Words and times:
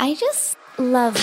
I 0.00 0.14
just 0.14 0.56
love 0.76 1.16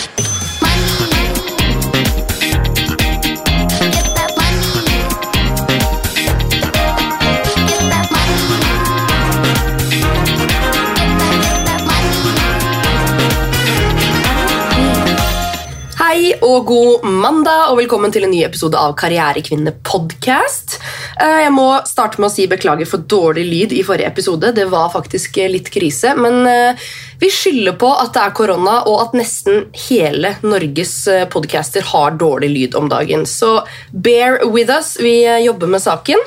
og 16.42 16.66
god 16.66 17.04
mandag, 17.06 17.70
og 17.70 17.78
velkommen 17.78 18.10
til 18.12 18.24
en 18.26 18.32
ny 18.32 18.40
episode 18.42 18.78
av 18.78 18.96
Karrierekvinne 18.98 19.76
podcast. 19.86 20.78
Eh, 21.20 21.42
Jeg 21.44 21.52
må 21.54 21.68
starte 21.86 22.18
med 22.18 22.30
å 22.30 22.34
si 22.34 22.48
beklager 22.50 22.88
for 22.88 22.98
dårlig 22.98 23.44
lyd 23.46 23.74
i 23.76 23.84
forrige 23.86 24.10
episode. 24.10 24.50
Det 24.56 24.66
var 24.70 24.90
faktisk 24.90 25.38
litt 25.52 25.70
krise, 25.70 26.16
men 26.18 26.46
eh, 26.50 26.82
vi 27.22 27.30
skylder 27.30 27.76
på 27.78 27.92
at 27.94 28.10
det 28.16 28.24
er 28.24 28.34
korona, 28.34 28.80
og 28.90 29.04
at 29.04 29.14
nesten 29.14 29.68
hele 29.86 30.34
Norges 30.42 30.96
eh, 31.06 31.28
podcaster 31.30 31.86
har 31.92 32.18
dårlig 32.18 32.50
lyd 32.50 32.74
om 32.74 32.90
dagen. 32.90 33.22
Så 33.22 33.60
bear 33.92 34.42
with 34.50 34.72
us, 34.74 34.96
vi 34.98 35.20
eh, 35.22 35.44
jobber 35.46 35.70
med 35.70 35.84
saken. 35.84 36.18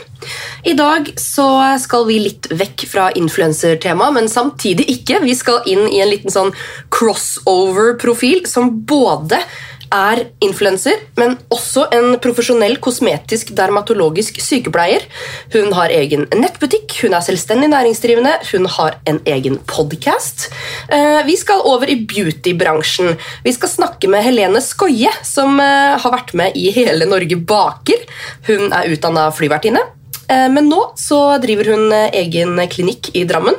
I 0.63 0.73
dag 0.79 1.11
så 1.19 1.49
skal 1.83 2.07
vi 2.07 2.21
litt 2.23 2.47
vekk 2.55 2.87
fra 2.89 3.09
influensertema, 3.19 4.07
men 4.15 4.31
samtidig 4.31 4.87
ikke. 4.95 5.19
Vi 5.27 5.35
skal 5.35 5.67
inn 5.67 5.89
i 5.91 5.99
en 5.99 6.09
liten 6.09 6.31
sånn 6.33 6.55
crossover-profil 6.95 8.45
som 8.49 8.71
både 8.87 9.43
er 9.95 10.23
influenser, 10.43 10.99
men 11.19 11.37
også 11.53 11.87
en 11.95 12.17
profesjonell 12.23 12.77
kosmetisk 12.83 13.53
dermatologisk 13.57 14.41
sykepleier. 14.43 15.05
Hun 15.55 15.73
har 15.77 15.93
egen 15.95 16.27
nettbutikk, 16.35 16.97
hun 17.05 17.15
er 17.15 17.25
selvstendig 17.25 17.71
næringsdrivende, 17.71 18.35
hun 18.51 18.69
har 18.77 18.99
en 19.09 19.21
egen 19.29 19.57
podkast. 19.69 20.49
Vi 21.25 21.35
skal 21.39 21.63
over 21.65 21.89
i 21.89 21.97
beautybransjen. 22.07 23.15
Vi 23.45 23.55
skal 23.55 23.71
snakke 23.71 24.09
med 24.11 24.25
Helene 24.25 24.61
Skoie, 24.63 25.11
som 25.25 25.59
eh, 25.61 25.95
har 26.01 26.13
vært 26.13 26.33
med 26.37 26.57
i 26.59 26.69
Hele 26.75 27.07
Norge 27.09 27.37
baker. 27.37 28.05
Hun 28.49 28.73
er 28.73 28.91
utdanna 28.93 29.29
flyvertinne. 29.35 29.83
Eh, 30.29 30.47
Men 30.49 30.69
nå 30.69 30.79
så 30.97 31.37
driver 31.43 31.69
hun 31.73 31.91
eh, 31.93 32.09
egen 32.21 32.57
klinikk 32.71 33.11
i 33.15 33.25
Drammen. 33.29 33.57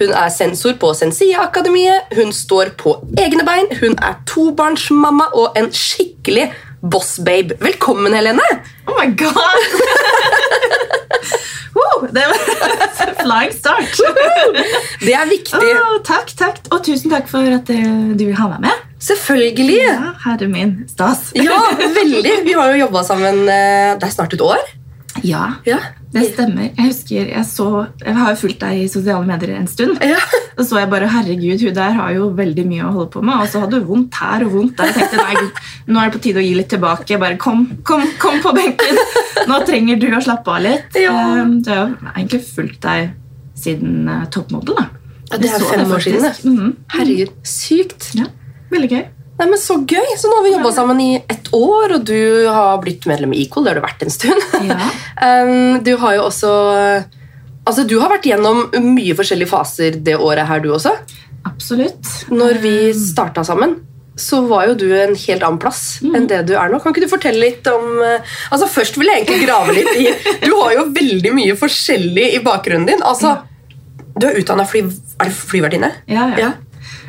Hun 0.00 0.12
er 0.16 0.30
sensor 0.32 0.76
på 0.80 0.92
Sensia-akademiet, 0.96 2.12
hun 2.16 2.32
står 2.32 2.72
på 2.80 2.96
egne 3.20 3.44
bein, 3.46 3.68
hun 3.80 3.96
er 4.00 4.16
tobarnsmamma 4.28 5.30
og 5.36 5.58
en 5.60 5.68
skikkelig 5.74 6.48
bossbabe. 6.86 7.56
Velkommen, 7.60 8.14
Helene! 8.16 8.44
Oh 8.86 8.94
my 8.98 9.08
god! 9.18 9.60
wow, 11.76 12.06
det 12.14 12.24
var 12.30 13.14
flying 13.20 13.52
start. 13.56 14.00
Det 15.02 15.12
er 15.16 15.28
viktig. 15.28 15.72
Oh, 15.82 15.98
takk, 16.06 16.32
takk. 16.38 16.60
Og 16.72 16.84
tusen 16.86 17.12
takk 17.12 17.28
for 17.32 17.44
at 17.58 17.68
eh, 17.74 18.12
du 18.16 18.24
vil 18.28 18.36
ha 18.38 18.48
meg 18.54 18.64
med. 18.68 18.84
Selvfølgelig. 19.06 19.76
Ja, 19.82 20.14
herre 20.24 20.48
min, 20.48 20.76
stas. 20.88 21.28
Ja, 21.36 21.60
veldig. 22.00 22.38
Vi 22.46 22.56
har 22.56 22.72
jo 22.72 22.80
jobba 22.86 23.02
sammen 23.04 23.44
Det 23.46 24.06
er 24.08 24.14
snart 24.14 24.32
et 24.38 24.44
år. 24.44 24.64
Ja, 25.24 25.56
Ja. 25.68 25.78
Det 26.16 26.32
stemmer. 26.32 26.66
Jeg 26.76 26.86
husker, 26.90 27.28
jeg 27.32 27.44
så, 27.48 27.66
jeg 28.04 28.14
har 28.18 28.32
jo 28.32 28.38
fulgt 28.40 28.60
deg 28.64 28.82
i 28.82 28.88
sosiale 28.90 29.26
medier 29.28 29.54
en 29.56 29.68
stund. 29.70 29.98
Ja. 30.04 30.18
Så 30.56 30.64
så 30.70 30.78
jeg 30.80 30.88
bare, 30.90 31.08
herregud, 31.12 31.60
hun 31.66 31.74
der 31.76 31.96
har 31.98 32.12
jo 32.16 32.30
veldig 32.36 32.64
mye 32.68 32.84
å 32.88 32.92
holde 32.94 33.10
på 33.12 33.22
med. 33.22 33.42
Og 33.44 33.50
så 33.52 33.60
hadde 33.64 33.80
hun 33.82 33.88
vondt 33.90 34.14
her 34.22 34.44
og 34.46 34.54
vondt 34.56 34.76
der. 34.78 34.92
Jeg 34.92 34.96
tenkte, 35.02 35.22
nei, 35.22 35.34
Gud, 35.40 35.60
nå 35.92 36.00
er 36.00 36.08
det 36.08 36.16
på 36.16 36.22
tide 36.26 36.40
å 36.40 36.46
gi 36.46 36.54
litt 36.56 36.70
tilbake. 36.72 37.18
Bare 37.20 37.36
kom, 37.42 37.66
kom, 37.86 38.04
kom 38.22 38.40
på 38.44 38.54
benken. 38.56 39.00
Nå 39.50 39.60
trenger 39.68 40.00
du 40.00 40.08
å 40.16 40.22
slappe 40.24 40.54
av 40.56 40.64
litt. 40.64 40.96
Ja. 41.00 41.12
Um, 41.42 41.58
Så 41.64 41.74
jeg 41.74 41.82
har 41.84 42.14
egentlig 42.16 42.42
fulgt 42.48 42.80
deg 42.86 43.12
siden 43.56 44.08
uh, 44.08 44.24
toppmodell. 44.32 44.76
da. 44.80 44.88
Ja, 45.32 45.38
det 45.42 45.50
er 45.50 45.66
fem 45.66 45.92
år 45.92 46.02
siden, 46.04 46.56
Mm. 46.56 46.72
Herregud, 46.94 47.32
sykt. 47.42 48.12
Ja, 48.14 48.26
veldig 48.70 48.90
gøy. 48.92 49.04
Nei, 49.36 49.46
men 49.50 49.58
Så 49.60 49.76
gøy! 49.84 50.12
Så 50.16 50.30
nå 50.30 50.38
har 50.38 50.44
vi 50.46 50.52
jobba 50.54 50.72
sammen 50.72 51.00
i 51.04 51.10
ett 51.28 51.45
år, 51.56 51.96
og 51.96 52.04
du 52.08 52.46
har 52.52 52.78
blitt 52.84 53.06
medlem 53.08 53.32
i 53.34 53.44
Equal. 53.44 53.66
Det 53.66 53.72
har 53.74 53.80
du 53.80 53.86
vært 53.86 54.06
en 54.06 54.14
stund. 54.14 54.48
Ja. 54.70 54.80
Um, 55.16 55.78
du 55.80 55.94
har 55.96 56.12
jo 56.18 56.26
også 56.26 56.48
Altså, 57.66 57.86
Du 57.88 57.94
har 58.02 58.10
vært 58.12 58.26
gjennom 58.28 58.66
mye 58.84 59.14
forskjellige 59.16 59.48
faser 59.48 59.96
det 60.04 60.18
året 60.20 60.44
her, 60.44 60.60
du 60.60 60.68
også. 60.76 60.92
Absolutt. 61.48 62.10
Når 62.28 62.60
vi 62.60 62.74
starta 62.92 63.40
sammen, 63.48 63.78
så 64.16 64.42
var 64.48 64.66
jo 64.70 64.76
du 64.80 64.86
en 64.96 65.16
helt 65.16 65.42
annen 65.44 65.58
plass 65.60 65.98
enn 66.04 66.28
det 66.28 66.42
du 66.48 66.54
er 66.56 66.70
nå. 66.72 66.78
Kan 66.84 66.92
ikke 66.94 67.04
du 67.04 67.10
fortelle 67.10 67.40
litt 67.42 67.66
om 67.72 67.98
uh, 68.00 68.36
Altså, 68.52 68.68
Først 68.70 68.96
vil 69.00 69.08
jeg 69.10 69.24
egentlig 69.24 69.48
grave 69.48 69.74
litt 69.76 69.90
i 70.00 70.06
Du 70.46 70.54
har 70.60 70.76
jo 70.76 70.86
veldig 70.96 71.32
mye 71.36 71.56
forskjellig 71.58 72.30
i 72.38 72.44
bakgrunnen 72.44 72.88
din. 72.88 73.04
Altså, 73.04 73.38
Du 74.16 74.28
er 74.28 74.38
utdanna 74.40 74.64
fly, 74.68 74.84
er 75.24 75.34
flyvertinne? 75.40 75.92
Ja, 76.08 76.30
ja. 76.32 76.46
Ja. 76.46 76.52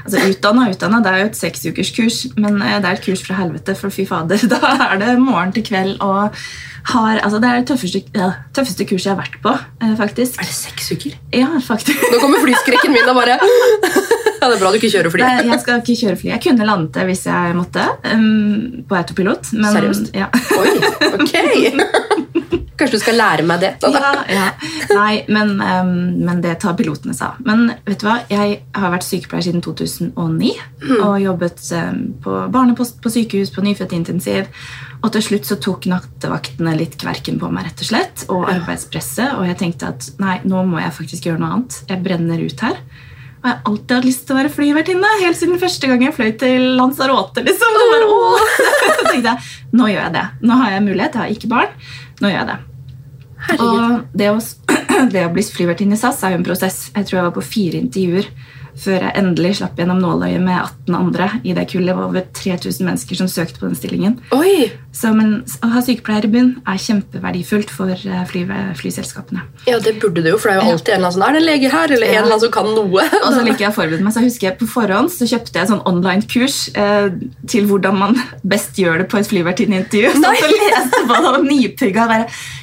Altså, 0.07 0.22
Utdanna 0.31 0.69
utdanna, 0.72 1.01
det 1.03 1.12
er 1.12 1.19
jo 1.19 1.28
et 1.28 1.38
seksukerskurs, 1.38 2.18
men 2.40 2.62
eh, 2.63 2.78
det 2.79 2.88
er 2.88 2.95
et 2.95 3.03
kurs 3.03 3.23
fra 3.25 3.35
helvete. 3.41 3.75
For 3.75 3.91
fy 3.91 4.06
fader, 4.07 4.40
da 4.53 4.59
er 4.88 5.01
det 5.01 5.18
morgen 5.19 5.51
til 5.56 5.66
kveld 5.68 5.97
og 6.00 6.38
har 6.88 7.19
Altså, 7.19 7.41
det 7.44 7.50
er 7.50 7.59
det 7.59 7.68
tøffeste, 7.68 8.00
ja, 8.16 8.29
tøffeste 8.56 8.85
kurset 8.88 9.09
jeg 9.09 9.18
har 9.18 9.19
vært 9.19 9.35
på, 9.44 9.51
eh, 9.84 9.91
faktisk. 10.00 10.40
Er 10.40 10.47
det 10.47 10.56
seks 10.56 10.91
uker? 10.95 11.18
Ja, 11.35 11.50
faktisk. 11.59 12.07
Nå 12.13 12.22
kommer 12.23 12.40
flyskrekken 12.45 12.95
min 12.95 13.12
og 13.12 13.19
bare 13.19 13.35
Ja, 14.41 14.49
Det 14.49 14.57
er 14.57 14.61
bra 14.61 14.71
du 14.71 14.77
ikke 14.79 14.91
kjører 14.93 15.13
fly. 15.13 15.23
Nei, 15.25 15.47
Jeg 15.49 15.63
skal 15.63 15.81
ikke 15.81 15.97
kjøre 16.01 16.19
fly. 16.21 16.29
Jeg 16.35 16.43
kunne 16.45 16.67
landet 16.69 16.93
det 16.97 17.07
hvis 17.09 17.25
jeg 17.29 17.57
måtte, 17.57 17.85
um, 18.13 18.83
på 18.87 18.97
autopilot. 18.99 19.53
Men, 19.57 19.71
Seriøst? 19.73 20.13
Ja. 20.17 20.29
Oi, 20.57 20.67
ok 21.17 21.35
Kanskje 22.77 22.99
du 22.99 23.01
skal 23.01 23.17
lære 23.17 23.43
meg 23.47 23.63
det? 23.63 23.71
Da, 23.81 23.89
da. 23.89 24.09
ja, 24.29 24.35
ja. 24.37 24.73
Nei, 24.93 25.23
men, 25.33 25.55
um, 25.57 25.93
men 26.27 26.43
det 26.43 26.59
tar 26.61 26.75
pilotene 26.77 27.15
seg 27.17 27.31
av. 27.31 27.39
Men 27.47 27.71
vet 27.87 28.03
du 28.03 28.05
hva? 28.05 28.19
Jeg 28.29 28.59
har 28.77 28.93
vært 28.93 29.07
sykepleier 29.07 29.47
siden 29.47 29.63
2009 29.65 30.51
og 30.99 31.15
jobbet 31.23 31.63
um, 31.73 32.03
på 32.21 32.35
barnepost 32.53 33.01
på 33.01 33.13
sykehus, 33.15 33.49
på 33.55 33.65
nyfødtintensiv. 33.65 34.51
Og 35.01 35.09
til 35.13 35.25
slutt 35.25 35.49
så 35.49 35.57
tok 35.61 35.89
nattevaktene 35.89 36.75
litt 36.77 36.99
kverken 37.01 37.41
på 37.41 37.49
meg, 37.53 37.65
rett 37.71 37.81
og 37.81 37.89
slett, 37.89 38.27
og 38.33 38.45
arbeidspresset. 38.49 39.35
Og 39.39 39.49
jeg 39.49 39.57
tenkte 39.63 39.89
at 39.93 40.11
nei, 40.21 40.37
nå 40.45 40.61
må 40.69 40.81
jeg 40.81 40.95
faktisk 41.01 41.29
gjøre 41.29 41.41
noe 41.41 41.53
annet. 41.57 41.81
Jeg 41.89 42.05
brenner 42.05 42.45
ut 42.45 42.65
her. 42.65 42.77
Og 43.47 43.53
jeg 43.53 43.59
har 43.61 43.69
alltid 43.71 43.91
hatt 43.95 44.05
lyst 44.07 44.23
til 44.27 44.35
å 44.35 44.37
være 44.41 44.49
flyvertinne. 44.51 45.09
Helt 45.21 45.37
siden 45.39 45.59
første 45.61 45.87
gang 45.87 46.01
jeg 46.03 46.15
fløy 46.17 46.31
til 46.41 46.65
Lanzarote. 46.75 47.43
liksom. 47.45 47.77
Så 47.79 47.85
bare, 47.93 48.07
åh! 48.11 48.41
Så 48.97 49.05
tenkte 49.05 49.31
jeg, 49.31 49.51
nå 49.71 49.87
gjør 49.87 50.01
jeg 50.01 50.13
det. 50.17 50.23
Nå 50.43 50.57
har 50.59 50.73
jeg 50.73 50.83
mulighet. 50.83 51.15
Jeg 51.15 51.21
har 51.21 51.35
ikke 51.37 51.51
barn. 51.53 51.77
Nå 52.19 52.31
gjør 52.33 52.41
jeg 52.41 52.49
det. 52.49 52.57
Herregud. 53.47 53.79
Og 53.79 54.19
det 54.19 54.29
å, 54.33 54.41
det 55.13 55.23
å 55.23 55.31
bli 55.31 55.45
flyvertinne 55.47 55.95
i 55.95 56.01
SAS 56.01 56.19
er 56.27 56.35
jo 56.35 56.41
en 56.41 56.47
prosess. 56.49 56.81
Jeg 56.91 57.07
tror 57.07 57.21
jeg 57.21 57.27
var 57.29 57.35
på 57.37 57.45
fire 57.47 57.79
intervjuer 57.79 58.27
før 58.77 59.07
jeg 59.07 59.15
endelig 59.19 59.55
slapp 59.59 59.79
gjennom 59.79 59.99
nåløyet 60.01 60.41
med 60.43 60.57
18 60.57 60.95
andre. 60.97 61.29
i 61.43 61.53
Det 61.53 61.67
kullet 61.71 61.88
Det 61.88 61.95
var 61.95 62.09
over 62.09 62.23
3000 62.33 62.85
mennesker 62.85 63.15
som 63.15 63.27
søkte 63.27 63.59
på 63.59 63.67
den 63.67 63.75
stillingen. 63.75 64.19
Oi! 64.31 64.71
Så 64.93 65.13
men, 65.13 65.43
Å 65.63 65.69
ha 65.73 65.81
sykepleier 65.81 66.25
i 66.25 66.31
bunn 66.31 66.49
er 66.67 66.79
kjempeverdifullt 66.81 67.71
for 67.73 67.93
eh, 67.93 68.23
fly, 68.29 68.43
flyselskapene. 68.79 69.43
Ja, 69.67 69.79
det 69.83 69.97
burde 70.01 70.23
du 70.25 70.31
jo, 70.31 70.38
for 70.41 70.51
det 70.51 70.57
er 70.57 70.61
jo 70.61 70.75
alltid 70.75 70.93
en 70.93 70.97
eller 70.97 71.07
annen 71.07 71.17
som 71.17 71.25
Er 71.27 71.35
det 71.38 71.41
en 71.41 71.47
lege 71.47 71.71
her? 71.73 71.93
Eller 71.97 72.07
en 72.07 72.19
eller 72.21 72.31
annen 72.31 72.43
som 72.45 72.53
kan 72.53 72.69
noe? 72.73 73.07
Og 73.25 73.29
så 73.33 73.43
liker 73.45 73.67
jeg 73.67 73.73
å 73.73 73.77
forberede 73.77 74.05
meg, 74.05 74.15
så 74.15 74.25
husker 74.25 74.49
jeg 74.49 74.57
På 74.61 74.69
forhånd 74.71 75.13
så 75.13 75.29
kjøpte 75.29 75.61
jeg 75.61 75.71
sånn 75.71 75.83
online-kurs 75.89 76.59
eh, 76.77 77.09
til 77.49 77.67
hvordan 77.69 77.97
man 77.97 78.17
best 78.47 78.77
gjør 78.79 79.03
det 79.03 79.09
på 79.11 79.21
et 79.21 79.29
flyvertinneintervju. 79.29 80.13
Så 80.21 80.33
jeg 80.38 80.53
leste 80.53 81.03
på 81.07 81.19
det 81.23 81.33
og 81.33 81.45
nipugga. 81.45 82.05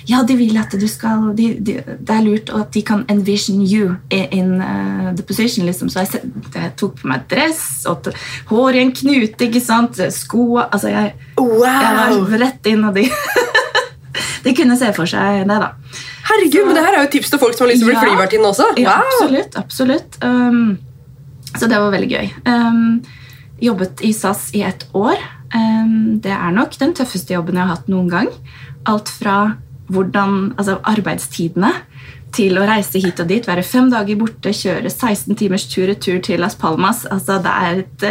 Ja, 0.06 0.22
de 0.22 0.37
vil 0.37 0.56
at 0.60 0.75
du 0.76 0.84
skal 0.91 1.31
de, 1.37 1.47
de, 1.65 1.78
Det 1.81 2.12
er 2.12 2.25
lurt 2.26 2.50
at 2.53 2.72
de 2.75 2.82
kan 2.84 3.04
envision 3.09 3.62
you 3.65 3.94
in, 4.10 4.60
eh, 4.60 5.15
the 5.16 5.22
position. 5.22 5.65
liksom. 5.66 5.88
Så 5.88 6.04
jeg, 6.04 6.20
jeg 6.54 6.72
tok 6.76 7.00
på 7.00 7.09
meg 7.09 7.25
dress 7.31 7.87
og 7.88 8.10
hår 8.50 8.76
i 8.76 8.82
en 8.84 8.93
knute, 8.93 9.48
ikke 9.48 9.62
sant? 9.64 10.00
sko 10.12 10.59
altså 10.60 10.88
jeg, 10.93 11.14
wow. 11.38 11.64
jeg 11.64 12.20
var 12.20 12.38
rett 12.44 12.66
inn, 12.66 12.84
og 12.84 12.94
de 12.94 13.09
De 14.44 14.53
kunne 14.54 14.76
se 14.76 14.91
for 14.93 15.09
seg 15.09 15.47
det, 15.48 15.56
da. 15.56 15.70
Herregud, 16.28 16.66
men 16.69 16.76
det 16.76 16.82
her 16.84 16.97
er 16.98 17.06
jo 17.06 17.10
tips 17.14 17.31
til 17.32 17.41
folk 17.41 17.56
som 17.56 17.64
har 17.64 17.72
lyst 17.72 17.81
til 17.81 17.88
å 17.88 17.93
bli 17.93 17.97
Ja. 17.97 18.03
flyvertinne 18.04 18.50
også. 18.50 18.66
Ja, 18.76 18.97
absolutt. 19.00 19.56
absolutt. 19.56 20.19
Um, 20.22 20.76
så 21.56 21.66
det 21.70 21.78
var 21.81 21.91
veldig 21.94 22.10
gøy. 22.10 22.28
Um, 22.44 23.03
jobbet 23.62 24.03
i 24.04 24.12
SAS 24.12 24.50
i 24.53 24.60
ett 24.69 24.84
år. 24.93 25.17
Um, 25.55 26.20
det 26.20 26.32
er 26.37 26.52
nok 26.52 26.76
den 26.78 26.93
tøffeste 26.93 27.32
jobben 27.32 27.56
jeg 27.56 27.64
har 27.64 27.73
hatt 27.76 27.88
noen 27.88 28.11
gang. 28.12 28.28
Alt 28.90 29.08
fra 29.08 29.38
hvordan, 29.92 30.54
altså 30.58 30.78
arbeidstidene 30.88 31.72
til 32.34 32.58
å 32.58 32.66
reise 32.66 32.98
hit 33.02 33.20
og 33.22 33.28
dit, 33.31 33.46
være 33.46 33.62
fem 33.66 33.90
dager 33.92 34.19
borte, 34.19 34.52
kjøre 34.56 34.90
16 34.90 35.36
timers 35.38 35.66
tur-retur 35.70 36.19
til 36.25 36.42
Las 36.42 36.56
Palmas. 36.58 37.04
Altså, 37.06 37.38
det 37.44 37.52
er 37.52 37.82
et, 37.84 38.06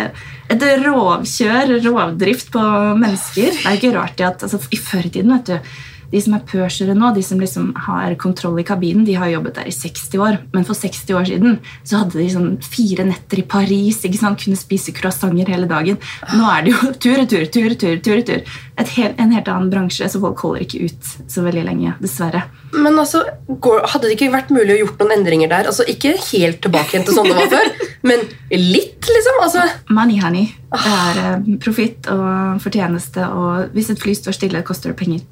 et 0.55 0.67
rovkjør, 0.85 1.73
rovdrift 1.83 2.53
på 2.53 2.63
mennesker. 3.01 3.51
Det 3.57 3.65
er 3.67 3.79
ikke 3.79 3.95
rart 3.97 4.23
at 4.23 4.45
altså, 4.47 4.61
I 4.71 4.79
førtiden 4.79 5.35
vet 5.35 5.51
du, 5.51 5.73
De 6.13 6.21
som 6.21 6.36
er 6.38 6.44
pursere 6.45 6.94
nå, 6.98 7.10
de 7.15 7.24
som 7.25 7.39
liksom 7.42 7.71
har 7.88 8.13
kontroll 8.21 8.60
i 8.62 8.65
kabinen, 8.68 9.06
de 9.07 9.15
har 9.18 9.31
jobbet 9.31 9.57
der 9.57 9.69
i 9.69 9.74
60 9.74 10.21
år. 10.21 10.38
Men 10.54 10.68
for 10.68 10.77
60 10.77 11.18
år 11.18 11.30
siden 11.30 11.57
så 11.81 12.04
hadde 12.04 12.19
de 12.19 12.27
sånn 12.30 12.51
fire 12.62 13.07
netter 13.07 13.42
i 13.42 13.48
Paris. 13.50 14.04
ikke 14.06 14.21
sant? 14.21 14.42
Kunne 14.44 14.60
spise 14.60 14.94
croissanter 14.95 15.50
hele 15.50 15.69
dagen. 15.69 15.98
Nå 16.36 16.50
er 16.54 16.68
det 16.68 16.75
jo 16.75 16.94
tur 16.94 17.25
tur, 17.25 17.48
tur 17.50 17.74
tur. 17.74 17.98
tur, 18.06 18.21
tur. 18.27 18.45
Et 18.77 18.94
hel, 18.98 19.13
en 19.21 19.33
helt 19.33 19.50
annen 19.50 19.69
bransje, 19.74 20.07
så 20.10 20.21
folk 20.21 20.39
holder 20.45 20.65
ikke 20.65 20.88
ut 20.89 21.12
så 21.30 21.44
veldig 21.45 21.65
lenge. 21.65 21.95
Dessverre. 22.04 22.45
Men 22.74 22.98
altså, 22.98 23.24
går, 23.48 23.83
Hadde 23.94 24.10
det 24.10 24.15
ikke 24.18 24.31
vært 24.33 24.50
mulig 24.54 24.75
å 24.75 24.80
gjort 24.83 25.01
noen 25.01 25.18
endringer 25.19 25.51
der? 25.51 25.69
Altså, 25.69 25.86
Ikke 25.89 26.15
helt 26.31 26.62
tilbake 26.63 26.95
igjen 26.95 27.06
til 27.07 27.18
sånn 27.18 27.30
det 27.30 27.38
var 27.38 27.51
før, 27.51 27.69
men 28.10 28.25
litt, 28.54 29.01
liksom? 29.10 29.39
Altså, 29.45 29.68
Money, 29.94 30.21
honey. 30.24 30.50
Det 30.74 30.98
er 30.98 31.21
eh, 31.24 31.54
profitt 31.62 32.10
og 32.13 32.62
fortjeneste, 32.63 33.30
og 33.30 33.74
hvis 33.77 33.94
et 33.94 34.01
fly 34.01 34.15
står 34.18 34.38
stille, 34.39 34.65
koster 34.65 34.94
det 34.94 35.01
penger. 35.01 35.25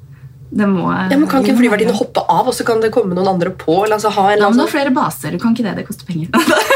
Det 0.52 0.66
må, 0.68 0.84
ja, 0.92 1.06
men 1.08 1.24
Kan 1.30 1.40
ikke 1.40 1.54
en 1.54 1.60
flyvertinne 1.62 1.94
hoppe 1.96 2.22
av, 2.28 2.48
og 2.50 2.52
så 2.52 2.64
kan 2.68 2.82
det 2.82 2.90
komme 2.92 3.16
noen 3.16 3.30
andre 3.30 3.54
på? 3.56 3.78
eller 3.86 3.96
altså 3.96 4.10
ha 4.12 4.26
en 4.32 4.42
Ja, 4.42 4.50
men 4.50 4.60
du 4.60 4.64
har 4.66 4.72
flere 4.72 4.92
baser. 4.92 5.38
Kan 5.40 5.54
ikke 5.56 5.64
det. 5.64 5.78
Det 5.80 5.86
koster 5.88 6.08
penger. 6.08 6.28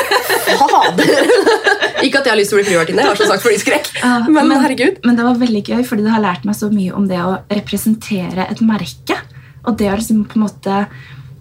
Fader! 0.47 1.11
ikke 2.07 2.23
at 2.23 2.29
jeg 2.29 2.33
har 2.33 2.39
lyst 2.39 2.53
til 2.53 2.57
å 2.57 2.61
bli 2.63 2.69
flyvertinne, 2.71 3.03
jeg 3.05 3.11
har 3.11 3.21
som 3.21 3.33
sagt 3.35 3.45
flyskrekk. 3.45 3.91
Ja, 4.01 4.15
Men 4.37 4.55
herregud. 4.63 5.03
Men 5.05 5.19
det 5.19 5.27
var 5.27 5.43
veldig 5.43 5.63
gøy, 5.67 5.83
fordi 5.89 6.07
det 6.07 6.15
har 6.15 6.25
lært 6.25 6.49
meg 6.49 6.57
så 6.57 6.71
mye 6.73 6.95
om 6.97 7.11
det 7.11 7.21
å 7.21 7.37
representere 7.53 8.49
et 8.49 8.65
merke. 8.65 9.21
Og 9.67 9.77
det 9.77 9.93
å 9.93 9.99
liksom 9.99 10.25
på 10.31 10.39
en 10.41 10.47
måte 10.47 10.81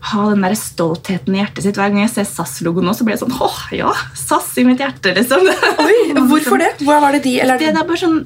ha 0.06 0.24
den 0.30 0.44
der 0.46 0.54
stoltheten 0.60 1.34
i 1.34 1.40
hjertet 1.40 1.66
sitt. 1.66 1.80
Hver 1.80 1.90
gang 1.90 2.04
jeg 2.04 2.12
ser 2.14 2.28
SAS-logo 2.30 2.84
nå, 2.84 2.94
så 2.94 3.08
blir 3.08 3.16
jeg 3.16 3.24
sånn 3.24 3.38
åh, 3.42 3.62
ja, 3.74 3.94
SAS 4.20 4.52
i 4.62 4.66
mitt 4.68 4.82
hjerte, 4.84 5.16
liksom. 5.18 5.48
Oi, 5.82 5.96
Hvorfor 6.30 6.62
det? 6.62 6.76
Hvor 6.84 7.00
var 7.02 7.16
det 7.16 7.24
de 7.26 7.40
eller, 7.42 7.58
Det, 7.62 7.72
det 7.74 7.82
er 7.82 7.88
bare 7.88 8.02
sånn 8.04 8.20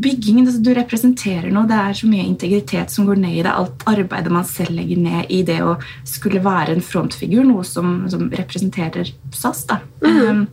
bygging. 0.00 0.40
altså, 0.46 0.62
Du 0.62 0.72
representerer 0.74 1.50
noe. 1.52 1.68
Det 1.70 1.78
er 1.78 1.92
så 2.00 2.08
mye 2.10 2.26
integritet 2.26 2.90
som 2.90 3.06
går 3.06 3.20
ned 3.22 3.38
i 3.38 3.44
det. 3.46 3.52
Alt 3.52 3.86
arbeidet 3.90 4.32
man 4.32 4.44
selv 4.48 4.74
legger 4.78 5.00
ned 5.04 5.30
i 5.30 5.42
det 5.46 5.60
å 5.62 5.76
skulle 6.08 6.42
være 6.44 6.74
en 6.74 6.84
frontfigur. 6.84 7.44
Noe 7.46 7.64
som, 7.68 8.04
som 8.10 8.28
representerer 8.32 9.12
SAS. 9.32 9.64
da. 9.70 9.80
Um, 10.02 10.46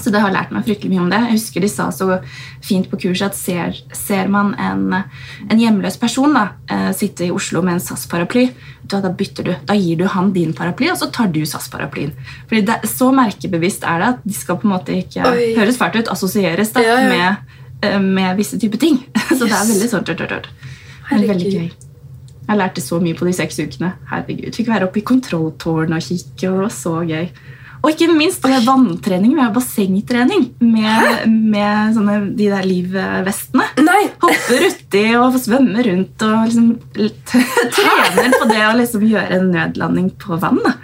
så 0.00 0.08
det 0.08 0.22
har 0.24 0.32
lært 0.32 0.52
meg 0.54 0.64
fryktelig 0.64 0.88
mye 0.88 1.02
om 1.02 1.10
det. 1.12 1.18
Jeg 1.26 1.36
husker 1.36 1.60
de 1.60 1.68
sa 1.68 1.90
så 1.92 2.06
fint 2.64 2.86
på 2.88 2.96
kurset 3.02 3.26
at 3.26 3.36
ser, 3.36 3.76
ser 3.92 4.30
man 4.32 4.54
en, 4.56 4.86
en 5.50 5.60
hjemløs 5.60 5.98
person 6.00 6.32
da, 6.32 6.46
eh, 6.72 6.86
sitte 6.96 7.26
i 7.26 7.32
Oslo 7.34 7.60
med 7.60 7.76
en 7.76 7.82
SAS-paraply, 7.84 8.46
da, 8.88 9.02
da 9.04 9.10
bytter 9.12 9.44
du. 9.50 9.52
Da 9.68 9.76
gir 9.76 10.00
du 10.00 10.06
han 10.08 10.32
din 10.32 10.54
paraply, 10.56 10.88
og 10.94 10.96
så 10.96 11.10
tar 11.12 11.28
du 11.34 11.42
SAS-paraplyen. 11.44 12.14
Fordi 12.48 12.62
det, 12.70 12.78
Så 12.88 13.10
merkebevisst 13.12 13.84
er 13.84 14.00
det 14.00 14.08
at 14.14 14.24
de 14.24 14.32
skal 14.38 14.56
på 14.62 14.68
en 14.70 14.72
måte 14.78 14.96
ikke 14.96 15.28
Oi. 15.28 15.50
høres 15.60 15.76
fælt 15.76 16.00
ut, 16.00 16.08
assosieres 16.16 16.72
da, 16.72 16.86
Ja, 16.88 16.96
ja. 17.02 17.10
Med, 17.12 17.51
med 18.02 18.36
visse 18.38 18.58
typer 18.60 18.82
ting. 18.82 19.00
Så 19.28 19.44
det 19.44 19.54
er 19.54 19.70
veldig 19.70 19.88
sånn 19.90 20.04
tørt, 20.06 20.22
tørt, 20.22 20.36
tørt. 20.36 20.68
Men 21.10 21.26
veldig 21.30 21.54
gøy. 21.54 21.72
Jeg 22.42 22.58
lærte 22.58 22.82
så 22.82 22.98
mye 23.00 23.16
på 23.16 23.26
de 23.28 23.32
seks 23.36 23.60
ukene. 23.62 23.92
Herregud, 24.10 24.52
Fikk 24.56 24.70
være 24.72 24.88
oppe 24.88 25.00
i 25.00 25.06
kontrolltårnet 25.06 25.98
og 25.98 26.06
kikke, 26.08 26.48
og 26.50 26.56
det 26.56 26.64
var 26.64 26.72
så 26.74 26.94
gøy. 27.06 27.26
Og 27.82 27.90
ikke 27.90 28.14
minst 28.14 28.44
det 28.44 28.52
var 28.52 28.66
vanntrening. 28.66 29.32
Vi 29.34 29.42
har 29.42 29.54
bassengtrening 29.54 30.44
med, 30.62 31.24
med 31.30 31.96
sånne, 31.96 32.18
de 32.38 32.46
der 32.52 32.66
livvestene. 32.66 33.66
Nei! 33.82 34.02
Hopper 34.22 34.66
uti 34.68 35.02
og 35.18 35.38
svømmer 35.42 35.88
rundt 35.88 36.22
og 36.26 36.44
liksom 36.46 36.68
trener 37.74 38.36
på 38.36 38.50
det 38.52 38.62
å 38.68 38.76
liksom 38.78 39.06
gjøre 39.10 39.40
en 39.40 39.50
nødlanding 39.54 40.12
på 40.22 40.38
vann. 40.42 40.62
da. 40.62 40.76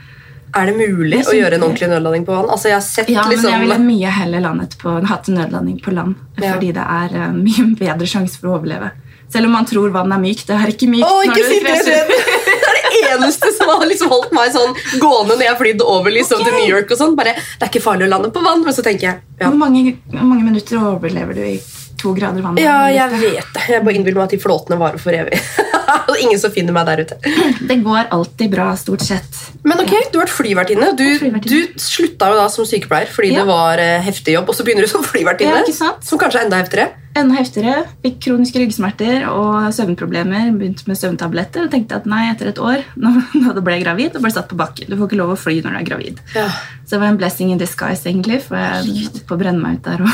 Er 0.57 0.71
det 0.71 0.75
mulig 0.79 1.21
å 1.29 1.35
gjøre 1.37 1.59
en 1.59 1.65
ordentlig 1.67 1.91
nødlanding 1.91 2.25
på 2.25 2.33
vann? 2.33 2.49
Altså, 2.53 2.71
jeg 2.71 2.79
har 2.79 2.87
sett 2.87 3.11
Ja, 3.13 3.25
men 3.27 3.35
liksom 3.35 3.53
jeg 3.53 3.65
ville 3.67 3.79
mye 3.83 4.15
heller 4.21 4.45
landet 4.45 4.79
på, 4.81 4.95
hatt 5.11 5.29
en 5.29 5.39
nødlanding 5.41 5.83
på 5.85 5.93
land. 5.95 6.17
Ja. 6.39 6.55
Fordi 6.55 6.73
det 6.77 6.87
er 6.97 7.15
uh, 7.19 7.29
mye 7.37 7.69
bedre 7.83 8.09
sjanse 8.09 8.41
for 8.41 8.53
å 8.53 8.59
overleve. 8.59 8.91
Selv 9.29 9.51
om 9.51 9.57
man 9.59 9.69
tror 9.69 9.93
vann 9.93 10.13
er 10.15 10.23
mykt. 10.23 10.47
Det 10.49 10.57
er 10.57 10.73
ikke 10.73 10.89
mykt. 10.89 11.05
Å, 11.05 11.21
når 11.21 11.29
ikke 11.29 11.43
du 11.43 11.51
si 11.53 11.61
det! 11.67 12.45
Det 12.89 13.05
er 13.05 13.13
det 13.13 13.25
eneste 13.25 13.51
som 13.53 13.69
har 13.69 13.83
liksom 13.87 14.09
holdt 14.11 14.31
meg 14.35 14.53
sånn 14.55 14.73
gående 15.03 15.35
når 15.35 15.43
jeg 15.45 15.51
har 15.51 15.59
flydd 15.61 15.83
over 15.85 16.13
liksom, 16.15 16.41
til 16.45 16.55
New 16.57 16.71
York. 16.71 16.89
og 16.95 17.01
sånn. 17.01 17.13
Bare, 17.19 17.35
Det 17.37 17.67
er 17.67 17.71
ikke 17.71 17.83
farlig 17.85 18.07
å 18.07 18.11
lande 18.15 18.31
på 18.33 18.41
vann, 18.45 18.65
men 18.65 18.75
så 18.75 18.85
tenker 18.87 19.11
jeg 19.11 19.21
ja, 19.39 19.51
Hvor 19.51 19.59
mange, 19.61 19.99
mange 20.15 20.41
minutter 20.47 20.81
overlever 20.81 21.37
du 21.37 21.43
i 21.45 21.59
to 21.99 22.13
grader 22.17 22.45
vann? 22.45 22.59
ja 22.63 22.79
jeg 22.95 23.19
vet 23.21 23.51
det. 23.55 23.65
Jeg 23.75 23.85
bare 23.85 23.99
innbiller 23.99 24.21
meg 24.23 24.29
at 24.31 24.37
de 24.37 24.41
flåtene 24.43 24.79
varer 24.81 25.03
for 25.03 25.15
evig. 25.17 25.41
Og 26.09 26.17
ingen 26.21 26.39
som 26.41 26.53
finner 26.53 26.73
meg 26.77 26.87
der 26.89 27.03
ute. 27.05 27.17
Det 27.69 27.79
går 27.85 28.11
alltid 28.15 28.51
bra, 28.53 28.71
stort 28.81 29.05
sett. 29.05 29.39
Men 29.65 29.81
ok, 29.83 29.93
du 30.13 30.19
har 30.19 30.27
vært 30.27 30.35
flyvertinne. 30.37 30.93
Du, 30.97 31.05
Flyvertinne. 31.21 31.67
du 31.75 31.81
slutta 31.83 32.29
jo 32.33 32.39
da 32.39 32.47
som 32.53 32.65
sykepleier 32.69 33.11
fordi 33.13 33.33
Ja. 33.35 33.43
det 33.43 33.49
var 33.51 33.81
eh, 33.83 33.99
heftig 34.05 34.37
jobb, 34.39 34.49
og 34.53 34.57
så 34.57 34.65
begynner 34.65 34.85
du 34.87 34.91
som 34.93 35.05
flyvertinne. 35.05 35.65
Ja. 35.69 35.93
Som 36.05 36.21
kanskje 36.21 36.41
er 36.43 36.49
enda 36.49 36.61
heftigere. 36.63 36.95
Enda 37.19 37.35
heftigere. 37.41 37.83
Fikk 38.05 38.19
kroniske 38.29 38.61
ryggsmerter 38.63 39.25
og 39.33 39.69
søvnproblemer. 39.75 40.53
Begynte 40.61 40.87
med 40.89 41.01
søvntabletter 41.01 41.67
og 41.67 41.73
tenkte 41.73 41.99
at 41.99 42.07
nei, 42.09 42.29
etter 42.33 42.53
et 42.53 42.61
år, 42.63 42.85
når 43.03 43.57
du 43.59 43.63
ble 43.67 43.79
gravid, 43.83 44.17
og 44.17 44.25
ble 44.25 44.33
satt 44.35 44.49
på 44.53 44.59
bakken. 44.61 44.89
Du 44.93 44.97
får 45.01 45.11
ikke 45.11 45.21
lov 45.21 45.35
å 45.35 45.41
fly 45.41 45.59
når 45.65 45.77
du 45.77 45.81
er 45.83 45.89
gravid. 45.89 46.23
Ja. 46.37 46.47
Så 46.85 46.97
det 46.97 47.03
var 47.03 47.11
en 47.13 47.21
blessing 47.21 47.51
in 47.53 47.61
disguise, 47.61 48.07
egentlig, 48.09 48.41
for 48.47 48.57
jeg 48.61 49.09
holdt 49.09 49.25
på 49.29 49.37
å 49.37 49.41
brenne 49.41 49.61
meg 49.61 49.81
ut 49.81 49.89
der 49.89 50.05
òg. 50.05 50.13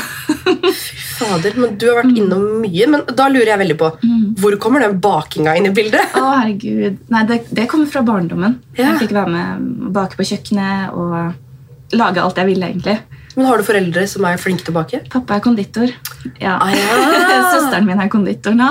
Fader, 1.15 1.55
men 1.61 1.77
Du 1.81 1.87
har 1.89 2.01
vært 2.01 2.17
innom 2.19 2.45
mye, 2.63 2.87
men 2.91 3.03
da 3.15 3.27
lurer 3.31 3.53
jeg 3.53 3.61
veldig 3.63 3.77
på 3.81 3.91
hvor 4.41 4.57
kommer 4.61 4.83
den 4.83 4.97
bakinga 4.99 5.53
inn 5.57 5.69
i 5.69 5.73
bildet? 5.75 6.15
Å, 6.19 6.23
herregud. 6.41 6.97
Nei, 7.13 7.21
det, 7.29 7.37
det 7.55 7.67
kommer 7.71 7.87
fra 7.91 8.01
barndommen. 8.05 8.57
Ja. 8.75 8.91
Jeg 8.91 9.05
fikk 9.05 9.13
være 9.15 9.31
med 9.31 9.67
å 9.87 9.91
bake 9.95 10.19
på 10.19 10.25
kjøkkenet 10.27 10.91
og 10.93 11.95
lage 11.95 12.19
alt 12.23 12.41
jeg 12.41 12.49
ville, 12.49 12.67
egentlig. 12.73 12.97
Men 13.35 13.49
Har 13.49 13.59
du 13.59 13.65
foreldre 13.67 14.05
som 14.07 14.23
er 14.27 14.37
flinke 14.39 14.63
til 14.63 14.71
å 14.71 14.77
bake? 14.77 15.01
Pappa 15.11 15.35
er 15.37 15.43
konditor. 15.43 15.91
Ja. 16.39 16.55
Ah, 16.59 16.71
ja. 16.71 16.99
Søsteren 17.55 17.87
min 17.87 17.99
er 17.99 18.11
konditor 18.11 18.55
nå. 18.55 18.69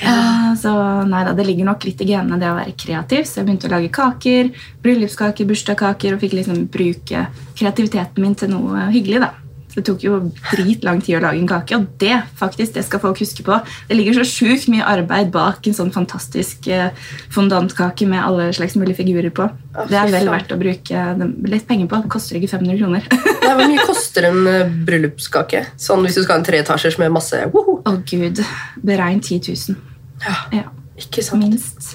Eh, 0.00 0.46
Så 0.60 0.72
nei 1.08 1.24
da, 1.26 1.34
det 1.36 1.44
ligger 1.48 1.68
nok 1.68 1.84
litt 1.84 2.00
i 2.04 2.08
genene 2.08 2.38
det 2.40 2.48
å 2.48 2.56
være 2.56 2.72
kreativ. 2.80 3.26
Så 3.28 3.40
jeg 3.42 3.48
begynte 3.48 3.68
å 3.68 3.74
lage 3.74 3.90
kaker, 3.92 4.48
bryllupskaker, 4.84 5.48
bursdagskaker 5.50 6.16
og 6.16 6.24
fikk 6.24 6.38
liksom 6.40 6.64
bruke 6.72 7.26
kreativiteten 7.58 8.24
min 8.24 8.34
til 8.38 8.52
noe 8.54 8.88
hyggelig. 8.94 9.20
da. 9.26 9.32
Det 9.74 9.82
tok 9.86 10.02
jo 10.02 10.14
dritlang 10.50 10.98
tid 11.04 11.18
å 11.18 11.20
lage 11.22 11.38
en 11.38 11.46
kake, 11.50 11.76
og 11.76 11.84
det 12.00 12.16
faktisk, 12.40 12.72
det 12.74 12.82
skal 12.86 13.02
folk 13.02 13.20
huske 13.20 13.44
på. 13.46 13.58
Det 13.86 13.94
ligger 13.98 14.16
så 14.16 14.24
sjukt 14.26 14.66
mye 14.72 14.86
arbeid 14.88 15.28
bak 15.34 15.66
en 15.68 15.76
sånn 15.76 15.92
fantastisk 15.94 16.66
eh, 16.72 16.88
fondantkake 17.34 18.08
med 18.08 18.22
alle 18.24 18.48
slags 18.56 18.74
mulige 18.80 18.98
figurer 19.02 19.30
på. 19.34 19.46
Å, 19.76 19.84
Det 19.90 19.98
er 20.00 20.10
vel 20.16 20.30
verdt 20.32 20.54
å 20.56 20.58
bruke 20.58 21.04
litt 21.52 21.68
penger 21.68 21.86
på. 21.92 22.00
Det 22.06 22.10
koster 22.16 22.40
ikke 22.40 22.50
500 22.56 22.80
kroner. 22.80 23.06
Nei, 23.44 23.52
Hvor 23.60 23.70
mye 23.74 23.86
koster 23.86 24.28
en 24.30 24.40
eh, 24.50 24.74
bryllupskake? 24.88 25.62
Sånn 25.78 26.02
Hvis 26.08 26.18
du 26.18 26.24
skal 26.24 26.38
ha 26.38 26.40
en 26.42 26.48
treetasjers 26.48 26.98
med 26.98 27.14
masse 27.14 27.44
woho. 27.54 27.78
Å 27.86 27.96
gud, 28.08 28.42
beregn 28.82 29.20
10 29.22 29.52
000. 29.52 29.78
Ja, 30.24 30.36
Ja, 30.62 30.66
ikke 30.98 31.22
sant? 31.22 31.44
minst. 31.44 31.94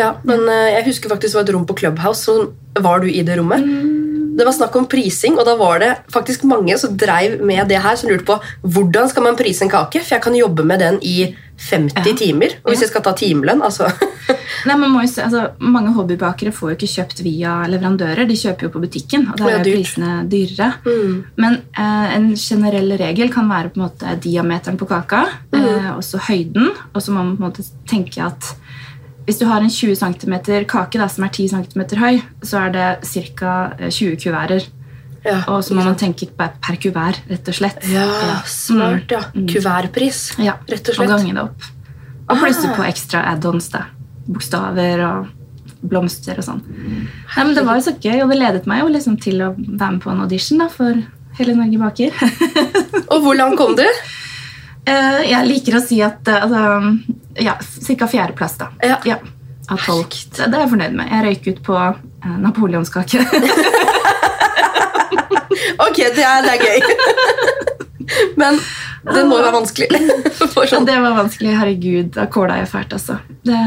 Ja, 0.00 0.16
men 0.26 0.48
eh, 0.50 0.72
Jeg 0.80 0.88
husker 0.88 1.12
faktisk 1.12 1.34
det 1.36 1.38
var 1.42 1.46
et 1.46 1.54
rom 1.54 1.68
på 1.68 1.76
Clubhouse. 1.78 2.24
Så 2.26 2.82
var 2.82 3.04
du 3.04 3.06
i 3.12 3.22
det 3.22 3.38
rommet. 3.38 3.62
Det 4.34 4.44
var 4.48 4.52
snakk 4.56 4.74
om 4.76 4.86
prising, 4.90 5.36
og 5.38 5.46
da 5.46 5.54
var 5.60 5.78
det 5.82 5.92
faktisk 6.12 6.42
mange 6.50 6.74
som 6.80 6.96
dreiv 6.98 7.40
med 7.46 7.68
det 7.70 7.78
her, 7.84 7.96
som 7.96 8.10
lurte 8.10 8.26
på 8.26 8.38
hvordan 8.66 9.08
skal 9.12 9.22
man 9.28 9.36
prise 9.38 9.62
en 9.62 9.70
kake, 9.70 10.00
for 10.02 10.16
jeg 10.16 10.22
kan 10.24 10.34
jobbe 10.34 10.64
med 10.66 10.80
den 10.82 10.98
i 11.02 11.34
50 11.70 11.94
Ja. 12.08 12.14
timer. 12.18 12.56
Og 12.64 12.72
hvis 12.72 12.80
jeg 12.82 12.88
skal 12.90 13.02
ta 13.06 13.12
timelønn, 13.14 13.62
altså 13.62 13.86
Nei, 14.66 14.74
man 14.80 14.90
må 14.90 15.02
jo 15.04 15.08
se, 15.12 15.22
altså, 15.22 15.42
Mange 15.60 15.92
hobbybakere 15.92 16.50
får 16.54 16.70
jo 16.70 16.74
ikke 16.78 16.88
kjøpt 16.94 17.20
via 17.22 17.52
leverandører. 17.68 18.24
De 18.26 18.34
kjøper 18.38 18.66
jo 18.66 18.70
på 18.74 18.80
butikken, 18.82 19.26
og 19.30 19.36
da 19.38 19.44
der 19.44 19.58
er 19.60 19.64
prisene 19.68 20.14
dyrere. 20.30 20.70
mm. 20.86 21.14
Men 21.36 21.58
eh, 21.76 22.14
en 22.16 22.30
generell 22.34 22.94
regel 22.98 23.30
kan 23.34 23.48
være 23.50 23.70
på 23.74 23.78
en 23.80 23.84
måte 23.86 24.16
diameteren 24.24 24.78
på 24.80 24.88
kaka, 24.88 25.24
eh, 25.54 25.90
også 25.94 26.18
høyden. 26.30 26.70
Og 26.94 27.02
så 27.04 27.12
må 27.12 27.22
man 27.22 27.36
på 27.36 27.44
en 27.44 27.50
måte 27.50 27.66
tenke 27.90 28.24
at 28.24 28.54
hvis 29.26 29.38
du 29.40 29.46
har 29.48 29.60
en 29.64 29.70
20 29.70 29.94
cm 29.96 30.34
kake 30.68 30.98
da, 31.00 31.06
som 31.08 31.24
er 31.24 31.30
10 31.32 31.48
cm 31.54 31.84
høy, 32.00 32.22
så 32.44 32.58
er 32.66 32.70
det 32.74 32.88
ca. 33.38 33.52
20 33.88 34.16
kuverter. 34.20 34.66
ja. 35.24 35.38
Og 35.48 35.62
så 35.64 35.74
må 35.74 35.84
man 35.84 35.96
tenke 35.96 36.26
per, 36.36 36.50
per 36.60 36.76
kuvert, 36.76 37.20
rett 37.30 37.48
og 37.48 37.54
slett. 37.56 37.78
ja, 37.88 38.42
smart, 38.44 39.10
ja. 39.10 39.22
Kuvertpris, 39.32 40.34
Ja, 40.38 40.58
rett 40.68 40.88
og 40.88 40.94
Og 40.94 41.00
slett. 41.00 41.08
gange 41.14 41.32
det 41.34 41.42
opp. 41.42 41.70
Og 42.28 42.38
plusse 42.38 42.68
Ah. 42.68 42.76
på 42.76 42.84
ekstra 42.84 43.22
add-ons. 43.32 43.70
Bokstaver 44.28 45.00
og 45.04 45.26
blomster 45.84 46.38
og 46.38 46.44
sånn. 46.44 46.62
Nei, 47.36 47.44
men 47.44 47.54
Det 47.54 47.64
var 47.64 47.76
jo 47.76 47.90
så 47.90 47.96
gøy, 48.00 48.22
og 48.22 48.30
det 48.30 48.38
ledet 48.38 48.66
meg 48.66 48.80
jo 48.80 48.88
liksom 48.88 49.16
til 49.20 49.40
å 49.42 49.54
være 49.56 49.92
med 49.92 50.00
på 50.02 50.10
en 50.10 50.20
audition 50.20 50.58
da, 50.58 50.68
for 50.68 50.94
Hele 51.36 51.54
Norge 51.56 51.78
baker. 51.78 52.12
Og 53.10 53.22
hvor 53.22 53.34
langt 53.36 53.56
kom 53.58 53.74
du? 53.76 53.84
Eh, 54.86 55.22
jeg 55.30 55.46
liker 55.48 55.78
å 55.78 55.80
si 55.80 55.96
at 56.04 56.28
eh, 56.28 56.42
altså, 56.44 56.98
ja, 57.40 57.56
ca. 57.98 58.06
fjerdeplass, 58.06 58.58
da. 58.60 58.70
Ja. 59.04 59.18
Av 59.72 59.80
tolv. 59.80 60.10
Det 60.10 60.50
det 60.50 60.58
er 60.58 60.66
jeg 60.66 60.70
fornøyd 60.74 60.96
med. 60.98 61.08
Jeg 61.08 61.24
røyk 61.24 61.46
ut 61.48 61.62
på 61.64 61.78
eh, 61.80 62.36
napoleonskake. 62.44 63.24
Ok, 65.78 65.96
det 65.96 66.24
er, 66.24 66.42
det 66.44 66.52
er 66.54 66.60
gøy. 66.64 66.80
Men 68.40 68.58
Det 69.04 69.22
må 69.28 69.36
jo 69.36 69.44
være 69.44 69.56
vanskelig. 69.58 70.00
Sånn. 70.70 70.86
det 70.88 70.94
var 71.02 71.16
vanskelig. 71.16 71.52
Herregud, 71.58 72.10
da 72.14 72.24
kåla 72.32 72.56
jeg 72.62 72.70
fælt, 72.70 72.94
altså. 72.96 73.18
Det, 73.44 73.58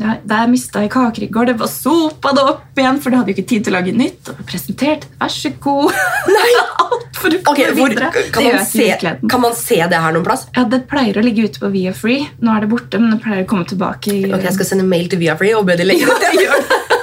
ja, 0.00 0.14
jeg 0.22 0.50
mista 0.52 0.82
i 0.84 0.90
kaker 0.92 1.26
i 1.26 1.30
går, 1.32 1.50
det 1.50 1.56
var 1.60 1.70
sopa 1.72 2.32
det 2.36 2.44
opp 2.54 2.80
igjen, 2.80 3.00
for 3.02 3.12
det 3.12 3.20
hadde 3.20 3.32
jo 3.32 3.36
ikke 3.36 3.48
tid 3.52 3.66
til 3.66 3.74
å 3.74 3.78
lage 3.78 3.94
nytt. 3.96 4.32
Og 4.32 4.42
presentert, 4.48 5.08
vær 5.20 5.32
så 5.34 5.52
god. 5.64 5.98
Nei! 6.36 6.50
Alt 6.88 7.18
for 7.18 7.34
å 7.34 7.42
komme 7.42 7.54
okay, 7.54 7.74
hvor, 7.76 7.92
videre. 7.92 8.10
kan, 8.32 8.46
man 8.46 8.58
jeg 8.60 8.68
se, 8.70 9.14
kan 9.28 9.44
man 9.44 9.56
se 9.58 9.80
det 9.90 10.02
her 10.04 10.14
noen 10.16 10.26
plass? 10.26 10.46
Ja, 10.56 10.64
Det 10.70 10.84
pleier 10.90 11.18
å 11.20 11.24
ligge 11.26 11.48
ute 11.48 11.62
på 11.62 11.72
Via 11.74 11.92
Free. 11.96 12.28
Nå 12.40 12.54
er 12.54 12.64
det 12.64 12.70
borte, 12.72 13.02
men 13.02 13.16
det 13.16 13.22
pleier 13.24 13.44
å 13.44 13.50
komme 13.50 13.68
tilbake. 13.68 14.14
i... 14.14 14.22
Ok, 14.30 14.46
Jeg 14.48 14.56
skal 14.56 14.72
sende 14.72 14.88
mail 14.88 15.10
til 15.10 15.20
Viafree 15.24 15.58
og 15.58 15.66
be 15.68 15.76
de 15.78 15.88
legge. 15.88 16.08
Det 16.22 16.97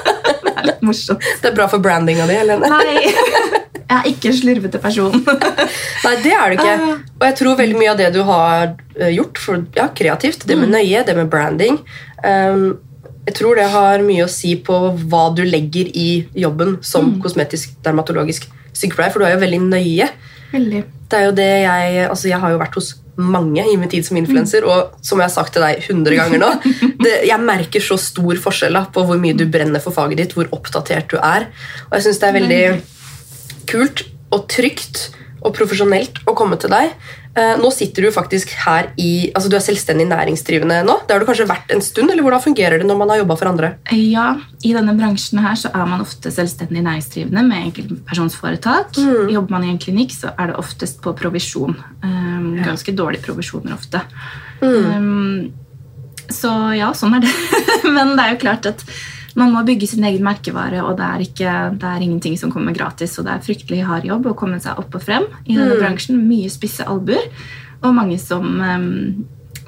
er 0.66 0.72
litt 0.74 0.82
morsomt. 0.86 1.24
Det 1.42 1.52
er 1.52 1.56
bra 1.58 1.68
for 1.72 1.84
brandinga 1.86 2.26
di, 2.30 2.36
Helene. 2.42 2.70
Nei, 2.74 3.06
jeg 3.86 4.00
er 4.00 4.08
ikke 4.10 4.32
en 4.32 4.38
slurvete 4.40 4.80
person. 4.82 5.14
Nei, 6.06 6.16
det 6.24 6.34
er 6.34 6.50
du 6.50 6.58
ikke. 6.58 6.74
Ah. 6.74 7.04
Og 7.20 7.26
jeg 7.30 7.38
tror 7.42 7.60
veldig 7.62 7.78
mye 7.80 7.92
av 7.94 8.00
det 8.02 8.10
du 8.16 8.22
har 8.28 8.74
eh, 8.98 9.12
gjort 9.14 9.38
for, 9.44 9.62
ja, 9.78 9.88
kreativt, 9.96 10.48
det 10.50 10.58
med 10.58 10.70
Mm. 10.72 10.76
nøye, 10.80 11.06
det 11.06 11.16
med 11.20 11.30
branding 11.30 11.78
um, 12.26 12.66
Jeg 13.28 13.36
tror 13.40 13.56
det 13.58 13.70
har 13.74 14.04
mye 14.06 14.26
å 14.26 14.30
si 14.30 14.56
på 14.62 14.76
hva 15.10 15.24
du 15.38 15.44
legger 15.46 15.88
i 15.98 16.28
jobben 16.38 16.76
som 16.86 17.14
Mm. 17.16 17.22
kosmetisk 17.24 17.78
dermatologisk 17.86 18.50
sykepleier, 18.74 19.12
for 19.14 19.20
du 19.24 19.26
er 19.26 19.34
jo 19.38 19.42
veldig 19.46 19.62
nøye. 19.70 20.10
Veldig. 20.52 20.84
Det 21.10 21.18
er 21.20 21.26
jo 21.26 21.32
det 21.38 21.48
jeg, 21.64 22.10
altså 22.10 22.28
jeg 22.30 22.40
har 22.42 22.52
jo 22.54 22.60
vært 22.62 22.76
hos 22.78 22.92
mange 23.16 23.64
i 23.72 23.76
min 23.80 23.92
tid 23.92 24.06
som 24.08 24.18
influenser, 24.20 24.66
og 24.68 24.96
som 25.06 25.22
jeg 25.22 25.30
har 25.30 25.34
sagt 25.34 25.56
til 25.56 25.64
deg 25.64 25.84
100 25.86 26.18
ganger 26.20 26.42
nå, 26.42 26.52
det, 27.06 27.14
jeg 27.30 27.44
merker 27.44 27.84
så 27.84 27.98
stor 28.02 28.42
forskjell 28.44 28.80
på 28.96 29.06
hvor 29.08 29.22
mye 29.22 29.38
du 29.38 29.46
brenner 29.52 29.84
for 29.84 29.96
faget 29.96 30.22
ditt, 30.22 30.36
hvor 30.38 30.52
oppdatert 30.56 31.10
du 31.14 31.18
er. 31.22 31.50
Og 31.90 31.98
jeg 31.98 32.08
syns 32.08 32.22
det 32.22 32.30
er 32.30 32.38
veldig 32.40 32.64
kult 33.72 34.06
og 34.36 34.48
trygt 34.52 35.08
og 35.46 35.54
profesjonelt 35.56 36.24
å 36.26 36.34
komme 36.38 36.58
til 36.62 36.74
deg. 36.74 36.94
Eh, 37.36 37.56
nå 37.60 37.70
sitter 37.76 38.06
du 38.06 38.14
faktisk 38.16 38.54
her 38.64 38.94
i 39.02 39.28
altså 39.36 39.50
Du 39.52 39.58
er 39.58 39.64
selvstendig 39.64 40.06
næringsdrivende 40.08 40.78
nå. 40.88 40.94
Det 41.04 41.16
har 41.16 41.20
du 41.20 41.28
kanskje 41.28 41.48
vært 41.50 41.74
en 41.76 41.84
stund, 41.84 42.12
eller 42.12 42.24
hvordan 42.24 42.44
fungerer 42.46 42.80
det 42.80 42.88
når 42.88 43.00
man 43.02 43.12
har 43.12 43.20
jobba 43.22 43.38
for 43.42 43.52
andre? 43.52 43.72
Ja, 43.92 44.30
I 44.64 44.72
denne 44.78 44.96
bransjen 44.96 45.44
her 45.44 45.60
så 45.60 45.72
er 45.74 45.90
man 45.90 46.04
ofte 46.06 46.32
selvstendig 46.32 46.86
næringsdrivende 46.86 47.44
med 47.50 47.68
enkeltpersonsforetak. 47.72 48.96
Jobber 49.34 49.58
man 49.58 49.68
i 49.68 49.74
en 49.74 49.82
klinikk, 49.82 50.16
så 50.16 50.32
er 50.34 50.54
det 50.54 50.60
oftest 50.62 51.04
på 51.04 51.14
provisjon. 51.20 51.76
Um, 52.06 52.56
ganske 52.64 52.96
dårlige 52.96 53.28
provisjoner 53.28 53.76
ofte. 53.76 54.02
Um, 54.64 55.52
så 56.32 56.52
ja, 56.78 56.94
sånn 56.96 57.20
er 57.20 57.28
det. 57.28 57.36
Men 57.98 58.16
det 58.16 58.24
er 58.24 58.34
jo 58.34 58.42
klart 58.48 58.72
at 58.72 58.88
man 59.36 59.52
må 59.52 59.64
bygge 59.68 59.88
sin 59.92 60.04
egen 60.08 60.24
merkevare, 60.24 60.80
og 60.84 60.96
det 61.00 61.06
er, 61.06 61.24
ikke, 61.26 61.54
det 61.82 61.90
er 61.92 62.04
ingenting 62.06 62.38
som 62.40 62.52
kommer 62.54 62.76
gratis. 62.76 63.18
Og 63.20 63.26
det 63.28 63.34
er 63.36 63.44
fryktelig 63.44 63.84
hard 63.88 64.08
jobb 64.08 64.30
å 64.32 64.36
komme 64.40 64.62
seg 64.64 64.80
opp 64.80 64.96
og 64.96 65.04
frem 65.04 65.26
i 65.46 65.58
denne 65.58 65.76
bransjen. 65.82 66.22
Mye 66.30 66.50
spisse 66.54 66.88
albuer, 66.88 67.28
og 67.84 67.94
mange 67.98 68.16
som, 68.22 68.48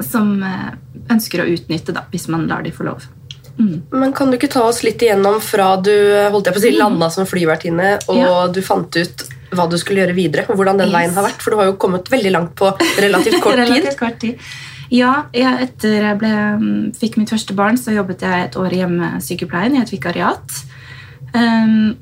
som 0.08 0.32
uh, 0.42 0.72
ønsker 1.12 1.44
å 1.44 1.50
utnytte, 1.52 1.94
da, 1.96 2.06
hvis 2.14 2.30
man 2.32 2.48
lar 2.50 2.64
de 2.64 2.72
få 2.72 2.88
lov. 2.88 3.10
Men 3.58 4.14
Kan 4.14 4.30
du 4.30 4.38
ikke 4.38 4.52
ta 4.54 4.62
oss 4.70 4.84
litt 4.86 5.02
igjennom 5.02 5.40
fra 5.42 5.72
du 5.82 5.90
holdt 6.32 6.46
jeg 6.46 6.54
på 6.56 6.62
å 6.62 6.66
si, 6.68 6.76
landa 6.78 7.10
som 7.14 7.26
flyvertinne 7.26 7.96
og 8.06 8.16
Mm. 8.18 8.22
Ja. 8.22 8.48
du 8.54 8.62
fant 8.62 8.96
ut 8.96 9.24
hva 9.58 9.66
du 9.72 9.78
skulle 9.80 10.04
gjøre 10.04 10.14
videre? 10.14 10.44
og 10.50 10.58
hvordan 10.60 10.78
den 10.78 10.90
Yes. 10.92 10.96
veien 10.96 11.14
har 11.16 11.24
vært? 11.26 11.42
For 11.42 11.52
du 11.52 11.58
har 11.58 11.66
jo 11.72 11.74
kommet 11.82 12.06
veldig 12.12 12.32
langt 12.36 12.54
på 12.56 12.70
relativt 13.02 13.42
kort 13.42 13.56
tid. 13.58 13.64
Relativt 13.66 13.98
kort 14.00 14.20
tid. 14.20 14.38
Ja, 14.94 15.28
jeg, 15.36 15.68
etter 15.68 15.98
jeg 16.00 16.20
ble, 16.22 16.34
mm, 16.62 16.84
fikk 16.98 17.18
mitt 17.20 17.32
første 17.34 17.56
barn, 17.58 17.80
så 17.80 17.96
jobbet 17.96 18.24
jeg 18.24 18.46
et 18.46 18.58
år 18.60 18.74
i 18.74 18.82
hjemmesykepleien 18.82 19.76
i 19.76 19.82
et 19.84 19.92
vikariat. 19.92 20.60
Um, 21.34 21.98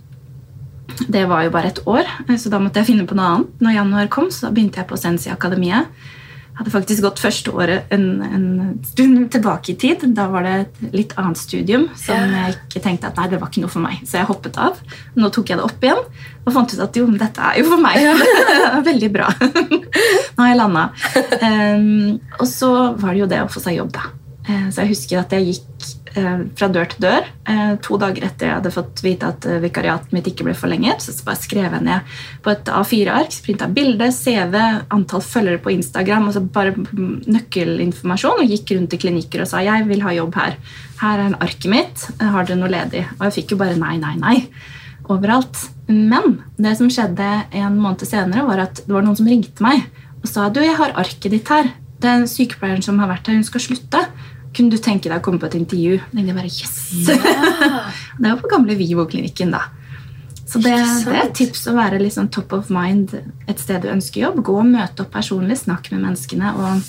det 1.09 1.25
var 1.27 1.43
jo 1.43 1.53
bare 1.55 1.71
et 1.73 1.81
år, 1.89 2.07
så 2.37 2.51
da 2.53 2.59
måtte 2.61 2.79
jeg 2.79 2.91
finne 2.91 3.07
på 3.09 3.17
noe 3.17 3.31
annet. 3.31 3.55
Når 3.63 3.77
januar 3.79 4.11
kom, 4.13 4.29
så 4.31 4.51
begynte 4.53 4.79
jeg 4.79 4.89
på 4.89 4.99
Sensi 4.99 5.31
Akademiet. 5.33 5.89
Hadde 6.55 6.71
faktisk 6.71 7.03
gått 7.03 7.19
første 7.19 7.51
året 7.51 7.89
en, 7.91 8.05
en 8.23 8.45
stund 8.87 9.25
tilbake 9.33 9.73
i 9.73 9.75
tid. 9.81 10.05
Da 10.15 10.29
var 10.31 10.45
det 10.47 10.53
et 10.61 10.77
litt 10.95 11.15
annet 11.19 11.39
studium 11.41 11.89
som 11.99 12.31
jeg 12.31 12.55
ikke 12.55 12.81
tenkte 12.85 13.09
at 13.09 13.19
nei, 13.19 13.25
det 13.33 13.41
var 13.41 13.51
ikke 13.51 13.65
noe 13.65 13.73
for 13.73 13.83
meg. 13.83 13.99
Så 14.07 14.21
jeg 14.21 14.29
hoppet 14.29 14.55
av. 14.61 14.79
Nå 15.19 15.31
tok 15.35 15.51
jeg 15.51 15.59
det 15.59 15.65
opp 15.67 15.83
igjen 15.83 15.99
og 16.45 16.53
fant 16.55 16.71
ut 16.75 16.83
at 16.85 16.95
jo, 16.99 17.07
dette 17.19 17.41
er 17.51 17.59
jo 17.59 17.67
for 17.73 17.81
meg. 17.83 17.99
Veldig 18.89 19.11
bra. 19.17 19.27
Nå 19.41 20.39
har 20.43 20.51
jeg 20.53 20.61
landa. 20.61 20.87
Um, 21.45 22.15
og 22.39 22.47
så 22.49 22.69
var 22.97 23.13
det 23.13 23.19
jo 23.19 23.27
det 23.29 23.41
å 23.43 23.49
få 23.51 23.61
seg 23.61 23.75
jobb, 23.77 23.91
da. 23.93 24.05
Eh, 24.47 24.67
Så 24.73 24.81
jeg 24.83 24.93
husker 24.95 25.19
at 25.21 25.33
jeg 25.35 25.51
gikk 25.51 25.85
fra 26.55 26.67
dør 26.71 26.87
til 26.91 27.01
dør. 27.03 27.25
eh, 27.51 27.75
To 27.85 27.97
dager 27.99 28.23
etter 28.27 28.47
jeg 28.47 28.55
hadde 28.55 28.71
fått 28.71 29.01
vite 29.03 29.27
at 29.27 29.45
eh, 29.49 29.59
vikariatet 29.63 30.13
mitt 30.15 30.29
ikke 30.31 30.45
ble 30.47 30.53
forlenget, 30.55 31.03
så 31.03 31.15
bare 31.27 31.41
skrev 31.41 31.67
jeg 31.75 31.83
ned 31.83 32.15
på 32.45 32.53
et 32.53 32.71
A4-ark, 32.71 33.35
printa 33.45 33.67
bilde, 33.67 34.07
CV, 34.15 34.55
antall 34.95 35.23
følgere 35.25 35.61
på 35.63 35.73
Instagram, 35.75 36.29
og 36.29 36.37
så 36.37 36.43
bare 36.45 36.73
mm, 36.77 37.27
nøkkelinformasjon, 37.35 38.41
og 38.43 38.55
gikk 38.55 38.75
rundt 38.77 38.95
i 38.95 39.01
klinikker 39.01 39.43
og 39.43 39.51
sa 39.51 39.63
jeg 39.65 39.87
vil 39.89 40.03
ha 40.05 40.15
jobb 40.15 40.39
her. 40.39 40.57
Her 41.01 41.19
er 41.19 41.27
en 41.27 41.37
arket 41.43 41.69
mitt. 41.71 42.07
Har 42.21 42.47
dere 42.47 42.59
noe 42.61 42.71
ledig? 42.71 43.03
Og 43.17 43.27
jeg 43.27 43.37
fikk 43.41 43.55
jo 43.55 43.61
bare 43.61 43.75
nei, 43.79 43.97
nei, 43.99 44.15
nei 44.21 44.37
overalt. 45.11 45.67
Men 45.87 46.39
det 46.57 46.77
som 46.79 46.89
skjedde 46.89 47.25
en 47.53 47.75
måned 47.77 48.07
senere, 48.07 48.45
var 48.47 48.63
at 48.63 48.79
det 48.85 48.93
var 48.93 49.05
noen 49.05 49.17
som 49.19 49.27
ringte 49.29 49.61
meg 49.65 49.83
og 50.25 50.31
sa 50.31 50.47
du, 50.49 50.57
jeg 50.63 50.73
har 50.79 50.95
arket 50.97 51.29
ditt 51.35 51.49
her. 51.53 51.67
Den 52.01 52.25
sykepleieren 52.29 52.81
som 52.81 52.97
har 52.97 53.11
vært 53.11 53.27
her, 53.29 53.37
hun 53.37 53.45
skal 53.45 53.61
slutte. 53.61 53.99
Kunne 54.55 54.71
du 54.71 54.79
tenke 54.79 55.09
deg 55.09 55.19
å 55.19 55.23
komme 55.23 55.41
på 55.41 55.49
et 55.49 55.57
intervju? 55.59 55.97
Jeg 56.15 56.35
bare, 56.35 56.51
yes! 56.51 56.75
det 58.21 58.29
var 58.29 58.37
på 58.39 58.51
gamle 58.51 58.77
Vivo-klinikken, 58.79 59.51
da. 59.55 59.65
Så 60.45 60.61
det, 60.61 60.75
det 61.03 61.15
er 61.15 61.23
et 61.25 61.33
tips 61.35 61.65
å 61.67 61.73
være 61.75 61.99
sånn 62.13 62.29
top 62.31 62.53
of 62.55 62.69
mind 62.73 63.15
et 63.49 63.59
sted 63.59 63.81
du 63.83 63.89
ønsker 63.91 64.21
jobb. 64.27 64.43
Gå 64.45 64.59
og 64.61 64.69
møte 64.69 65.03
opp 65.03 65.11
personlig, 65.15 65.57
snakk 65.63 65.89
med 65.91 66.05
menneskene 66.05 66.53
og, 66.53 66.85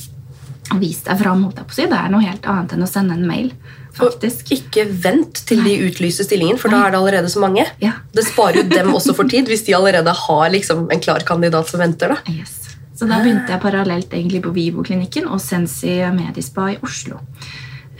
og 0.74 0.82
vis 0.82 1.00
deg 1.06 1.18
fram. 1.22 1.46
Det 1.56 1.88
er 1.88 2.12
noe 2.12 2.22
helt 2.22 2.46
annet 2.52 2.76
enn 2.76 2.84
å 2.84 2.90
sende 2.90 3.16
en 3.16 3.26
mail. 3.26 3.50
faktisk. 3.96 4.44
Og 4.52 4.58
ikke 4.58 4.84
vent 5.02 5.40
til 5.48 5.64
de 5.64 5.72
utlyser 5.88 6.28
stillingen, 6.28 6.60
for 6.60 6.70
da 6.70 6.84
er 6.84 6.94
det 6.94 7.00
allerede 7.00 7.32
så 7.32 7.42
mange. 7.42 7.64
Ja. 7.82 7.96
Det 8.12 8.26
sparer 8.28 8.60
jo 8.60 8.68
dem 8.70 8.92
også 8.94 9.16
for 9.16 9.26
tid, 9.32 9.48
hvis 9.48 9.64
de 9.66 9.74
allerede 9.74 10.12
har 10.12 10.52
liksom 10.52 10.86
en 10.92 11.02
klar 11.02 11.24
kandidat 11.26 11.72
som 11.72 11.80
venter. 11.80 12.12
da. 12.14 12.36
Yes. 12.36 12.65
Så 12.96 13.08
da 13.08 13.20
begynte 13.20 13.52
jeg 13.52 13.60
parallelt 13.60 14.14
egentlig 14.16 14.40
på 14.44 14.54
Vivo-klinikken 14.56 15.28
og 15.28 15.40
Sensi 15.42 15.98
Medispa 16.16 16.70
i 16.72 16.78
Oslo. 16.84 17.20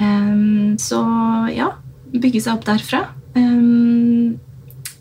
Um, 0.01 0.77
så 0.81 1.01
ja, 1.53 1.71
bygge 2.13 2.41
seg 2.45 2.57
opp 2.57 2.65
derfra. 2.69 3.03
Um, 3.37 4.39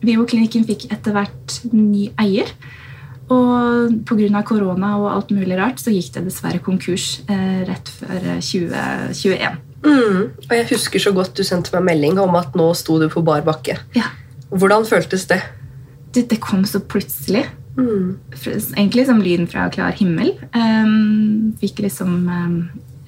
Vivo-klinikken 0.06 0.66
fikk 0.68 0.90
etter 0.92 1.16
hvert 1.16 1.60
ny 1.72 2.10
eier. 2.22 2.52
Og 3.26 3.96
pga. 4.06 4.42
korona 4.46 4.92
og 5.00 5.08
alt 5.10 5.32
mulig 5.34 5.56
rart 5.58 5.80
så 5.82 5.90
gikk 5.90 6.12
det 6.14 6.28
dessverre 6.28 6.60
konkurs 6.62 7.24
eh, 7.26 7.64
rett 7.66 7.90
før 7.90 8.20
eh, 8.36 8.44
2021. 8.44 9.56
Mm. 9.82 10.20
Og 10.46 10.54
jeg 10.54 10.68
husker 10.70 11.02
så 11.02 11.14
godt 11.16 11.34
du 11.34 11.42
sendte 11.42 11.74
meg 11.74 11.88
melding 11.90 12.22
om 12.22 12.38
at 12.38 12.54
nå 12.54 12.68
sto 12.78 13.00
du 13.02 13.08
på 13.10 13.26
bar 13.26 13.42
bakke. 13.48 13.80
Ja, 13.98 14.12
Hvordan 14.54 14.86
føltes 14.86 15.26
det? 15.26 15.42
det, 16.16 16.30
det 16.30 16.40
kom 16.44 16.64
så 16.70 16.80
plutselig. 16.80 17.46
Mm. 17.76 18.18
egentlig 18.78 19.06
som 19.10 19.22
lyden 19.22 19.48
fra 19.52 19.68
klar 19.70 19.96
himmel. 20.00 20.34
Um, 20.56 21.54
fikk 21.60 21.82
liksom 21.84 22.14
um, 22.30 22.58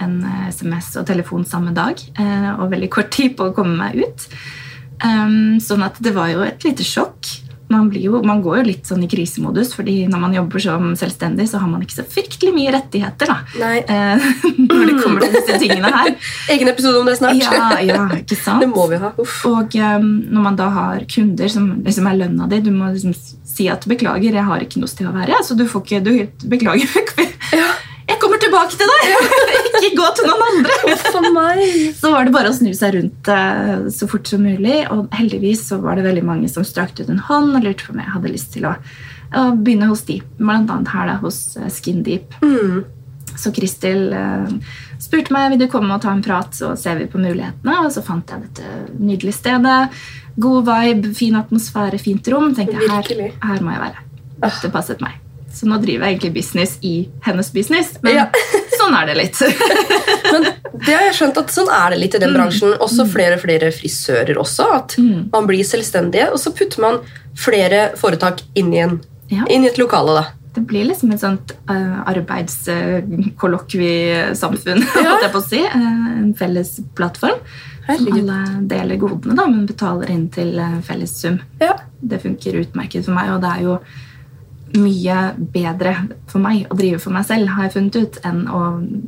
en 0.04 0.16
SMS 0.52 0.92
og 1.00 1.08
telefon 1.08 1.48
samme 1.48 1.72
dag, 1.76 2.02
uh, 2.20 2.60
og 2.60 2.72
veldig 2.74 2.90
kort 2.92 3.14
tid 3.16 3.38
på 3.40 3.48
å 3.48 3.56
komme 3.56 3.78
meg 3.80 4.02
ut. 4.04 4.28
Um, 5.04 5.60
sånn 5.64 5.86
at 5.86 6.00
det 6.04 6.16
var 6.18 6.34
jo 6.34 6.44
et 6.46 6.68
lite 6.68 6.86
sjokk. 6.86 7.32
Man, 7.68 7.90
blir 7.92 8.06
jo, 8.08 8.22
man 8.24 8.42
går 8.44 8.62
jo 8.62 8.66
litt 8.70 8.88
sånn 8.88 9.04
i 9.04 9.10
krisemodus, 9.12 9.74
fordi 9.76 10.06
når 10.08 10.22
man 10.22 10.36
jobber 10.38 10.64
som 10.64 10.92
selvstendig, 11.00 11.50
så 11.52 11.60
har 11.60 11.68
man 11.68 11.84
ikke 11.84 11.98
så 11.98 12.06
fryktelig 12.08 12.54
mye 12.56 12.74
rettigheter 12.78 13.32
da, 13.32 13.38
eh, 13.60 14.28
når 14.70 14.86
det 14.88 14.96
kommer 15.02 15.26
til 15.26 15.36
disse 15.36 15.58
tingene 15.60 15.92
her. 15.92 16.14
Egen 16.56 16.72
episode 16.72 17.02
om 17.02 17.10
det 17.10 17.18
snart. 17.20 17.42
Ja, 17.42 17.74
ja, 17.84 18.06
ikke 18.16 18.40
sant? 18.46 18.64
Det 18.64 18.72
må 18.72 18.88
vi 18.92 19.02
ha. 19.04 19.12
Uff. 19.20 19.42
Og 19.50 19.76
um, 19.76 20.08
når 20.32 20.48
man 20.48 20.60
da 20.60 20.70
har 20.78 21.04
kunder 21.12 21.52
som 21.52 21.74
liksom 21.84 22.08
er 22.08 22.22
lønna 22.24 22.48
di, 22.52 22.62
du 22.64 22.72
må 22.72 22.94
liksom 22.94 23.16
si 23.58 23.68
at 23.74 23.88
'beklager, 23.90 24.36
jeg 24.38 24.48
har 24.48 24.64
ikke 24.64 24.80
noe 24.84 24.92
sted 24.92 25.10
å 25.10 25.16
være'. 25.16 25.44
Så 25.44 25.58
du 25.58 25.66
får 25.68 25.84
ikke 25.84 26.04
du, 26.06 26.14
'Beklager, 26.48 27.12
jeg 28.08 28.20
kommer 28.22 28.40
tilbake 28.40 28.78
til 28.80 28.88
deg'! 28.88 29.08
ikke 29.78 29.92
gå 30.00 30.08
til 30.16 30.30
noen 30.30 30.44
andre! 30.48 30.76
Så 31.98 32.12
var 32.14 32.28
det 32.28 32.34
bare 32.36 32.52
å 32.54 32.56
snu 32.56 32.72
seg 32.78 32.96
rundt 32.96 33.32
eh, 33.34 33.88
så 33.94 34.08
fort 34.08 34.30
som 34.32 34.46
mulig. 34.48 34.80
Og 34.94 35.12
heldigvis 35.18 35.66
så 35.70 35.82
var 35.84 36.00
det 36.00 36.08
veldig 36.08 36.24
mange 36.28 36.52
som 36.52 36.66
strakte 36.68 37.04
ut 37.04 37.12
en 37.12 37.24
hånd 37.28 37.58
og 37.58 37.66
lurte 37.66 37.88
på 37.88 37.96
om 37.96 38.00
jeg 38.04 38.14
hadde 38.16 38.32
lyst 38.32 38.54
til 38.56 38.70
å, 38.70 38.78
å 39.36 39.50
begynne 39.60 39.92
hos 39.92 40.06
de. 40.08 40.22
Blant 40.40 40.72
annet 40.72 40.94
her 40.96 41.12
da, 41.12 41.18
hos 41.24 41.42
eh, 41.60 41.68
Skin 41.74 42.00
Deep. 42.08 42.40
Mm. 42.46 42.86
Så 43.38 43.52
Kristel 43.54 44.08
eh, 44.16 44.56
spurte 45.04 45.36
meg 45.36 45.52
vil 45.54 45.66
du 45.66 45.68
komme 45.72 45.92
og 45.94 46.02
ta 46.08 46.16
en 46.16 46.24
prat, 46.26 46.56
så 46.56 46.74
ser 46.80 47.04
vi 47.04 47.12
på 47.12 47.20
mulighetene. 47.22 47.78
Og 47.84 47.92
så 47.94 48.06
fant 48.08 48.32
jeg 48.32 48.48
dette 48.48 48.98
nydelige 48.98 49.36
stedet. 49.42 49.78
God 50.40 50.64
vibe, 50.72 51.14
fin 51.18 51.36
atmosfære, 51.38 52.00
fint 52.00 52.32
rom. 52.32 52.54
tenkte 52.56 52.80
jeg, 52.80 52.92
her, 52.96 53.40
her 53.52 53.64
må 53.64 53.76
jeg 53.76 53.88
være. 53.90 54.10
Dette 54.48 54.72
passet 54.72 55.04
meg. 55.04 55.20
Så 55.54 55.66
nå 55.70 55.78
driver 55.82 56.06
jeg 56.06 56.14
egentlig 56.18 56.34
business 56.36 56.78
i 56.86 57.10
hennes 57.26 57.50
business. 57.54 57.96
Men 58.04 58.16
Ja. 58.16 58.26
sånn 58.80 58.94
er 58.94 59.06
det 59.10 59.16
litt. 59.18 59.40
Men 60.32 60.44
det 60.86 60.94
har 60.94 61.04
jeg 61.08 61.16
skjønt 61.18 61.38
at 61.42 61.50
sånn 61.54 61.70
er 61.74 61.90
det 61.96 62.00
litt 62.02 62.16
i 62.16 62.20
den 62.22 62.34
bransjen. 62.36 62.76
Også 62.84 63.06
flere 63.10 63.34
og 63.40 63.44
flere 63.46 63.72
frisører 63.74 64.38
også. 64.38 64.64
At 64.76 64.96
Mm. 65.00 65.30
man 65.34 65.48
blir 65.48 65.64
selvstendige, 65.66 66.30
og 66.32 66.38
så 66.40 66.52
putter 66.54 66.80
man 66.84 67.00
flere 67.38 67.92
foretak 67.98 68.42
inn 68.56 68.74
i, 68.74 68.78
en, 68.84 69.00
Ja. 69.30 69.44
inn 69.50 69.64
i 69.64 69.68
et 69.68 69.78
lokale. 69.78 70.14
da. 70.22 70.26
det 70.58 70.64
blir 70.66 70.86
liksom 70.90 71.12
et 71.14 71.20
sånt 71.22 71.52
uh, 71.70 72.02
arbeidskollokviesamfunn, 72.10 74.82
Ja. 74.96 75.02
holdt 75.12 75.22
jeg 75.28 75.32
på 75.34 75.38
å 75.42 75.48
si. 75.48 75.60
Uh, 75.62 76.22
en 76.24 76.34
felles 76.38 76.80
plattform. 76.98 77.38
Som 77.88 77.96
Herregud. 78.08 78.30
alle 78.30 78.40
deler 78.68 78.98
godene, 79.00 79.36
da, 79.38 79.46
men 79.48 79.66
betaler 79.70 80.10
inn 80.12 80.26
til 80.34 80.58
uh, 80.60 80.80
felles 80.84 81.14
sum. 81.22 81.38
Ja. 81.62 81.74
Det 82.02 82.20
funker 82.24 82.58
utmerket 82.64 83.06
for 83.06 83.14
meg, 83.16 83.30
og 83.36 83.42
det 83.46 83.52
er 83.54 83.62
jo 83.64 83.78
mye 84.76 85.18
bedre 85.54 85.94
for 86.28 86.44
meg 86.44 86.68
å 86.72 86.78
drive 86.78 87.00
for 87.04 87.16
meg 87.16 87.28
selv, 87.28 87.52
har 87.56 87.68
jeg 87.68 87.76
funnet 87.78 88.00
ut, 88.00 88.22
enn 88.28 88.46
å 88.52 88.62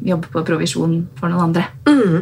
jobbe 0.07 0.31
på 0.33 0.43
provisjon 0.47 0.99
for 1.19 1.31
noen 1.31 1.49
andre. 1.49 1.65
Mm. 1.89 2.19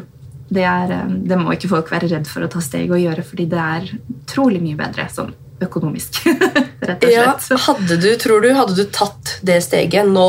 Det, 0.48 0.64
er, 0.64 0.94
eh, 0.96 1.16
det 1.30 1.40
må 1.40 1.54
ikke 1.54 1.72
folk 1.72 1.92
være 1.92 2.10
redd 2.12 2.30
for 2.30 2.46
å 2.46 2.52
ta 2.52 2.62
steg 2.64 2.92
og 2.92 3.02
gjøre, 3.02 3.26
fordi 3.28 3.48
det 3.52 3.64
er 3.64 3.90
utrolig 3.94 4.64
mye 4.64 4.80
bedre 4.80 5.08
sånn 5.14 5.34
økonomisk, 5.64 6.22
rett 6.88 7.04
og 7.04 7.12
Ja, 7.12 7.32
hadde 7.68 7.98
du, 8.02 8.12
tror 8.22 8.46
du, 8.46 8.52
hadde 8.54 8.78
du 8.78 8.86
tatt 8.94 9.38
det 9.46 9.60
steget 9.66 10.10
nå 10.10 10.28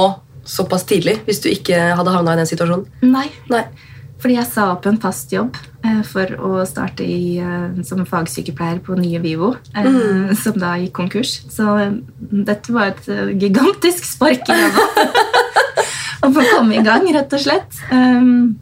såpass 0.49 0.87
tidlig 0.89 1.19
hvis 1.27 1.43
du 1.45 1.51
ikke 1.53 1.77
hadde 1.99 2.15
havna 2.15 2.35
i 2.35 2.41
den 2.41 2.49
situasjonen? 2.49 2.87
Nei, 3.05 3.29
Nei. 3.53 3.67
Fordi 4.19 4.35
jeg 4.35 4.47
sa 4.51 4.73
opp 4.73 4.87
en 4.91 4.99
fast 4.99 5.31
jobb 5.33 5.55
eh, 5.85 6.01
for 6.03 6.27
å 6.43 6.65
starte 6.67 7.05
i, 7.07 7.39
eh, 7.39 7.83
som 7.87 8.05
fagsykepleier 8.07 8.81
på 8.83 8.97
nye 8.99 9.21
Vivo, 9.23 9.53
eh, 9.75 9.85
Mm. 9.87 10.35
som 10.37 10.59
da 10.59 10.75
gikk 10.81 10.93
konkurs. 10.99 11.37
Så 11.51 11.67
eh, 11.79 11.93
dette 12.21 12.73
var 12.75 12.93
et 12.95 13.07
gigantisk 13.39 14.05
spark 14.05 14.49
i 14.49 14.57
ræva. 14.59 14.89
Å 16.27 16.33
få 16.35 16.43
komme 16.57 16.75
i 16.75 16.83
gang, 16.83 17.07
rett 17.15 17.33
og 17.33 17.41
slett. 17.45 17.77
Um, 17.95 18.59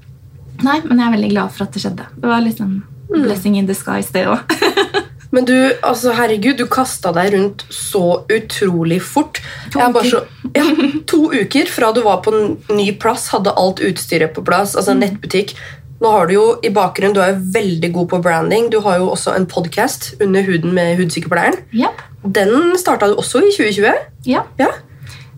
nei, 0.63 0.81
men 0.85 0.99
jeg 1.01 1.07
er 1.09 1.15
veldig 1.17 1.31
glad 1.33 1.55
for 1.57 1.65
at 1.65 1.73
det 1.73 1.81
skjedde. 1.87 2.05
Det 2.21 2.29
var 2.29 2.45
litt 2.45 2.59
sånn 2.61 2.83
Mm. 3.07 3.23
blessing 3.23 3.55
in 3.57 3.67
disguise, 3.69 4.11
det 4.13 4.25
òg. 4.27 4.41
Men 5.37 5.45
du, 5.49 5.55
altså 5.85 6.15
herregud, 6.17 6.57
du 6.57 6.65
kasta 6.73 7.13
deg 7.13 7.35
rundt 7.37 7.67
så 7.73 8.23
utrolig 8.33 9.03
fort. 9.05 9.43
To 9.75 9.83
er 9.85 9.93
uker. 9.93 10.09
så, 10.09 10.23
ja, 10.57 10.65
to 11.13 11.27
uker 11.35 11.69
fra 11.69 11.91
du 11.93 12.01
var 12.07 12.23
på 12.25 12.33
en 12.33 12.55
ny 12.73 12.91
plass, 13.03 13.29
hadde 13.35 13.53
alt 13.61 13.83
utstyret 13.85 14.33
på 14.37 14.45
plass, 14.49 14.73
altså 14.75 14.95
Mm. 14.97 15.03
nettbutikk. 15.05 15.53
Nå 16.01 16.11
har 16.13 16.27
Du 16.29 16.35
jo 16.35 16.47
i 16.65 16.69
bakgrunnen, 16.69 17.15
du 17.17 17.21
er 17.21 17.31
jo 17.35 17.41
veldig 17.55 17.93
god 17.93 18.09
på 18.09 18.23
branding. 18.23 18.67
Du 18.73 18.81
har 18.85 18.99
jo 18.99 19.07
også 19.13 19.35
en 19.37 19.47
podkast 19.47 20.15
under 20.21 20.43
huden 20.45 20.75
med 20.77 20.97
Hudsykepleieren. 20.99 21.61
Ja. 21.73 21.89
Den 22.25 22.77
starta 22.77 23.07
du 23.09 23.15
også 23.17 23.41
i 23.45 23.53
2020. 23.53 23.95
ja. 24.27 24.43
Ja. 24.59 24.69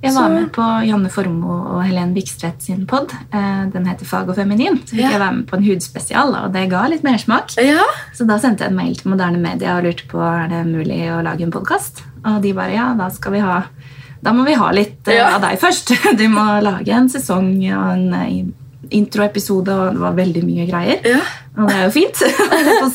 Jeg 0.02 0.12
var 0.14 0.28
Så- 0.28 0.34
med 0.34 0.52
på 0.52 0.62
Janne 0.86 1.08
Formoe 1.10 1.72
og 1.74 1.82
Helen 1.84 2.12
Bikstvedt 2.14 2.62
sin 2.62 2.86
pod. 2.86 3.10
Eh, 3.32 3.64
Den 3.72 3.84
heter 3.86 4.06
Fag 4.06 4.28
og 4.28 4.36
feminin. 4.36 4.78
Så 4.86 4.94
fikk 4.94 5.00
Ja. 5.02 5.10
jeg 5.10 5.20
være 5.20 5.34
med 5.36 5.46
på 5.48 5.56
en 5.56 5.64
hudspesial, 5.64 6.34
og 6.44 6.52
det 6.52 6.68
ga 6.70 6.86
litt 6.86 7.02
mersmak. 7.02 7.56
ja. 7.56 7.82
Så 8.14 8.26
da 8.26 8.36
sendte 8.38 8.60
jeg 8.60 8.70
en 8.70 8.76
mail 8.76 8.94
til 8.94 9.10
Moderne 9.10 9.38
Media 9.42 9.76
og 9.76 9.84
lurte 9.84 10.06
på 10.06 10.18
er 10.20 10.48
det 10.48 10.66
mulig 10.66 11.00
å 11.10 11.22
lage 11.22 11.42
en 11.42 11.50
podkast. 11.50 12.02
Og 12.24 12.40
de 12.42 12.52
bare 12.52 12.72
ja, 12.74 12.94
da 12.94 13.08
skal 13.10 13.32
vi 13.32 13.40
ha 13.40 13.64
Da 14.22 14.32
må 14.32 14.44
vi 14.44 14.54
ha 14.54 14.70
litt 14.72 15.06
eh, 15.08 15.14
Ja. 15.16 15.34
av 15.36 15.40
deg 15.42 15.58
først. 15.60 15.88
Du 16.18 16.28
må 16.28 16.60
lage 16.62 16.88
en 16.88 17.08
sesong 17.08 17.54
og 17.72 17.92
en 17.92 18.12
eh, 18.14 18.44
introepisode, 18.90 19.68
og 19.68 19.92
det 19.92 20.00
var 20.00 20.14
veldig 20.14 20.42
mye 20.44 20.66
greier. 20.68 21.00
ja. 21.04 21.20
Og 21.56 21.68
det 21.68 21.76
er 21.76 21.84
jo 21.84 21.90
fint. 21.90 22.16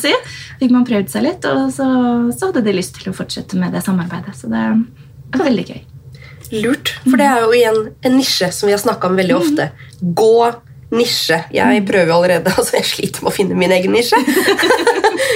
si. 0.00 0.12
Fikk 0.60 0.70
man 0.70 0.84
prøvd 0.86 1.08
seg 1.10 1.22
litt, 1.22 1.44
og 1.44 1.70
så, 1.70 1.86
så 2.32 2.46
hadde 2.52 2.64
de 2.64 2.72
lyst 2.72 2.94
til 2.94 3.12
å 3.12 3.16
fortsette 3.16 3.54
med 3.60 3.72
det 3.72 3.82
samarbeidet. 3.84 4.34
Så 4.34 4.48
det 4.48 4.58
er 4.58 5.44
veldig 5.44 5.66
gøy. 5.66 5.80
Lurt. 6.62 6.94
For 7.06 7.18
det 7.20 7.26
er 7.26 7.42
jo 7.42 7.56
igjen 7.56 7.80
en 8.06 8.16
nisje 8.18 8.50
som 8.54 8.68
vi 8.68 8.74
har 8.76 8.82
snakka 8.82 9.10
om 9.10 9.18
veldig 9.18 9.36
ofte. 9.36 9.68
Gå 10.00 10.36
nisje. 10.94 11.40
Jeg 11.54 11.84
prøver 11.88 12.12
allerede, 12.14 12.52
altså 12.58 12.78
jeg 12.78 12.90
sliter 12.90 13.24
med 13.24 13.32
å 13.32 13.34
finne 13.34 13.58
min 13.58 13.74
egen 13.74 13.94
nisje. 13.96 14.18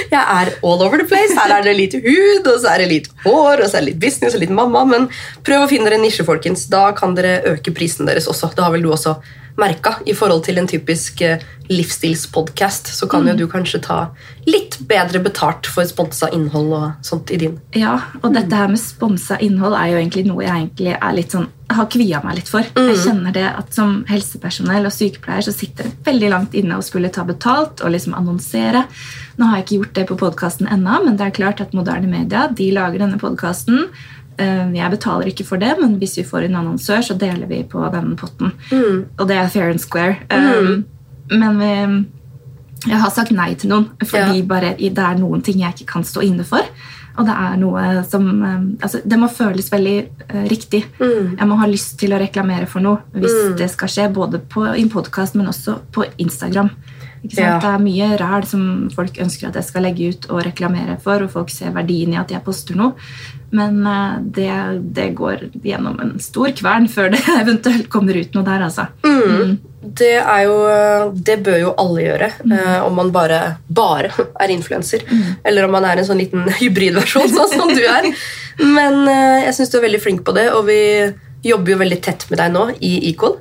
Jeg 0.09 0.19
er 0.19 0.49
all 0.65 0.81
over 0.81 0.97
the 0.97 1.05
place. 1.05 1.35
Her 1.37 1.51
er 1.59 1.65
det 1.67 1.75
litt 1.77 1.93
hud, 2.01 2.47
og 2.49 2.55
så 2.63 2.71
er 2.71 2.81
det 2.81 2.87
litt 2.89 3.09
hår, 3.21 3.61
og 3.61 3.67
så 3.69 3.77
er 3.77 3.83
det 3.83 3.91
litt 3.91 3.99
business 4.01 4.33
og 4.33 4.41
litt 4.41 4.53
mamma. 4.53 4.81
Men 4.89 5.05
prøv 5.45 5.65
å 5.65 5.69
finne 5.69 5.85
dere 5.85 5.99
en 5.99 6.05
nisje, 6.05 6.25
folkens. 6.25 6.65
Da 6.71 6.87
kan 6.97 7.13
dere 7.17 7.35
øke 7.51 7.73
prisen 7.77 8.09
deres 8.09 8.25
også. 8.31 8.49
Det 8.55 8.65
har 8.65 8.73
vel 8.73 8.87
du 8.87 8.89
også 8.89 9.19
merka. 9.59 9.97
I 10.05 10.15
forhold 10.17 10.45
til 10.47 10.59
en 10.61 10.67
typisk 10.69 11.21
eh, 11.25 11.43
livsstilspodkast 11.69 12.89
så 12.95 13.07
kan 13.09 13.27
jo 13.29 13.35
du 13.37 13.45
kanskje 13.49 13.81
ta 13.85 13.99
litt 14.49 14.79
bedre 14.89 15.21
betalt 15.21 15.69
for 15.69 15.85
sponsa 15.85 16.31
innhold 16.33 16.73
og 16.73 17.05
sånt 17.05 17.29
i 17.33 17.37
din. 17.43 17.59
Ja, 17.77 17.95
og 18.23 18.33
dette 18.33 18.57
her 18.57 18.71
med 18.71 18.81
sponsa 18.81 19.37
innhold 19.43 19.77
er 19.77 19.91
jo 19.91 20.01
egentlig 20.01 20.25
noe 20.25 20.45
jeg 20.45 20.55
egentlig 20.55 20.95
er 20.95 21.15
litt 21.15 21.35
sånn, 21.35 21.45
har 21.69 21.89
kvia 21.93 22.23
meg 22.25 22.39
litt 22.39 22.49
for. 22.49 22.65
Jeg 22.65 22.97
kjenner 23.03 23.35
det 23.35 23.45
at 23.45 23.75
Som 23.75 23.99
helsepersonell 24.09 24.87
og 24.89 24.93
sykepleier 24.95 25.45
så 25.45 25.53
sitter 25.53 25.85
det 25.85 26.07
veldig 26.07 26.29
langt 26.33 26.55
inne 26.57 26.79
å 26.79 26.85
skulle 26.85 27.11
ta 27.13 27.21
betalt 27.27 27.83
og 27.85 27.93
liksom 27.93 28.15
annonsere. 28.17 28.87
Nå 29.37 29.45
har 29.45 29.59
jeg 29.59 29.67
ikke 29.67 29.77
gjort 29.77 29.93
det 29.99 30.05
på 30.09 30.17
podkasten 30.23 30.71
ennå, 30.73 31.03
men 31.05 31.19
det 31.19 31.27
er 31.27 31.35
klart 31.37 31.61
at 31.61 31.75
moderne 31.77 32.09
media 32.09 32.47
de 32.49 32.71
lager 32.73 33.05
denne 33.05 33.21
podkasten. 33.21 33.85
Jeg 34.39 34.91
betaler 34.91 35.27
ikke 35.31 35.45
for 35.45 35.57
det, 35.61 35.73
men 35.81 35.97
hvis 35.99 36.17
vi 36.17 36.23
får 36.23 36.45
en 36.47 36.55
annonsør, 36.61 37.01
så 37.03 37.17
deler 37.19 37.47
vi 37.49 37.63
på 37.67 37.81
den 37.93 38.15
potten. 38.19 38.53
Og 39.19 39.27
det 39.27 39.35
er 39.37 39.47
fair 39.51 39.69
and 39.69 39.79
square. 39.83 40.17
Mm. 40.31 40.85
men 41.39 41.59
vi, 41.59 42.05
jeg 42.89 42.97
har 43.01 43.11
sagt 43.11 43.31
nei 43.35 43.53
til 43.59 43.69
noen, 43.69 43.89
fordi 44.03 44.39
Ja. 44.39 44.45
bare 44.47 44.75
det 44.79 44.97
er 44.97 45.19
noen 45.19 45.41
ting 45.43 45.59
jeg 45.59 45.73
ikke 45.75 45.91
kan 45.93 46.03
stå 46.03 46.21
inne 46.25 46.45
for. 46.47 46.63
Og 47.19 47.25
det 47.27 47.33
er 47.35 47.57
noe 47.59 48.03
som 48.07 48.23
um, 48.29 48.77
altså, 48.81 49.01
Det 49.03 49.17
må 49.19 49.27
føles 49.27 49.67
veldig 49.71 49.97
eh, 50.29 50.45
riktig. 50.47 50.85
Jeg 51.37 51.47
må 51.49 51.57
ha 51.59 51.67
lyst 51.67 51.97
til 51.99 52.13
å 52.15 52.19
reklamere 52.21 52.65
for 52.65 52.79
noe 52.79 53.01
hvis 53.13 53.57
det 53.59 53.67
skal 53.73 53.89
skje, 53.91 54.05
både 54.13 54.39
på, 54.39 54.63
i 54.71 54.81
en 54.85 54.89
podkast, 54.93 55.35
men 55.35 55.47
også 55.51 55.79
på 55.91 56.05
Instagram. 56.17 56.69
Ja. 57.21 57.57
Det 57.59 57.67
er 57.67 57.81
mye 57.83 58.13
ræl 58.19 58.45
som 58.47 58.63
folk 58.95 59.17
ønsker 59.19 59.49
at 59.49 59.57
jeg 59.59 59.67
skal 59.67 59.83
legge 59.83 60.13
ut 60.13 60.29
og 60.31 60.43
reklamere 60.45 60.95
for, 61.03 61.25
og 61.25 61.33
folk 61.33 61.51
ser 61.51 61.73
verdien 61.75 62.13
i 62.15 62.19
at 62.19 62.31
jeg 62.31 62.43
poster 62.45 62.79
noe. 62.79 62.95
Men 63.55 63.81
eh, 63.87 64.19
det, 64.37 64.51
det 64.95 65.09
går 65.17 65.47
gjennom 65.65 65.99
en 66.03 66.13
stor 66.23 66.53
kvern 66.55 66.87
før 66.91 67.11
det 67.15 67.23
eventuelt 67.41 67.89
kommer 67.91 68.17
ut 68.19 68.37
noe 68.37 68.47
der, 68.47 68.65
altså. 68.69 68.87
Mm. 69.03 69.57
Det, 69.99 70.15
er 70.19 70.43
jo, 70.45 70.57
det 71.15 71.39
bør 71.43 71.59
jo 71.63 71.73
alle 71.81 72.05
gjøre, 72.05 72.31
eh, 72.51 72.77
om 72.85 72.99
man 72.99 73.11
bare, 73.15 73.41
bare 73.67 74.13
er 74.43 74.55
influenser. 74.55 75.03
Eller 75.43 75.67
om 75.67 75.75
man 75.75 75.87
er 75.89 75.99
en 75.99 76.07
sånn 76.07 76.21
liten 76.21 76.47
hybridversjon, 76.61 77.31
sånn 77.35 77.57
som 77.57 77.73
du 77.75 77.83
er. 77.83 78.11
Men 78.63 79.03
eh, 79.07 79.49
jeg 79.49 79.57
syns 79.59 79.73
du 79.73 79.81
er 79.81 79.89
veldig 79.89 80.03
flink 80.05 80.23
på 80.27 80.35
det, 80.37 80.49
og 80.55 80.67
vi 80.69 80.79
jobber 81.43 81.71
jo 81.71 81.79
veldig 81.79 82.01
tett 82.03 82.25
med 82.31 82.41
deg 82.41 82.51
nå 82.51 82.65
i 82.83 82.97
Equal. 83.11 83.37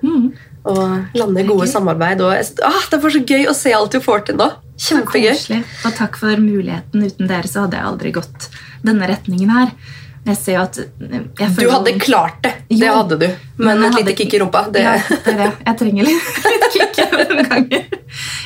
Og 0.68 1.18
lande 1.18 1.44
gode 1.48 1.66
gøy. 1.66 1.72
samarbeid. 1.72 2.24
Og 2.24 2.32
ah, 2.66 2.80
det 2.90 3.00
bare 3.02 3.14
så 3.14 3.22
gøy 3.24 3.46
å 3.48 3.56
se 3.56 3.74
alt 3.74 3.94
du 3.94 4.02
får 4.04 4.26
til 4.28 4.40
nå. 4.40 4.50
Kjempegøy. 4.78 5.62
Og 5.88 5.94
takk 5.98 6.18
for 6.20 6.42
muligheten. 6.42 7.06
Uten 7.08 7.30
dere 7.30 7.50
så 7.50 7.64
hadde 7.64 7.80
jeg 7.80 7.90
aldri 7.92 8.12
gått 8.18 8.50
denne 8.86 9.08
retningen 9.10 9.54
her. 9.54 9.72
Jeg 10.28 10.36
ser 10.36 10.58
jo 10.58 10.62
at 10.66 10.76
jeg 10.76 11.54
Du 11.56 11.62
jo- 11.64 11.70
hadde 11.72 11.94
klart 12.04 12.42
det. 12.44 12.54
Det 12.68 12.88
hadde 12.92 13.16
du. 13.18 13.26
Men 13.56 13.80
men 13.80 13.88
et 13.88 13.96
lite 14.04 14.12
kick 14.18 14.34
i 14.34 14.38
rumpa. 14.42 14.66
Det, 14.70 14.82
Ja, 14.84 14.92
det 15.08 15.32
er 15.32 15.38
det. 15.40 15.52
Jeg 15.66 15.78
trenger 15.80 16.04
litt, 16.04 16.26
litt 16.52 16.66
kick 16.74 16.98
noen 17.14 17.48
ganger. 17.48 17.86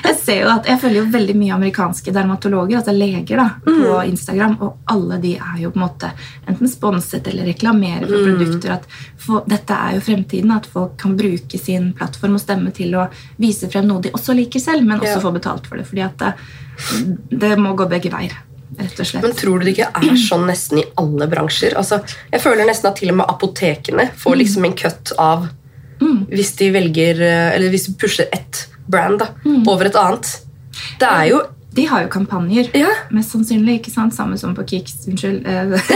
Jeg 0.05 0.17
ser 0.19 0.39
jo 0.45 0.49
at 0.53 0.67
jeg 0.71 0.79
følger 0.81 1.01
jo 1.03 1.11
veldig 1.13 1.35
mye 1.37 1.55
amerikanske 1.57 2.13
dermatologer, 2.15 2.79
altså 2.79 2.95
leger, 2.95 3.37
da, 3.37 3.49
på 3.67 3.73
Mm. 3.73 4.09
Instagram, 4.13 4.55
og 4.63 4.79
alle 4.95 5.19
de 5.21 5.35
er 5.37 5.59
jo 5.65 5.71
på 5.75 5.81
en 5.81 5.85
måte 5.89 6.11
enten 6.49 6.69
sponset 6.71 7.27
eller 7.33 7.45
reklamerer 7.51 8.07
for 8.07 8.23
Mm. 8.23 8.39
produkter. 8.39 8.73
At 8.79 8.87
for, 9.19 9.43
dette 9.49 9.71
er 9.75 9.95
jo 9.99 10.01
fremtiden, 10.07 10.55
at 10.57 10.67
folk 10.67 10.97
kan 10.99 11.17
bruke 11.17 11.59
sin 11.59 11.93
plattform 11.99 12.35
og 12.35 12.41
stemme 12.41 12.73
til 12.73 12.95
å 12.95 13.09
vise 13.39 13.69
frem 13.71 13.87
noe 13.91 14.01
de 14.01 14.11
også 14.11 14.35
liker 14.39 14.61
selv, 14.61 14.85
men 14.87 15.01
også 15.01 15.19
Ja. 15.19 15.21
få 15.21 15.33
betalt 15.35 15.67
for 15.67 15.77
det. 15.77 15.87
fordi 15.87 16.05
at 16.05 16.17
det, 16.19 16.35
det 17.39 17.59
må 17.59 17.75
gå 17.77 17.89
begge 17.89 18.11
veier, 18.11 18.33
rett 18.79 19.01
og 19.01 19.07
slett. 19.07 19.23
Men 19.23 19.33
tror 19.37 19.59
du 19.59 19.67
det 19.69 19.75
ikke 19.77 19.89
er 19.95 20.17
sånn 20.17 20.47
nesten 20.49 20.79
i 20.83 20.85
alle 21.01 21.27
bransjer? 21.29 21.75
Altså, 21.77 22.01
jeg 22.33 22.41
føler 22.45 22.65
nesten 22.69 22.89
at 22.91 22.97
til 23.01 23.11
og 23.13 23.19
med 23.23 23.29
apotekene 23.33 24.09
får 24.17 24.39
liksom 24.43 24.65
en 24.69 24.77
cut 24.79 25.13
av 25.19 25.49
hvis 26.03 26.49
de 26.59 26.67
velger 26.75 27.21
eh, 27.23 27.55
Eller 27.55 27.71
hvis 27.71 27.85
de 27.87 27.93
pusher 27.95 28.27
ett 28.35 28.65
brand 28.91 29.21
da, 29.21 29.29
over 29.71 29.87
et 29.87 29.95
annet. 29.97 30.33
Det 30.99 31.07
er 31.07 31.29
jo 31.31 31.43
De 31.73 31.85
har 31.89 32.03
jo 32.03 32.09
kampanjer. 32.13 32.67
Ja. 32.77 32.89
Mest 33.15 33.31
sannsynlig. 33.33 33.79
ikke 33.81 33.91
sant? 33.95 34.13
Samme 34.17 34.37
som 34.37 34.53
på 34.57 34.65
Kix. 34.69 34.97
Unnskyld. 35.09 35.47
eh, 35.47 35.93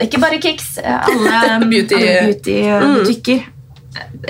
ikke. 0.04 0.20
Bare 0.22 0.38
Kix. 0.42 0.76
eh, 0.78 1.00
Alle 1.08 1.66
Beauty. 1.72 1.94
alle 1.96 2.28
beautybutikker. 2.28 3.48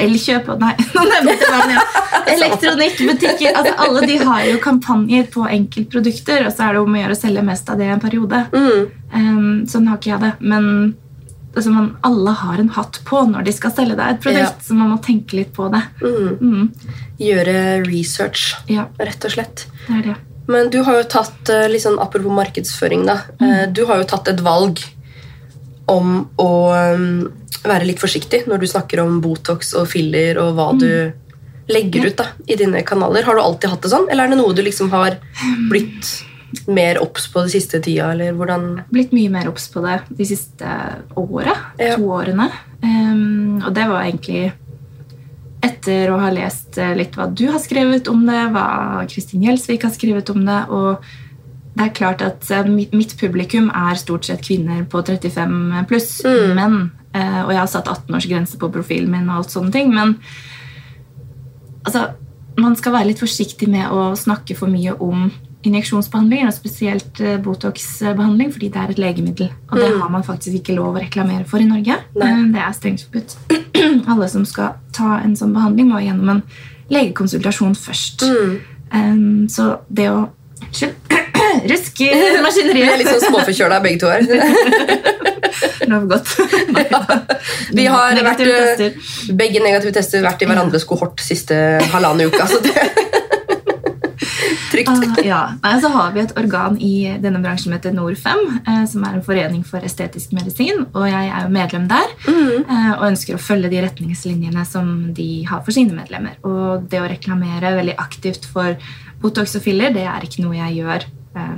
Elkjøp 0.00 0.46
Nei, 0.60 0.72
nå 0.96 1.02
nevnte 1.10 1.34
jeg 1.36 1.50
navnet 1.52 1.76
ja. 1.76 2.22
Elektronikkbutikker. 2.34 3.52
Altså, 3.58 3.74
alle 3.84 4.06
de 4.08 4.16
har 4.24 4.44
jo 4.48 4.56
kampanjer 4.62 5.26
på 5.34 5.44
enkeltprodukter, 5.50 6.46
og 6.46 6.54
så 6.54 6.68
er 6.68 6.76
det 6.78 6.82
om 6.84 6.94
å 6.96 7.00
gjøre 7.02 7.16
å 7.16 7.20
selge 7.20 7.44
mest 7.44 7.68
av 7.72 7.78
det 7.80 7.88
i 7.88 7.92
en 7.94 8.02
periode. 8.02 8.40
Um, 8.54 9.66
sånn 9.68 9.88
har 9.90 9.98
ikke 10.00 10.12
jeg 10.14 10.22
det. 10.24 10.32
Men 10.40 10.70
altså, 11.54 11.72
man, 11.74 11.90
alle 12.06 12.34
har 12.44 12.62
en 12.62 12.72
hatt 12.76 13.00
på 13.08 13.24
når 13.32 13.46
de 13.48 13.54
skal 13.56 13.74
selge 13.76 13.98
deg 13.98 14.14
et 14.16 14.22
produkt, 14.24 14.60
Ja. 14.62 14.66
så 14.68 14.78
man 14.78 14.92
må 14.94 15.00
tenke 15.04 15.36
litt 15.40 15.52
på 15.56 15.68
det. 15.74 15.82
Mm, 16.00 16.70
gjøre 17.20 17.56
research, 17.88 18.54
ja, 18.70 18.86
rett 19.00 19.24
og 19.28 19.34
slett. 19.36 19.66
det 19.88 19.98
er 20.00 20.06
det. 20.12 20.16
Men 20.50 20.70
du 20.72 20.80
har 20.82 20.96
jo 20.98 21.04
tatt 21.06 21.50
eh, 21.52 21.68
litt 21.70 21.84
sånn 21.84 21.98
Apropos 22.02 22.32
markedsføring, 22.34 23.04
da. 23.06 23.18
eh, 23.38 23.66
Du 23.70 23.84
har 23.86 24.00
jo 24.00 24.06
tatt 24.10 24.26
et 24.32 24.40
valg 24.42 24.80
om 25.90 26.22
å 26.40 26.50
um, 26.94 27.10
være 27.66 27.88
litt 27.88 28.00
forsiktig 28.00 28.44
når 28.48 28.62
du 28.62 28.70
snakker 28.70 29.02
om 29.02 29.20
Botox 29.24 29.74
og 29.78 29.88
filler 29.90 30.38
og 30.40 30.54
hva 30.56 30.70
du 30.78 30.90
legger 31.70 32.08
ut 32.08 32.16
da, 32.18 32.26
i 32.50 32.56
dine 32.58 32.82
kanaler. 32.86 33.26
Har 33.26 33.36
du 33.36 33.42
alltid 33.42 33.70
hatt 33.70 33.84
det 33.84 33.92
sånn, 33.92 34.08
eller 34.10 34.26
er 34.26 34.32
det 34.32 34.40
noe 34.40 34.56
du 34.56 34.62
liksom 34.66 34.90
har 34.94 35.20
blitt 35.70 36.08
mer 36.66 36.98
obs 37.02 37.28
på 37.30 37.44
det 37.46 37.52
siste 37.52 37.78
tida, 37.84 38.10
eller 38.14 38.34
hvordan 38.34 38.66
blitt 38.90 39.12
mye 39.14 39.30
mer 39.30 39.50
obs 39.50 39.68
på 39.70 39.82
det 39.84 40.00
de 40.08 40.26
siste 40.26 40.72
åra. 41.18 41.54
Ja. 41.78 41.94
To 41.94 42.10
årene. 42.16 42.48
Um, 42.82 43.60
og 43.62 43.70
det 43.76 43.86
var 43.90 44.02
egentlig 44.06 44.50
etter 45.60 46.10
å 46.10 46.18
ha 46.22 46.30
lest 46.32 46.78
eh, 46.80 46.94
litt 46.96 47.16
hva 47.18 47.26
du 47.28 47.44
har 47.52 47.60
skrevet 47.60 48.08
om 48.08 48.22
det, 48.24 48.40
hva 48.54 49.02
Kristin 49.10 49.44
Gjelsvik 49.44 49.84
har 49.84 49.92
skrevet 49.92 50.32
om 50.32 50.46
det. 50.46 50.60
og 50.72 51.10
det 51.76 51.84
er 51.86 51.92
klart 51.94 52.22
at 52.22 52.48
eh, 52.50 52.64
mitt, 52.66 53.14
publikum 53.20 53.68
er 53.70 53.94
stort 54.00 54.24
sett 54.26 54.42
kvinner 54.46 54.82
på 54.90 55.02
35 55.06 55.84
pluss. 55.88 56.08
Mm. 56.26 56.54
Men, 56.58 56.78
eh, 57.14 57.42
og 57.44 57.52
jeg 57.54 57.60
har 57.62 57.70
satt 57.70 57.86
18-årsgrense 57.92 58.58
på 58.58 58.70
profilen 58.74 59.10
min, 59.12 59.28
og 59.30 59.36
alt 59.44 59.54
sånne 59.54 59.72
ting, 59.74 59.92
men 59.94 60.16
altså, 61.86 62.08
man 62.60 62.74
skal 62.76 62.92
være 62.96 63.10
litt 63.12 63.22
forsiktig 63.22 63.68
med 63.70 63.86
å 63.94 64.10
snakke 64.18 64.56
for 64.58 64.68
mye 64.72 64.92
om 65.00 65.30
injeksjonsbehandling, 65.62 66.46
og 66.48 66.54
spesielt 66.56 67.20
eh, 67.20 67.36
Botox-behandling, 67.44 68.50
fordi 68.54 68.70
det 68.72 68.80
er 68.80 68.92
et 68.94 69.00
legemiddel. 69.00 69.50
Og 69.70 69.76
det 69.78 69.90
Mm. 69.94 70.00
har 70.00 70.08
man 70.10 70.22
faktisk 70.24 70.56
ikke 70.56 70.74
lov 70.74 70.96
å 70.96 71.00
reklamere 71.02 71.44
for 71.46 71.58
i 71.60 71.68
Norge. 71.68 71.98
Nei. 72.16 72.32
Det 72.52 72.60
er 72.64 72.72
strengt 72.72 73.04
forbudt. 73.04 73.36
Alle 74.10 74.28
som 74.28 74.44
skal 74.48 74.74
ta 74.92 75.18
en 75.20 75.36
sånn 75.36 75.52
behandling, 75.54 75.88
må 75.92 76.00
gjennom 76.00 76.28
en 76.28 76.42
legekonsultasjon 76.90 77.76
først. 77.76 78.22
mm. 78.26 78.58
Um, 78.92 79.46
så 79.48 79.78
det 79.88 80.08
å 80.10 80.28
Unnskyld. 80.60 80.94
Rusk 81.70 82.00
i 82.04 82.10
Vi 82.10 82.82
er 82.84 82.98
litt 83.00 83.10
sånn 83.10 83.24
småforkjøla 83.28 83.80
begge 83.84 84.00
to 84.02 84.10
her. 84.10 84.24
Nå 85.88 85.96
har 85.96 86.02
vi 86.04 86.10
gått. 86.10 86.28
Vi 87.78 87.84
har 87.90 88.14
Negative 88.14 88.54
vært, 88.54 88.78
tester. 88.78 89.34
Begge 89.40 89.62
negative 89.64 89.92
tester 89.96 90.22
vært 90.24 90.42
i 90.44 90.48
hverandres 90.50 90.84
kohort 90.86 91.22
siste 91.24 91.56
halvannen 91.92 92.30
uka. 92.30 92.46
Så 92.50 92.60
det 92.64 92.74
Trygt. 94.70 94.88
Uh, 94.88 95.18
ja. 95.26 95.40
Nei, 95.64 95.72
så 95.82 95.88
har 95.90 96.12
vi 96.14 96.20
et 96.22 96.32
organ 96.38 96.76
i 96.78 96.92
denne 97.22 97.40
bransjen 97.42 97.66
som 97.70 97.74
heter 97.74 97.94
Nor5, 97.96 98.42
eh, 98.60 98.82
som 98.86 99.02
er 99.06 99.16
en 99.18 99.24
forening 99.26 99.64
for 99.66 99.82
estetisk 99.86 100.30
medisin. 100.36 100.84
Og 100.94 101.06
jeg 101.10 101.26
er 101.32 101.46
jo 101.46 101.50
medlem 101.54 101.88
der 101.90 102.06
Mm. 102.28 102.62
eh, 102.70 102.92
og 102.94 103.06
ønsker 103.10 103.34
å 103.34 103.42
følge 103.42 103.70
de 103.72 103.80
retningslinjene 103.82 104.62
som 104.68 105.12
de 105.16 105.44
har 105.50 105.64
for 105.66 105.74
sine 105.74 105.96
medlemmer. 105.96 106.38
Og 106.46 106.86
det 106.90 107.00
å 107.02 107.08
reklamere 107.10 107.74
veldig 107.80 107.96
aktivt 107.98 108.46
for 108.46 108.76
Botox 109.20 109.56
og 109.58 109.62
filler, 109.66 109.90
det 109.92 110.06
er 110.06 110.22
ikke 110.24 110.44
noe 110.46 110.54
jeg 110.56 110.78
gjør 110.84 111.08
eh, 111.36 111.56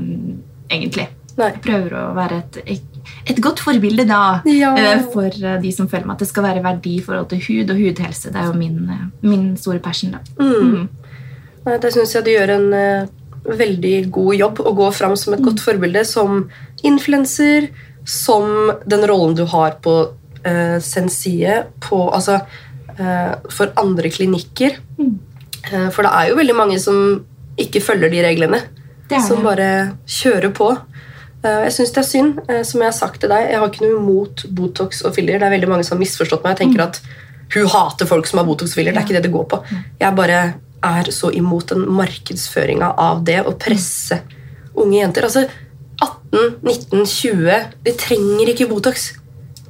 egentlig. 0.71 1.09
Nei. 1.39 1.51
Prøver 1.65 1.95
å 1.97 2.03
være 2.15 2.43
et, 2.67 2.83
et 3.25 3.39
godt 3.41 3.63
forbilde 3.65 4.05
da 4.09 4.43
Ja. 4.45 4.75
eh, 4.77 5.01
for 5.13 5.31
eh, 5.33 5.61
de 5.63 5.73
som 5.73 5.89
føler 5.89 6.07
meg 6.07 6.19
at 6.19 6.25
det 6.27 6.29
skal 6.29 6.45
være 6.45 6.63
verdi 6.65 6.99
i 6.99 7.05
forhold 7.05 7.31
til 7.31 7.41
hud 7.47 7.73
og 7.73 7.81
hudhelse. 7.81 8.33
Det 8.33 8.37
er 8.37 8.51
jo 8.51 8.59
min, 8.59 8.79
eh, 8.91 9.07
min 9.25 9.57
store 9.57 9.81
passion. 9.81 10.13
da. 10.13 10.21
Mm. 10.39 10.89
Nei, 11.65 11.79
Der 11.79 11.91
syns 11.95 12.13
jeg 12.15 12.25
du 12.25 12.31
gjør 12.35 12.51
en 12.59 12.73
eh, 12.75 13.07
veldig 13.43 14.11
god 14.13 14.35
jobb 14.39 14.61
å 14.61 14.75
gå 14.77 14.91
fram 14.95 15.17
som 15.17 15.35
et 15.35 15.43
godt 15.43 15.63
forbilde 15.65 16.05
som 16.07 16.45
influenser, 16.87 17.71
som 18.05 18.71
den 18.87 19.07
rollen 19.09 19.35
du 19.39 19.45
har 19.47 19.79
på 19.83 19.95
uh, 20.47 20.79
Sensie, 20.83 21.65
på, 21.81 21.99
altså, 22.15 22.41
eh, 22.99 23.35
for 23.51 23.73
andre 23.79 24.11
klinikker. 24.11 24.79
Mm. 24.99 25.13
Eh, 25.73 25.89
for 25.95 26.03
det 26.07 26.13
er 26.13 26.31
jo 26.31 26.39
veldig 26.41 26.57
mange 26.59 26.79
som 26.83 26.97
ikke 27.63 27.83
følger 27.85 28.11
de 28.11 28.23
reglene. 28.27 28.63
Det 29.13 29.23
som 29.29 29.43
bare 29.45 29.69
kjører 30.07 30.53
på. 30.57 30.71
Eh, 31.45 31.63
Jeg 31.67 31.73
syns 31.77 31.93
det 31.95 31.99
er 32.05 32.09
synd. 32.09 32.39
eh, 32.49 32.63
Som 32.63 32.81
jeg 32.81 32.89
har 32.91 32.97
sagt 32.99 33.21
til 33.21 33.29
deg, 33.33 33.51
jeg 33.51 33.59
har 33.59 33.69
ikke 33.69 33.85
noe 33.87 33.99
imot 34.01 34.45
Botox 34.55 35.03
og 35.05 35.15
filler. 35.15 35.39
Det 35.39 35.47
er 35.49 35.55
veldig 35.59 35.69
mange 35.69 35.85
som 35.85 35.97
har 35.99 36.05
misforstått 36.05 36.45
meg. 36.45 36.53
og 36.53 36.59
tenker 36.59 36.83
at 36.89 37.01
hun 37.55 37.67
hater 37.69 38.07
folk 38.07 38.27
som 38.27 38.39
har 38.39 38.47
Botox 38.47 38.71
og 38.73 38.75
filler. 38.81 38.93
Det 38.93 39.03
er 39.03 39.07
ikke 39.07 39.19
det 39.21 39.23
det 39.29 39.33
går 39.33 39.49
på. 39.49 39.63
Jeg 40.01 40.15
bare 40.17 40.55
er 40.83 41.05
så 41.15 41.31
imot 41.33 41.67
den 41.69 41.85
markedsføringa 41.87 42.95
av 42.99 43.25
det 43.25 43.41
å 43.47 43.53
presse 43.59 44.21
unge 44.75 44.99
jenter. 45.03 45.23
Altså 45.29 45.49
18, 46.01 46.57
19, 46.63 47.05
20 47.07 47.67
De 47.85 47.93
trenger 47.93 48.49
ikke 48.55 48.69
Botox. 48.71 49.13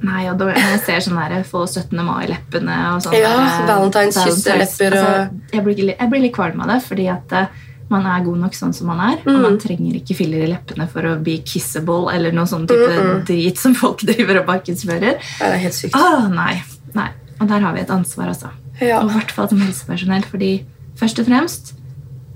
Nei, 0.03 0.25
og 0.27 0.39
jeg 0.39 0.79
ser 0.83 0.99
sånn 0.99 1.15
der, 1.15 1.43
få 1.47 1.61
17. 1.67 1.95
mai-leppene 2.03 2.95
og 2.95 3.01
sånn 3.05 3.13
Ja, 3.15 3.29
Valentine's 3.67 4.17
kyss, 4.19 4.41
Valentine's- 4.43 4.81
altså, 4.91 5.29
jeg, 5.53 5.97
jeg 5.99 6.09
blir 6.11 6.21
litt 6.21 6.33
kvalm 6.35 6.59
av 6.61 6.67
det, 6.73 6.81
fordi 6.83 7.05
at 7.11 7.31
eh, 7.31 7.45
man 7.93 8.05
er 8.09 8.23
god 8.25 8.39
nok 8.41 8.55
sånn 8.57 8.73
som 8.75 8.87
man 8.89 8.99
er. 9.05 9.17
Og 9.23 9.31
Mm. 9.33 9.41
man 9.45 9.57
trenger 9.61 9.95
ikke 9.99 10.15
filler 10.17 10.43
i 10.43 10.49
leppene 10.51 10.87
for 10.89 11.01
å 11.07 11.13
bli 11.23 11.37
kissable 11.45 12.11
eller 12.13 12.31
noe 12.35 12.45
sånn 12.49 12.65
type 12.67 12.89
Mm, 12.93 13.23
drit 13.29 13.57
som 13.61 13.75
folk 13.77 14.01
driver 14.09 14.41
og 14.41 14.47
markedsfører. 14.49 15.19
Det 15.21 15.47
er 15.47 15.57
helt 15.63 15.73
sykt. 15.77 15.95
Åh, 15.95 16.27
nei, 16.33 16.61
nei. 16.97 17.09
Og 17.39 17.47
der 17.49 17.59
har 17.65 17.73
vi 17.73 17.81
et 17.85 17.89
ansvar, 17.93 18.27
altså. 18.33 18.49
Ja. 18.81 18.99
Og 19.01 19.09
i 19.11 19.13
hvert 19.19 19.31
fall 19.31 19.47
som 19.49 19.59
helsepersonell, 19.61 20.23
fordi 20.25 20.51
først 20.99 21.19
og 21.19 21.27
fremst 21.29 21.73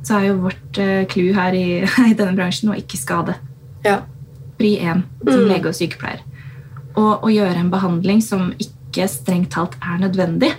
så 0.08 0.20
er 0.22 0.28
jo 0.30 0.38
vårt 0.46 0.78
eh, 0.80 1.06
clou 1.12 1.34
her 1.34 1.52
i, 1.58 1.82
i 2.10 2.14
denne 2.14 2.36
bransjen 2.38 2.70
å 2.72 2.78
ikke 2.78 2.98
skade. 3.02 3.36
Ja. 3.84 4.02
Pri 4.58 4.78
én 4.80 5.04
som 5.26 5.42
Mm. 5.44 5.50
lege 5.50 5.68
og 5.68 5.76
sykepleier. 5.76 6.22
Og 6.96 7.22
å 7.24 7.30
gjøre 7.30 7.58
en 7.60 7.70
behandling 7.70 8.22
som 8.24 8.54
ikke 8.58 9.06
strengt 9.12 9.52
talt 9.54 9.76
er 9.82 10.00
nødvendig, 10.02 10.54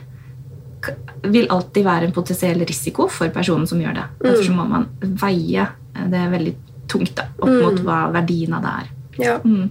vil 1.23 1.49
alltid 1.51 1.85
være 1.85 2.05
en 2.09 2.13
potensiell 2.13 2.61
risiko 2.67 3.09
for 3.09 3.29
personen 3.35 3.67
som 3.67 3.81
gjør 3.81 3.95
det. 3.95 4.05
Derfor 4.23 4.45
så 4.45 4.55
må 4.55 4.69
man 4.69 4.89
veie 5.03 5.69
det 6.09 6.25
veldig 6.33 6.55
tungt 6.89 7.15
da, 7.19 7.25
opp 7.41 7.49
Mm. 7.49 7.63
mot 7.63 7.81
hva 7.85 8.13
verdien 8.13 8.55
av 8.55 8.63
det 8.63 8.71
er. 8.81 8.89
ja. 9.25 9.39
Mm. 9.45 9.71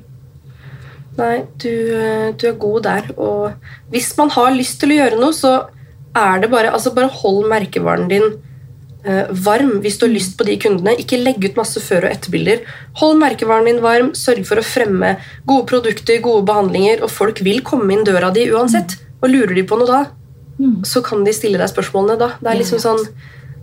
Nei, 1.17 1.45
du, 1.57 1.69
eh, 1.97 2.31
du 2.37 2.47
er 2.47 2.57
god 2.61 2.83
der. 2.83 3.07
Og 3.17 3.53
hvis 3.89 4.11
man 4.19 4.29
har 4.29 4.51
lyst 4.53 4.79
til 4.79 4.89
å 4.93 4.97
gjøre 4.99 5.19
noe, 5.19 5.33
så 5.33 5.67
er 6.15 6.39
det 6.41 6.51
bare 6.51 6.71
altså 6.71 6.93
Bare 6.93 7.09
hold 7.09 7.47
merkevaren 7.49 8.07
din 8.09 8.27
eh, 9.03 9.25
varm 9.31 9.79
hvis 9.81 9.97
du 9.97 10.05
har 10.05 10.13
lyst 10.13 10.37
på 10.37 10.45
de 10.45 10.57
kundene. 10.61 10.93
Ikke 10.99 11.17
legg 11.17 11.43
ut 11.43 11.55
masse 11.57 11.79
før- 11.81 12.05
og 12.05 12.11
etterbilder. 12.11 12.61
Hold 13.01 13.17
merkevaren 13.21 13.65
din 13.65 13.81
varm. 13.81 14.11
Sørg 14.13 14.45
for 14.45 14.57
å 14.61 14.65
fremme 14.65 15.15
gode 15.47 15.65
produkter, 15.65 16.21
gode 16.21 16.45
behandlinger, 16.45 17.01
og 17.01 17.09
folk 17.09 17.39
vil 17.41 17.61
komme 17.61 17.93
inn 17.97 18.03
døra 18.05 18.31
di 18.33 18.45
uansett. 18.51 18.97
Og 19.23 19.29
lurer 19.31 19.55
de 19.55 19.63
på 19.63 19.77
noe 19.79 19.87
da, 19.87 20.03
Mm. 20.57 20.83
så 20.89 21.03
kan 21.05 21.21
de 21.25 21.33
stille 21.35 21.59
deg 21.61 21.69
spørsmålene 21.69 22.17
da. 22.17 22.31
Det 22.41 22.49
er 22.51 22.61
liksom 22.63 22.81
sånn 22.81 23.03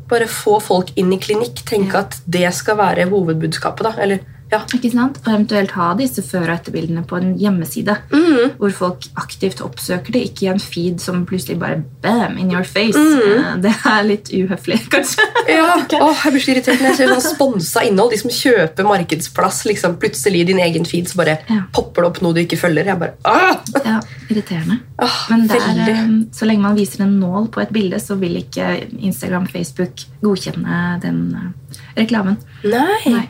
Bare 0.04 0.26
få 0.28 0.58
folk 0.60 0.90
inn 1.00 1.14
i 1.14 1.16
klinikk. 1.16 1.62
Tenke 1.64 1.96
at 2.02 2.18
det 2.28 2.44
skal 2.52 2.76
være 2.76 3.06
hovedbudskapet. 3.08 3.86
da. 3.86 3.92
Eller, 4.04 4.18
ja. 4.52 4.60
Ikke 4.74 4.90
sant? 4.92 5.18
Og 5.24 5.32
eventuelt 5.32 5.70
ha 5.74 5.94
disse 5.98 6.22
før- 6.22 6.48
og 6.50 6.54
etterbildene 6.58 7.04
på 7.06 7.16
en 7.18 7.34
hjemmeside. 7.38 7.96
Mm. 8.12 8.52
Hvor 8.58 8.70
folk 8.72 9.06
aktivt 9.16 9.60
oppsøker 9.64 10.12
det, 10.12 10.22
ikke 10.30 10.46
i 10.46 10.50
en 10.52 10.60
feed 10.62 11.00
som 11.00 11.24
plutselig 11.26 11.58
bare 11.58 11.82
bam, 12.02 12.36
in 12.38 12.50
your 12.52 12.64
face. 12.64 12.94
Mm. 12.94 13.38
Eh, 13.38 13.56
Det 13.64 13.72
er 13.86 14.02
litt 14.06 14.30
uhøflig, 14.30 14.78
kanskje. 14.94 15.26
Ja, 15.48 15.74
åh, 16.00 16.20
jeg 16.24 16.32
blir 16.36 16.44
så 16.44 16.52
irritert 16.54 16.80
når 16.80 16.90
jeg 16.92 16.96
ser 17.00 17.14
sånn 17.14 17.26
sponsa 17.34 17.84
innhold. 17.88 18.10
De 18.14 18.20
som 18.22 18.30
kjøper 18.30 18.84
markedsplass. 18.90 19.64
liksom 19.70 19.96
Plutselig 20.02 20.40
i 20.44 20.48
din 20.52 20.58
egen 20.60 20.84
feed 20.84 21.08
så 21.10 21.16
bare 21.22 21.38
Ja. 21.50 21.62
popper 21.72 22.02
det 22.02 22.10
opp 22.12 22.22
noe 22.22 22.34
du 22.34 22.40
ikke 22.44 22.58
følger. 22.60 22.84
Jeg 22.92 22.98
bare, 22.98 23.14
ah! 23.24 23.58
Ja, 23.84 24.00
Irriterende. 24.30 24.78
Ah, 24.98 25.26
Men 25.30 25.46
det 25.48 25.58
er, 25.60 25.88
eh, 25.90 26.08
så 26.32 26.46
lenge 26.46 26.62
man 26.62 26.76
viser 26.76 27.02
en 27.04 27.18
nål 27.20 27.48
på 27.52 27.60
et 27.62 27.72
bilde, 27.72 27.98
så 28.00 28.16
vil 28.18 28.36
ikke 28.40 28.88
Instagram 29.00 29.46
Facebook 29.50 30.04
godkjenne 30.22 31.00
den 31.02 31.18
eh, 31.34 31.80
reklamen. 32.02 32.36
Nei! 32.64 33.00
Nei, 33.12 33.28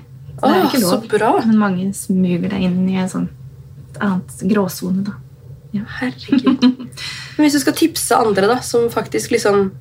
det 0.49 0.57
er 0.57 0.65
Åh, 0.65 0.71
ikke 0.71 0.81
så 0.83 0.91
lov. 0.99 1.09
bra. 1.09 1.33
Men 1.47 1.59
mange 1.59 1.87
smuger 1.95 2.49
deg 2.51 2.63
inn 2.63 2.89
i 2.89 2.97
en 2.97 3.09
sånn 3.09 3.29
et 3.95 4.01
annet 4.01 4.41
gråsone, 4.51 5.05
da. 5.05 5.13
Herregud. 5.99 6.63
Men 7.37 7.43
hvis 7.47 7.57
du 7.57 7.61
skal 7.65 7.75
tipse 7.79 8.15
andre 8.17 8.47
da, 8.51 8.61
som 8.63 8.89
faktisk 8.91 9.33
liksom 9.35 9.73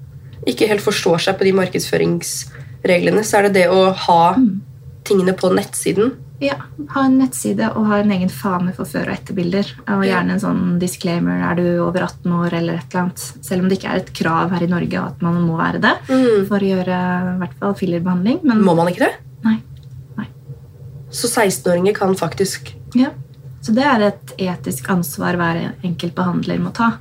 ikke 0.50 0.68
helt 0.68 0.82
forstår 0.84 1.22
seg 1.22 1.38
på 1.40 1.46
de 1.46 1.54
markedsføringsreglene, 1.54 3.24
så 3.26 3.40
er 3.40 3.48
det 3.50 3.54
det 3.62 3.68
å 3.72 3.92
ha 3.94 4.34
Mm. 4.36 4.62
tingene 5.04 5.34
på 5.36 5.50
nettsiden. 5.54 6.14
Ja, 6.42 6.56
Ha 6.90 7.06
en 7.06 7.18
nettside 7.20 7.70
og 7.76 7.86
ha 7.88 7.98
en 8.02 8.12
egen 8.12 8.30
fane 8.30 8.74
for 8.76 8.86
før- 8.86 9.08
og 9.08 9.14
etterbilder. 9.16 9.66
Og 9.88 10.04
gjerne 10.04 10.32
en 10.34 10.40
sånn 10.40 10.80
disclaimer 10.80 11.40
er 11.52 11.56
du 11.56 11.80
over 11.84 12.02
18 12.04 12.32
år 12.32 12.54
eller 12.54 12.74
et 12.80 12.90
eller 12.94 13.04
annet. 13.04 13.20
Selv 13.42 13.62
om 13.64 13.70
det 13.70 13.78
ikke 13.80 13.92
er 13.94 13.96
et 14.02 14.14
krav 14.14 14.50
her 14.52 14.64
i 14.64 14.68
Norge 14.68 15.00
at 15.00 15.22
man 15.22 15.36
må 15.48 15.58
være 15.58 15.80
det 15.80 15.94
Mm. 16.10 16.48
for 16.48 16.58
å 16.60 16.68
gjøre 16.72 16.98
i 17.36 17.38
hvert 17.40 17.60
fall 17.60 17.74
fillerbehandling. 17.76 18.44
Men 18.44 18.62
Må 18.64 18.76
man 18.76 18.88
ikke 18.88 19.06
det? 19.08 19.14
Så 21.14 21.30
16-åringer 21.30 21.94
kan 21.98 22.16
faktisk 22.18 22.74
Ja. 22.98 23.12
Så 23.64 23.72
det 23.72 23.84
er 23.88 24.02
et 24.10 24.34
etisk 24.44 24.90
ansvar 24.92 25.38
hver 25.40 25.60
enkelt 25.88 26.14
behandler 26.18 26.60
må 26.60 26.74
ta. 26.76 26.98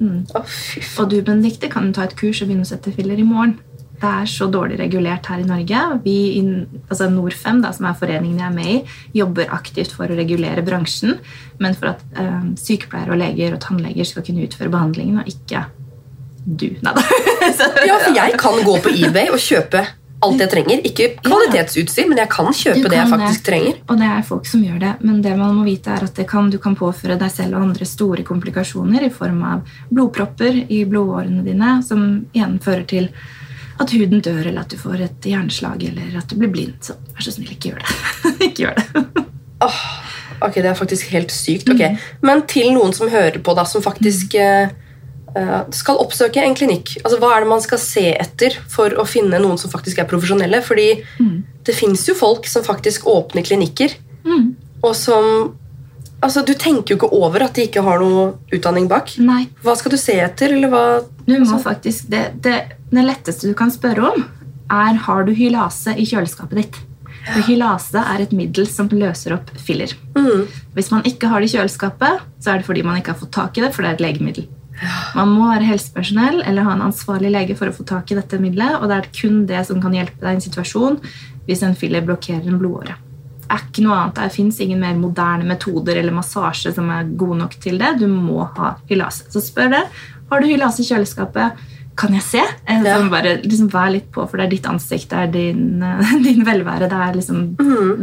Mm. 0.00 0.24
Oh. 0.34 0.56
Og 1.00 1.10
du, 1.12 1.20
Benedikte, 1.24 1.68
kan 1.72 1.92
ta 1.94 2.02
et 2.08 2.16
kurs 2.18 2.40
og 2.42 2.48
begynne 2.50 2.66
å 2.66 2.68
sette 2.68 2.90
filler 2.92 3.20
i 3.22 3.24
morgen. 3.24 3.54
Det 3.96 4.04
er 4.10 4.26
så 4.28 4.48
dårlig 4.52 4.76
regulert 4.80 5.24
her 5.30 5.40
i 5.40 5.46
Norge. 5.48 5.78
Vi, 6.04 6.16
i- 6.40 6.66
altså 6.90 7.06
Nor5, 7.08 7.62
da, 7.62 7.70
som 7.72 7.86
er 7.88 7.94
foreningen 7.96 8.42
jeg 8.42 8.50
er 8.50 8.56
med 8.56 8.66
i, 8.66 8.82
jobber 9.22 9.46
aktivt 9.56 9.94
for 9.96 10.10
å 10.10 10.16
regulere 10.18 10.64
bransjen, 10.66 11.14
men 11.62 11.72
for 11.78 11.94
at 11.94 12.02
eh, 12.18 12.42
sykepleiere 12.60 13.14
og 13.14 13.22
leger 13.22 13.54
og 13.56 13.60
tannleger 13.64 14.04
skal 14.10 14.26
kunne 14.26 14.44
utføre 14.44 14.68
behandlingen, 14.74 15.22
og 15.22 15.30
ikke 15.32 15.64
du. 16.44 16.66
Nei 16.82 16.92
da. 16.98 17.06
Ja, 17.88 17.96
for 18.02 18.12
jeg 18.18 18.36
kan 18.42 18.60
gå 18.66 18.76
på 18.84 18.90
eBay 18.92 19.30
og 19.32 19.38
kjøpe 19.40 19.86
alt 20.24 20.40
jeg 20.40 20.50
trenger. 20.52 20.82
Ikke 20.88 21.08
kvalitetsutstyr, 21.24 22.08
men 22.10 22.20
jeg 22.22 22.30
kan 22.32 22.48
kjøpe 22.48 22.82
kan 22.86 22.92
det 22.92 22.98
jeg 22.98 23.12
faktisk 23.12 23.46
trenger. 23.48 23.80
Og 23.86 24.00
det 24.00 24.10
er 24.10 24.26
folk 24.26 24.48
som 24.48 24.62
gjør 24.64 24.78
det, 24.82 24.92
men 25.04 25.22
det 25.24 25.34
man 25.38 25.56
må 25.58 25.66
vite 25.66 25.92
er 25.92 26.06
at 26.06 26.18
det 26.18 26.26
kan, 26.30 26.50
du 26.52 26.58
kan 26.62 26.76
påføre 26.78 27.18
deg 27.20 27.32
selv 27.32 27.58
og 27.58 27.66
andre 27.68 27.88
store 27.88 28.24
komplikasjoner 28.26 29.06
i 29.06 29.12
form 29.12 29.42
av 29.46 29.76
blodpropper 29.92 30.62
i 30.72 30.84
blodårene 30.88 31.44
dine, 31.46 31.76
som 31.86 32.06
igjen 32.32 32.56
fører 32.64 32.86
til 32.88 33.10
at 33.76 33.92
huden 33.92 34.22
dør, 34.24 34.40
eller 34.46 34.62
at 34.62 34.72
du 34.72 34.80
får 34.80 35.02
et 35.04 35.28
hjerneslag, 35.28 35.82
eller 35.90 36.16
at 36.22 36.30
du 36.30 36.38
blir 36.40 36.52
blind. 36.52 36.78
Så 36.84 36.96
vær 37.12 37.26
så 37.26 37.34
snill, 37.34 37.52
ikke 37.52 37.74
gjør 37.74 37.82
det. 37.82 37.96
ikke 38.48 38.64
gjør 38.64 38.80
det. 38.80 39.04
oh, 39.66 39.82
ok, 40.40 40.54
Det 40.62 40.70
er 40.70 40.78
faktisk 40.78 41.12
helt 41.12 41.34
sykt. 41.34 41.68
ok. 41.68 41.84
Men 42.24 42.46
til 42.48 42.72
noen 42.76 42.96
som 42.96 43.12
hører 43.12 43.36
på, 43.44 43.56
da, 43.58 43.66
som 43.68 43.84
faktisk 43.84 44.38
eh, 44.40 44.72
skal 45.74 45.98
oppsøke 46.02 46.42
en 46.42 46.54
klinikk. 46.56 46.96
Altså, 47.04 47.18
Hva 47.20 47.34
er 47.36 47.40
det 47.44 47.48
man 47.50 47.60
skal 47.64 47.78
se 47.82 48.06
etter 48.14 48.56
for 48.72 48.90
å 48.96 49.04
finne 49.06 49.40
noen 49.42 49.58
som 49.60 49.70
faktisk 49.70 49.98
er 50.02 50.08
profesjonelle? 50.10 50.62
Fordi 50.64 50.88
det 51.66 51.74
fins 51.74 52.06
jo 52.08 52.14
folk 52.14 52.46
som 52.46 52.64
faktisk 52.66 53.06
åpner 53.10 53.42
klinikker, 53.46 53.94
Mm. 54.26 54.54
og 54.82 54.94
som 54.96 55.54
Altså, 56.22 56.40
Du 56.46 56.54
tenker 56.54 56.94
jo 56.94 56.96
ikke 56.96 57.12
over 57.12 57.42
at 57.44 57.52
de 57.54 57.66
ikke 57.68 57.82
har 57.84 57.98
noe 58.00 58.38
utdanning 58.50 58.88
bak. 58.88 59.12
Nei, 59.20 59.48
Hva 59.62 59.76
skal 59.76 59.92
du 59.92 59.96
se 60.00 60.14
etter, 60.18 60.54
eller 60.56 60.68
hva 60.72 61.04
du 61.26 61.34
må 61.44 61.58
faktisk, 61.62 62.08
det, 62.08 62.40
det, 62.42 62.54
det 62.90 63.04
letteste 63.04 63.46
du 63.46 63.52
kan 63.54 63.70
spørre 63.70 64.14
om, 64.14 64.24
er 64.72 64.94
har 65.04 65.24
du 65.28 65.32
hylase 65.36 65.92
i 65.94 66.06
kjøleskapet 66.08 66.56
ditt. 66.62 66.78
For 67.26 67.42
hylase 67.42 68.00
er 68.00 68.22
et 68.24 68.32
middel 68.32 68.66
som 68.66 68.88
løser 68.88 69.34
opp 69.36 69.50
filler. 69.60 69.92
mm. 70.16 70.46
Hvis 70.74 70.90
man 70.90 71.02
ikke 71.04 71.28
har 71.28 71.40
det 71.44 71.52
i 71.52 71.58
kjøleskapet, 71.58 72.20
så 72.40 72.50
er 72.54 72.58
det 72.58 72.66
fordi 72.66 72.82
man 72.82 72.96
ikke 72.96 73.12
har 73.12 73.20
fått 73.20 73.32
tak 73.36 73.58
i 73.58 73.60
det, 73.66 73.74
for 73.74 73.82
det 73.82 73.90
er 73.90 73.94
et 74.00 74.04
legemiddel. 74.08 74.48
Man 75.16 75.32
må 75.32 75.48
være 75.48 75.70
helsepersonell 75.70 76.42
eller 76.42 76.66
ha 76.66 76.74
en 76.76 76.84
ansvarlig 76.88 77.32
lege 77.32 77.56
for 77.58 77.70
å 77.70 77.74
få 77.76 77.86
tak 77.88 78.12
i 78.12 78.18
dette 78.18 78.40
middelet, 78.42 78.78
og 78.80 78.90
det 78.90 78.98
er 78.98 79.10
kun 79.16 79.42
det 79.48 79.62
som 79.68 79.80
kan 79.82 79.94
hjelpe 79.96 80.20
deg 80.20 80.34
i 80.34 80.38
en 80.38 80.44
situasjon 80.44 81.00
hvis 81.46 81.62
en 81.64 81.76
filler 81.78 82.04
blokkerer 82.04 82.48
en 82.50 82.58
blodåre. 82.60 82.96
Er 83.46 83.62
ikke 83.62 83.84
noe 83.84 83.94
annet. 83.94 84.18
Det 84.18 84.34
fins 84.34 84.58
ingen 84.60 84.80
mer 84.82 84.96
moderne 84.98 85.46
metoder 85.46 86.00
eller 86.00 86.14
massasje 86.14 86.72
som 86.74 86.90
er 86.90 87.06
gode 87.18 87.38
nok 87.44 87.54
til 87.62 87.78
det. 87.78 87.92
Du 88.00 88.08
må 88.10 88.48
ha 88.56 88.74
hylase. 88.90 89.28
Så 89.30 89.44
spør 89.44 89.70
det. 89.76 89.82
Har 90.32 90.42
du 90.42 90.48
hylase 90.50 90.82
i 90.82 90.88
kjøleskapet? 90.88 91.60
Kan 91.96 92.12
jeg 92.12 92.24
se? 92.26 92.42
Så 92.68 92.96
bare 93.08 93.38
liksom 93.40 93.70
Vær 93.72 93.88
litt 93.94 94.10
på, 94.12 94.24
for 94.28 94.36
det 94.36 94.46
er 94.46 94.52
ditt 94.52 94.66
ansikt, 94.68 95.08
det 95.12 95.22
er 95.22 95.30
din, 95.32 95.62
eh, 95.84 96.10
din 96.26 96.44
velvære. 96.44 96.90
Det 96.90 96.98
er 97.06 97.16
liksom 97.16 97.40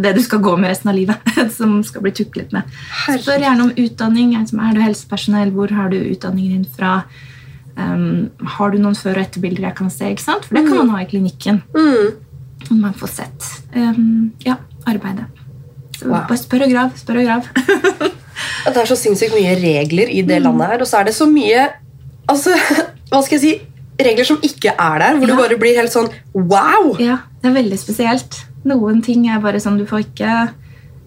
det 0.01 0.15
du 0.17 0.21
skal 0.25 0.41
gå 0.45 0.55
med 0.57 0.73
resten 0.73 0.89
av 0.89 0.97
livet, 0.97 1.29
som 1.57 1.77
skal 1.85 2.05
bli 2.05 2.13
tuklet 2.17 2.55
med. 2.55 2.73
Spør 3.05 3.45
gjerne 3.45 3.67
om 3.67 3.75
utdanning. 3.85 4.33
Er 4.39 4.73
du 4.73 4.81
helsepersonell? 4.81 5.53
Hvor 5.53 5.73
har 5.77 5.93
du 5.93 5.99
utdanningen 6.01 6.63
din 6.63 6.73
fra? 6.79 7.03
Um, 7.73 8.29
har 8.57 8.69
du 8.69 8.77
noen 8.81 8.97
før- 8.97 9.17
og 9.17 9.23
etterbilder 9.25 9.65
jeg 9.69 9.77
kan 9.77 9.89
se? 9.93 10.11
ikke 10.13 10.25
sant? 10.25 10.45
For 10.45 10.57
det 10.57 10.67
kan 10.67 10.77
man 10.83 10.93
ha 10.93 11.01
i 11.01 11.09
klinikken. 11.09 11.63
Mm. 11.73 12.11
Og 12.69 12.75
man 12.79 12.93
får 12.97 13.13
sett 13.13 13.47
um, 13.75 14.31
ja, 14.45 14.57
arbeidet. 14.89 15.29
Så 15.97 16.09
Wow. 16.09 16.25
Bare 16.27 16.37
spør 16.41 16.65
og 16.65 16.73
grav. 16.73 16.95
Spør 16.99 17.21
og 17.21 17.29
grav. 17.29 17.45
Det 18.63 18.79
er 18.81 18.89
så 18.89 18.97
sinnssykt 18.97 19.35
mye 19.35 19.53
regler 19.59 20.09
i 20.09 20.23
det 20.25 20.41
landet 20.43 20.71
her, 20.71 20.81
og 20.81 20.89
så 20.89 21.01
er 21.01 21.09
det 21.09 21.13
så 21.15 21.27
mye 21.29 21.67
altså, 22.31 22.55
Hva 23.11 23.21
skal 23.25 23.37
jeg 23.37 23.43
si? 23.43 23.53
Regler 23.99 24.25
som 24.25 24.39
ikke 24.41 24.73
er 24.73 24.99
der, 24.99 25.17
hvor 25.19 25.27
Ja. 25.29 25.35
du 25.35 25.41
bare 25.41 25.57
blir 25.61 25.75
helt 25.77 25.91
sånn 25.93 26.09
wow! 26.33 26.95
ja, 26.99 27.19
det 27.43 27.51
er 27.51 27.53
veldig 27.61 27.77
spesielt. 27.79 28.39
Noen 28.65 29.01
ting 29.03 29.27
er 29.29 29.39
bare 29.43 29.59
sånn 29.59 29.77
du 29.77 29.85
får 29.85 30.05
ikke 30.07 30.49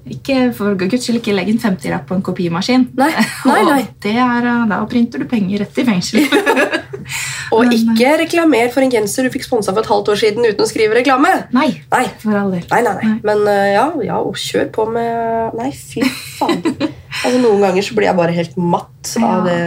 ikke, 0.07 0.53
For 0.55 0.77
guds 0.79 1.03
skyld 1.03 1.17
ikke 1.19 1.33
legge 1.35 1.51
en 1.51 1.59
50-lapp 1.59 2.05
på 2.07 2.15
en 2.15 2.21
kopimaskin. 2.23 2.85
Nei, 2.95 3.09
nei, 3.49 3.63
nei. 3.67 3.81
Det 4.01 4.13
er, 4.15 4.45
uh, 4.47 4.67
da 4.71 4.85
printer 4.87 5.19
du 5.19 5.25
penger 5.27 5.65
rett 5.65 5.79
i 5.83 5.85
fengsel. 5.89 6.29
Og 7.57 7.65
Men- 7.67 7.73
ikke 7.75 8.13
reklamer 8.23 8.71
for 8.75 8.83
en 8.87 8.91
genser 8.95 9.27
du 9.27 9.31
fikk 9.35 9.45
sponsa 9.49 9.73
for 9.75 9.83
et 9.83 9.91
halvt 9.91 10.09
år 10.15 10.21
siden 10.21 10.47
uten 10.47 10.63
å 10.63 10.69
skrive 10.71 10.95
reklame. 10.95 11.33
nei, 11.55 11.81
Nei, 11.91 12.05
for 12.23 12.39
all 12.39 12.51
del. 12.55 12.63
nei, 12.71 12.81
nei. 12.87 12.95
nei. 13.03 13.19
Men 13.27 13.43
eh, 13.51 13.73
ja, 13.75 13.85
ja, 14.07 14.21
og 14.23 14.39
kjør 14.39 14.71
på 14.75 14.87
med 14.95 15.59
Nei, 15.59 15.73
fy 15.75 16.03
faen. 16.39 16.63
altså, 16.79 17.39
noen 17.43 17.67
ganger 17.67 17.83
så 17.83 17.95
blir 17.99 18.07
jeg 18.07 18.17
bare 18.23 18.33
helt 18.39 18.57
matt 18.57 19.13
av 19.19 19.27
Ja. 19.27 19.43
det. 19.51 19.61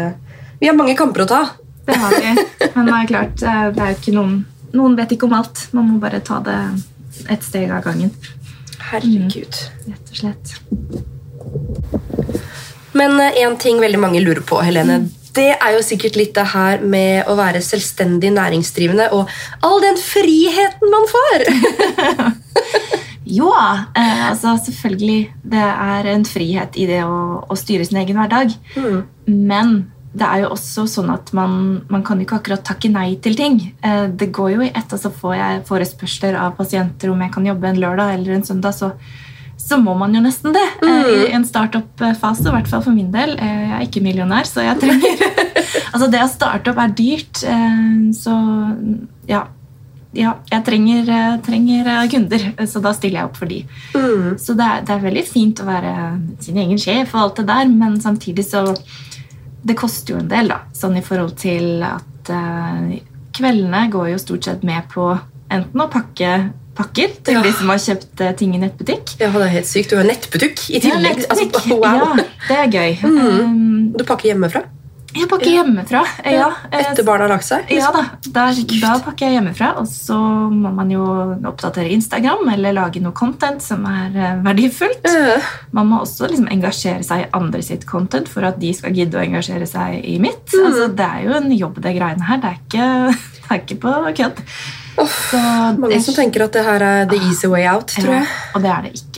Vi 0.62 0.68
har 0.72 0.76
mange 0.76 0.96
kamper 1.00 1.24
å 1.24 1.28
ta. 1.28 1.42
Det 1.90 2.00
har 2.00 2.16
vi. 2.16 2.46
Men 2.76 2.90
det 2.90 2.96
er 2.96 3.10
klart, 3.10 3.42
eh, 3.42 3.68
det 3.76 3.84
er 3.84 3.94
jo 3.94 4.00
ikke 4.00 4.16
noen 4.20 4.40
Noen 4.70 4.94
vet 4.94 5.16
ikke 5.16 5.26
om 5.26 5.32
alt. 5.34 5.64
Man 5.74 5.88
må 5.90 5.96
bare 5.98 6.20
ta 6.22 6.36
det 6.46 6.56
ett 7.34 7.42
steg 7.42 7.72
av 7.74 7.82
gangen. 7.88 8.12
Herregud. 8.92 9.56
Rett 9.88 10.12
og 10.14 10.20
slett. 10.20 10.52
Men 12.94 13.18
én 13.18 13.58
ting 13.58 13.82
veldig 13.82 13.98
mange 13.98 14.22
lurer 14.22 14.44
på, 14.46 14.60
Helene, 14.62 15.08
det 15.34 15.56
er 15.56 15.74
jo 15.74 15.82
sikkert 15.86 16.20
litt 16.20 16.36
det 16.38 16.46
her 16.54 16.86
med 16.86 17.26
å 17.30 17.34
være 17.40 17.64
selvstendig 17.66 18.30
næringsdrivende 18.36 19.10
og 19.18 19.30
all 19.66 19.82
den 19.82 19.98
friheten 19.98 20.94
man 20.94 21.10
får. 21.16 21.48
Jo, 23.30 23.52
eh, 23.54 24.30
altså 24.30 24.56
selvfølgelig. 24.58 25.34
Det 25.46 25.62
er 25.62 26.08
en 26.10 26.26
frihet 26.26 26.78
i 26.82 26.88
det 26.90 27.04
å, 27.06 27.44
å 27.46 27.58
styre 27.60 27.86
sin 27.86 28.00
egen 28.02 28.18
hverdag. 28.18 28.56
Mm. 28.74 29.04
Men 29.28 29.74
det 30.14 30.26
er 30.26 30.40
jo 30.42 30.48
også 30.56 30.88
sånn 30.90 31.10
at 31.14 31.28
man, 31.38 31.84
man 31.90 32.02
kan 32.04 32.18
ikke 32.24 32.40
akkurat 32.40 32.64
takke 32.66 32.90
nei 32.90 33.12
til 33.22 33.36
ting. 33.38 33.60
Eh, 33.86 34.08
Det 34.10 34.32
går 34.34 34.52
jo 34.56 34.62
i 34.66 34.72
ett, 34.74 34.92
og 34.94 35.00
så 35.00 35.12
får 35.14 35.36
jeg 35.38 35.66
forespørsler 35.70 36.38
av 36.40 36.56
pasienter 36.58 37.12
om 37.14 37.22
jeg 37.22 37.32
kan 37.36 37.46
jobbe 37.46 37.70
en 37.70 37.78
lørdag 37.84 38.16
eller 38.16 38.34
en 38.40 38.44
søndag, 38.48 38.74
så, 38.74 38.90
så 39.60 39.78
må 39.78 39.94
man 40.00 40.16
jo 40.18 40.24
nesten 40.26 40.56
det. 40.56 40.66
mm. 40.82 41.06
I 41.14 41.30
en 41.38 41.46
startup-fase, 41.46 42.48
i 42.50 42.56
hvert 42.56 42.68
fall 42.72 42.82
for 42.82 42.96
min 42.98 43.12
del. 43.14 43.36
Eh, 43.38 43.62
Jeg 43.70 43.76
er 43.78 43.86
ikke 43.86 44.02
millionær, 44.08 44.50
så 44.50 44.66
jeg 44.66 44.80
trenger 44.82 45.24
Altså, 45.94 46.08
det 46.10 46.24
å 46.26 46.30
starte 46.32 46.72
opp 46.74 46.82
er 46.82 46.92
dyrt, 46.98 47.44
eh, 47.46 48.10
så 48.18 48.34
ja. 49.30 49.46
Ja, 50.18 50.32
jeg 50.50 50.64
trenger, 50.66 51.06
eh, 51.14 51.36
trenger 51.46 51.86
eh, 51.86 52.08
kunder, 52.10 52.46
så 52.66 52.82
da 52.82 52.96
stiller 52.98 53.20
jeg 53.20 53.28
opp 53.30 53.38
for 53.38 53.46
de. 53.52 53.60
Mm. 53.94 54.40
Så 54.42 54.56
det 54.58 54.66
er, 54.66 54.82
det 54.88 54.96
er 54.96 55.04
veldig 55.06 55.24
fint 55.30 55.62
å 55.62 55.68
være 55.70 55.92
sin 56.42 56.58
egen 56.58 56.82
sjef 56.82 57.14
og 57.14 57.22
alt 57.28 57.42
det 57.44 57.46
der, 57.52 57.70
men 57.70 58.00
samtidig 58.02 58.48
så 58.50 58.64
Det 59.66 59.76
koster 59.78 60.14
jo 60.16 60.20
en 60.22 60.30
del, 60.32 60.48
da. 60.48 60.62
Sånn 60.74 60.96
i 60.98 61.02
forhold 61.04 61.36
til 61.42 61.84
at 61.84 62.30
uh, 62.32 62.94
kveldene 63.36 63.90
går 63.92 64.12
jo 64.14 64.18
stort 64.22 64.44
sett 64.48 64.64
med 64.64 64.88
på 64.94 65.12
enten 65.52 65.82
å 65.84 65.90
pakke 65.92 66.52
pakker 66.80 67.12
til 67.28 67.34
Ja. 67.36 67.42
de 67.44 67.52
som 67.52 67.68
har 67.68 67.78
kjøpt 67.84 68.22
eh, 68.24 68.32
ting 68.40 68.54
i 68.56 68.60
nettbutikk. 68.62 69.18
Ja, 69.20 69.28
det 69.36 69.42
er 69.44 69.50
helt 69.58 69.68
sykt. 69.68 69.90
Du 69.92 69.98
har 70.00 70.06
nettbutikk 70.08 70.62
i 70.70 70.78
Ja, 70.78 70.80
tillegg. 70.86 71.18
nettbutikk. 71.18 71.58
Altså, 71.58 71.76
wow. 71.76 72.16
Ja, 72.16 72.24
det 72.48 72.56
er 72.56 72.70
gøy. 72.72 72.94
Mm. 73.04 73.18
Um, 73.20 73.94
Du 73.98 74.04
pakker 74.08 74.30
hjemmefra 74.32 74.62
jeg 75.16 75.28
pakker 75.30 75.50
hjemmefra. 75.50 76.02
Ja, 76.30 76.50
etter 76.70 77.06
barna 77.08 77.26
har 77.26 77.34
lagt 77.34 77.48
seg? 77.48 77.70
Ja 77.74 77.90
da, 77.94 78.04
der, 78.26 78.60
da 78.82 78.92
pakker 79.04 79.28
jeg 79.28 79.40
hjemmefra, 79.40 79.72
og 79.82 79.88
så 79.90 80.18
må 80.54 80.72
man 80.76 80.92
jo 80.94 81.06
oppdatere 81.50 81.90
Instagram 81.96 82.52
eller 82.54 82.76
lage 82.78 83.02
noe 83.04 83.16
content 83.18 83.64
som 83.64 83.88
er 83.90 84.14
eh, 84.14 84.42
verdifullt. 84.46 85.10
Man 85.76 85.90
må 85.90 86.04
også 86.04 86.30
liksom 86.30 86.50
engasjere 86.54 87.06
seg 87.06 87.26
i 87.26 87.30
andre 87.40 87.64
sitt 87.66 87.88
content 87.90 88.30
for 88.30 88.46
at 88.48 88.60
de 88.62 88.74
skal 88.78 88.96
gidde 88.96 89.18
å 89.18 89.24
engasjere 89.24 89.68
seg 89.70 90.04
i 90.06 90.20
mitt. 90.22 90.46
Mm. 90.54 90.68
Altså, 90.68 90.90
det 91.00 91.10
er 91.10 91.26
jo 91.26 91.38
en 91.40 91.52
jobb, 91.58 91.82
det 91.86 91.96
greiene 91.98 92.30
her. 92.30 92.44
Det 92.44 92.54
er 92.54 92.62
ikke, 92.62 92.92
det 93.42 93.50
er 93.50 93.64
ikke 93.64 93.82
på 93.88 93.98
kødd. 94.22 94.46
Oh, 95.00 95.76
mange 95.80 96.02
som 96.04 96.16
tenker 96.18 96.44
at 96.44 96.56
det 96.58 96.66
her 96.66 96.84
er 96.84 97.06
the 97.10 97.20
easy 97.30 97.48
way 97.48 97.64
out, 97.70 97.88
tror 97.88 98.12
jeg. 98.20 98.26
Ja, 98.28 98.50
og 98.54 98.66
det 98.66 98.74
er 98.74 98.86
det 98.86 98.98
ikke. 98.98 99.09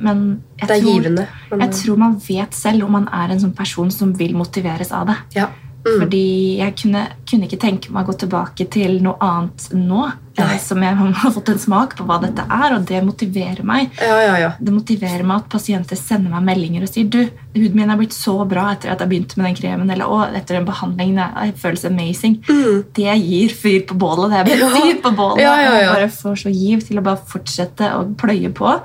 Men 0.00 0.42
jeg, 0.58 0.68
Det 0.68 0.82
tror, 0.82 1.00
givende. 1.02 1.26
men- 1.50 1.60
jeg 1.60 1.70
tror 1.80 1.96
man 1.98 2.14
vet 2.28 2.54
selv 2.54 2.84
om 2.84 2.92
man 2.92 3.08
er 3.12 3.30
en 3.34 3.40
sånn 3.40 3.54
person 3.56 3.90
som 3.90 4.12
vil 4.16 4.32
motiveres 4.34 4.92
av 4.92 5.06
det. 5.06 5.16
Ja. 5.36 5.48
Mm. 5.80 5.94
Fordi 5.98 6.58
jeg 6.58 6.74
kunne, 6.76 7.06
kunne 7.24 7.46
ikke 7.48 7.58
tenke 7.58 7.90
meg 7.90 8.04
å 8.04 8.10
gå 8.12 8.18
tilbake 8.20 8.66
til 8.68 8.98
noe 9.00 9.16
annet 9.24 9.70
nå. 9.72 10.12
Nei. 10.38 10.54
eh, 10.54 10.58
Som 10.58 10.82
jeg 10.82 10.94
har 11.22 11.30
fått 11.32 11.48
en 11.48 11.58
smak 11.58 11.96
på 11.96 12.04
hva 12.04 12.18
dette 12.20 12.44
er, 12.50 12.74
og 12.76 12.84
det 12.84 13.02
motiverer 13.02 13.62
meg. 13.64 13.88
Ja, 13.98 14.18
ja, 14.20 14.34
ja. 14.42 14.50
Det 14.60 14.72
motiverer 14.74 15.24
meg 15.24 15.38
at 15.38 15.48
pasienter 15.48 15.96
sender 15.96 16.30
meg 16.30 16.44
meldinger 16.44 16.82
og 16.82 16.88
sier 16.92 17.08
du, 17.08 17.30
huden 17.56 17.74
min 17.74 17.90
er 17.90 17.96
blitt 17.96 18.12
så 18.12 18.46
bra 18.46 18.72
etter 18.74 18.92
at 18.92 18.98
jeg 19.00 19.08
begynte 19.08 19.38
med 19.40 19.46
den 19.46 19.56
kremen, 19.56 19.90
eller 19.90 20.04
å, 20.04 20.20
etter 20.36 20.56
den 20.60 20.66
behandlingen. 20.68 21.16
Det 21.46 21.56
føles 21.56 21.84
amazing. 21.88 22.42
Mm. 22.46 22.84
Det 22.92 23.16
gir 23.24 23.48
fyr 23.48 23.80
på 23.88 23.96
bålet. 23.96 24.30
Det 24.30 24.38
er 24.40 24.60
bensin 24.60 25.00
på 25.00 25.14
bålet. 25.16 25.40
Ja, 25.40 25.56
ja, 25.62 25.72
ja. 25.72 25.80
Jeg 25.80 25.94
bare 25.94 26.10
får 26.12 26.36
så 26.44 26.52
giv 26.54 26.84
til 26.86 26.98
å 27.00 27.02
bare 27.08 27.16
fortsette 27.24 27.88
å 27.96 28.04
pløye 28.20 28.52
på. 28.52 28.76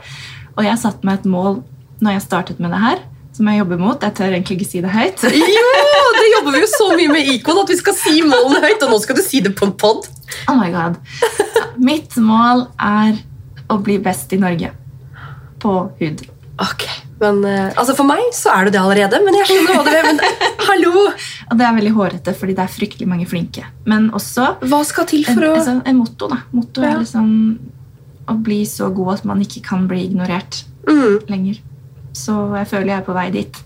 Og 0.57 0.63
jeg 0.67 0.79
satte 0.81 1.05
meg 1.07 1.19
et 1.21 1.25
mål 1.29 1.61
når 2.03 2.17
jeg 2.17 2.25
startet 2.25 2.59
med 2.63 2.71
det 2.75 2.79
her, 2.83 2.99
som 3.35 3.47
jeg 3.51 3.59
jobber 3.61 3.79
mot. 3.81 4.01
Jeg 4.03 4.15
tør 4.15 4.31
egentlig 4.35 4.57
ikke 4.59 4.69
si 4.71 4.81
det 4.83 4.91
høyt. 4.93 5.23
Jo, 5.55 5.69
det 6.15 6.27
jobber 6.33 6.55
vi 6.55 6.61
jo 6.63 6.69
så 6.71 6.87
mye 6.95 7.11
med 7.11 7.29
Ikon 7.35 7.59
at 7.61 7.71
vi 7.71 7.77
skal 7.79 7.95
si 7.99 8.21
målene 8.23 8.61
høyt, 8.63 8.83
og 8.85 8.91
nå 8.93 8.99
skal 9.03 9.17
du 9.19 9.23
si 9.25 9.41
det 9.43 9.51
på 9.59 9.67
en 9.67 9.73
pod. 9.79 10.07
Oh 10.51 10.55
my 10.59 10.69
god. 10.73 10.95
Mitt 11.79 12.15
mål 12.19 12.65
er 12.79 13.17
å 13.71 13.77
bli 13.83 13.97
best 14.03 14.31
i 14.35 14.39
Norge 14.39 14.71
på 15.63 15.73
hud. 15.99 16.23
Ok, 16.63 16.85
men 17.19 17.41
eh, 17.43 17.71
altså 17.75 17.95
For 17.97 18.07
meg 18.07 18.21
så 18.35 18.53
er 18.53 18.67
du 18.67 18.75
det 18.75 18.79
allerede, 18.79 19.17
men 19.25 19.35
jeg 19.41 19.49
skjønner 19.49 19.75
hva 19.75 19.83
du 19.83 19.91
vil. 19.91 20.05
Men 20.07 20.59
hallo! 20.69 20.91
Og 21.51 21.57
det 21.59 21.65
er 21.67 21.75
veldig 21.79 21.91
hårete, 21.97 22.35
fordi 22.39 22.55
det 22.55 22.63
er 22.63 22.71
fryktelig 22.71 23.07
mange 23.11 23.27
flinke. 23.27 23.65
Men 23.91 24.07
også 24.15 24.53
Hva 24.63 24.79
skal 24.87 25.07
til 25.11 25.25
en, 25.25 25.33
for 25.35 25.47
å 25.49 25.53
altså, 25.57 25.73
en 25.83 25.99
motto. 25.99 26.29
da. 26.31 26.37
Motto 26.55 26.83
Ja. 26.85 26.93
er 26.93 27.01
liksom 27.03 27.27
å 28.31 28.37
bli 28.41 28.63
så 28.69 28.89
god 28.95 29.19
at 29.19 29.29
man 29.29 29.41
ikke 29.43 29.63
kan 29.65 29.87
bli 29.89 30.05
ignorert 30.07 30.63
mm. 30.87 31.25
lenger. 31.31 31.61
Så 32.15 32.35
jeg 32.55 32.69
føler 32.71 32.93
jeg 32.93 33.01
er 33.01 33.07
på 33.07 33.17
vei 33.17 33.29
dit. 33.33 33.61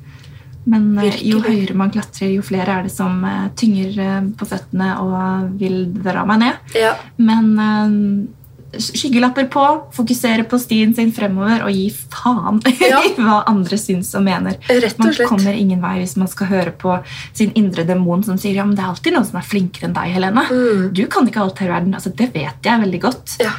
Men 0.70 0.90
Virkelig. 1.00 1.30
jo 1.32 1.40
høyere 1.44 1.76
man 1.78 1.92
klatrer, 1.94 2.34
jo 2.34 2.44
flere 2.46 2.80
er 2.80 2.90
det 2.90 2.94
som 2.94 3.24
eh, 3.26 3.46
tynger 3.58 4.02
eh, 4.04 4.18
på 4.38 4.48
føttene 4.50 4.90
og 5.02 5.56
vil 5.62 5.86
dra 5.96 6.26
meg 6.30 6.44
ned. 6.44 6.76
Ja. 6.78 6.92
Men 7.22 7.48
eh, 7.64 7.96
skyggelapper 8.78 9.48
på, 9.50 9.64
fokusere 9.96 10.44
på 10.50 10.60
stien 10.62 10.92
sin 10.94 11.10
fremover 11.16 11.64
og 11.66 11.74
gi 11.74 11.88
faen 12.14 12.60
Ja. 12.92 13.00
i 13.02 13.16
hva 13.18 13.42
andre 13.50 13.80
syns 13.82 14.12
og 14.18 14.26
mener. 14.28 14.60
Rett 14.70 15.00
og 15.00 15.08
Man 15.08 15.16
slett. 15.16 15.32
kommer 15.32 15.58
ingen 15.58 15.82
vei 15.82 15.96
hvis 16.04 16.18
man 16.22 16.30
skal 16.30 16.52
høre 16.52 16.76
på 16.78 17.00
sin 17.32 17.56
indre 17.58 17.88
demon 17.88 18.22
som 18.28 18.38
sier 18.38 18.60
ja, 18.60 18.68
men 18.68 18.78
det 18.78 18.86
er 18.86 18.92
alltid 18.92 19.16
noen 19.16 19.26
som 19.32 19.42
er 19.42 19.50
flinkere 19.50 19.90
enn 19.90 19.98
deg, 19.98 20.14
Helene. 20.18 20.46
Mm. 20.52 20.86
Du 20.94 21.04
kan 21.10 21.28
ikke 21.30 21.42
alt 21.48 21.64
her 21.64 21.72
i 21.72 21.76
verden. 21.78 21.98
Altså, 21.98 22.14
det 22.14 22.30
vet 22.36 22.70
jeg 22.70 22.86
veldig 22.86 23.02
godt. 23.08 23.40
Ja. 23.42 23.56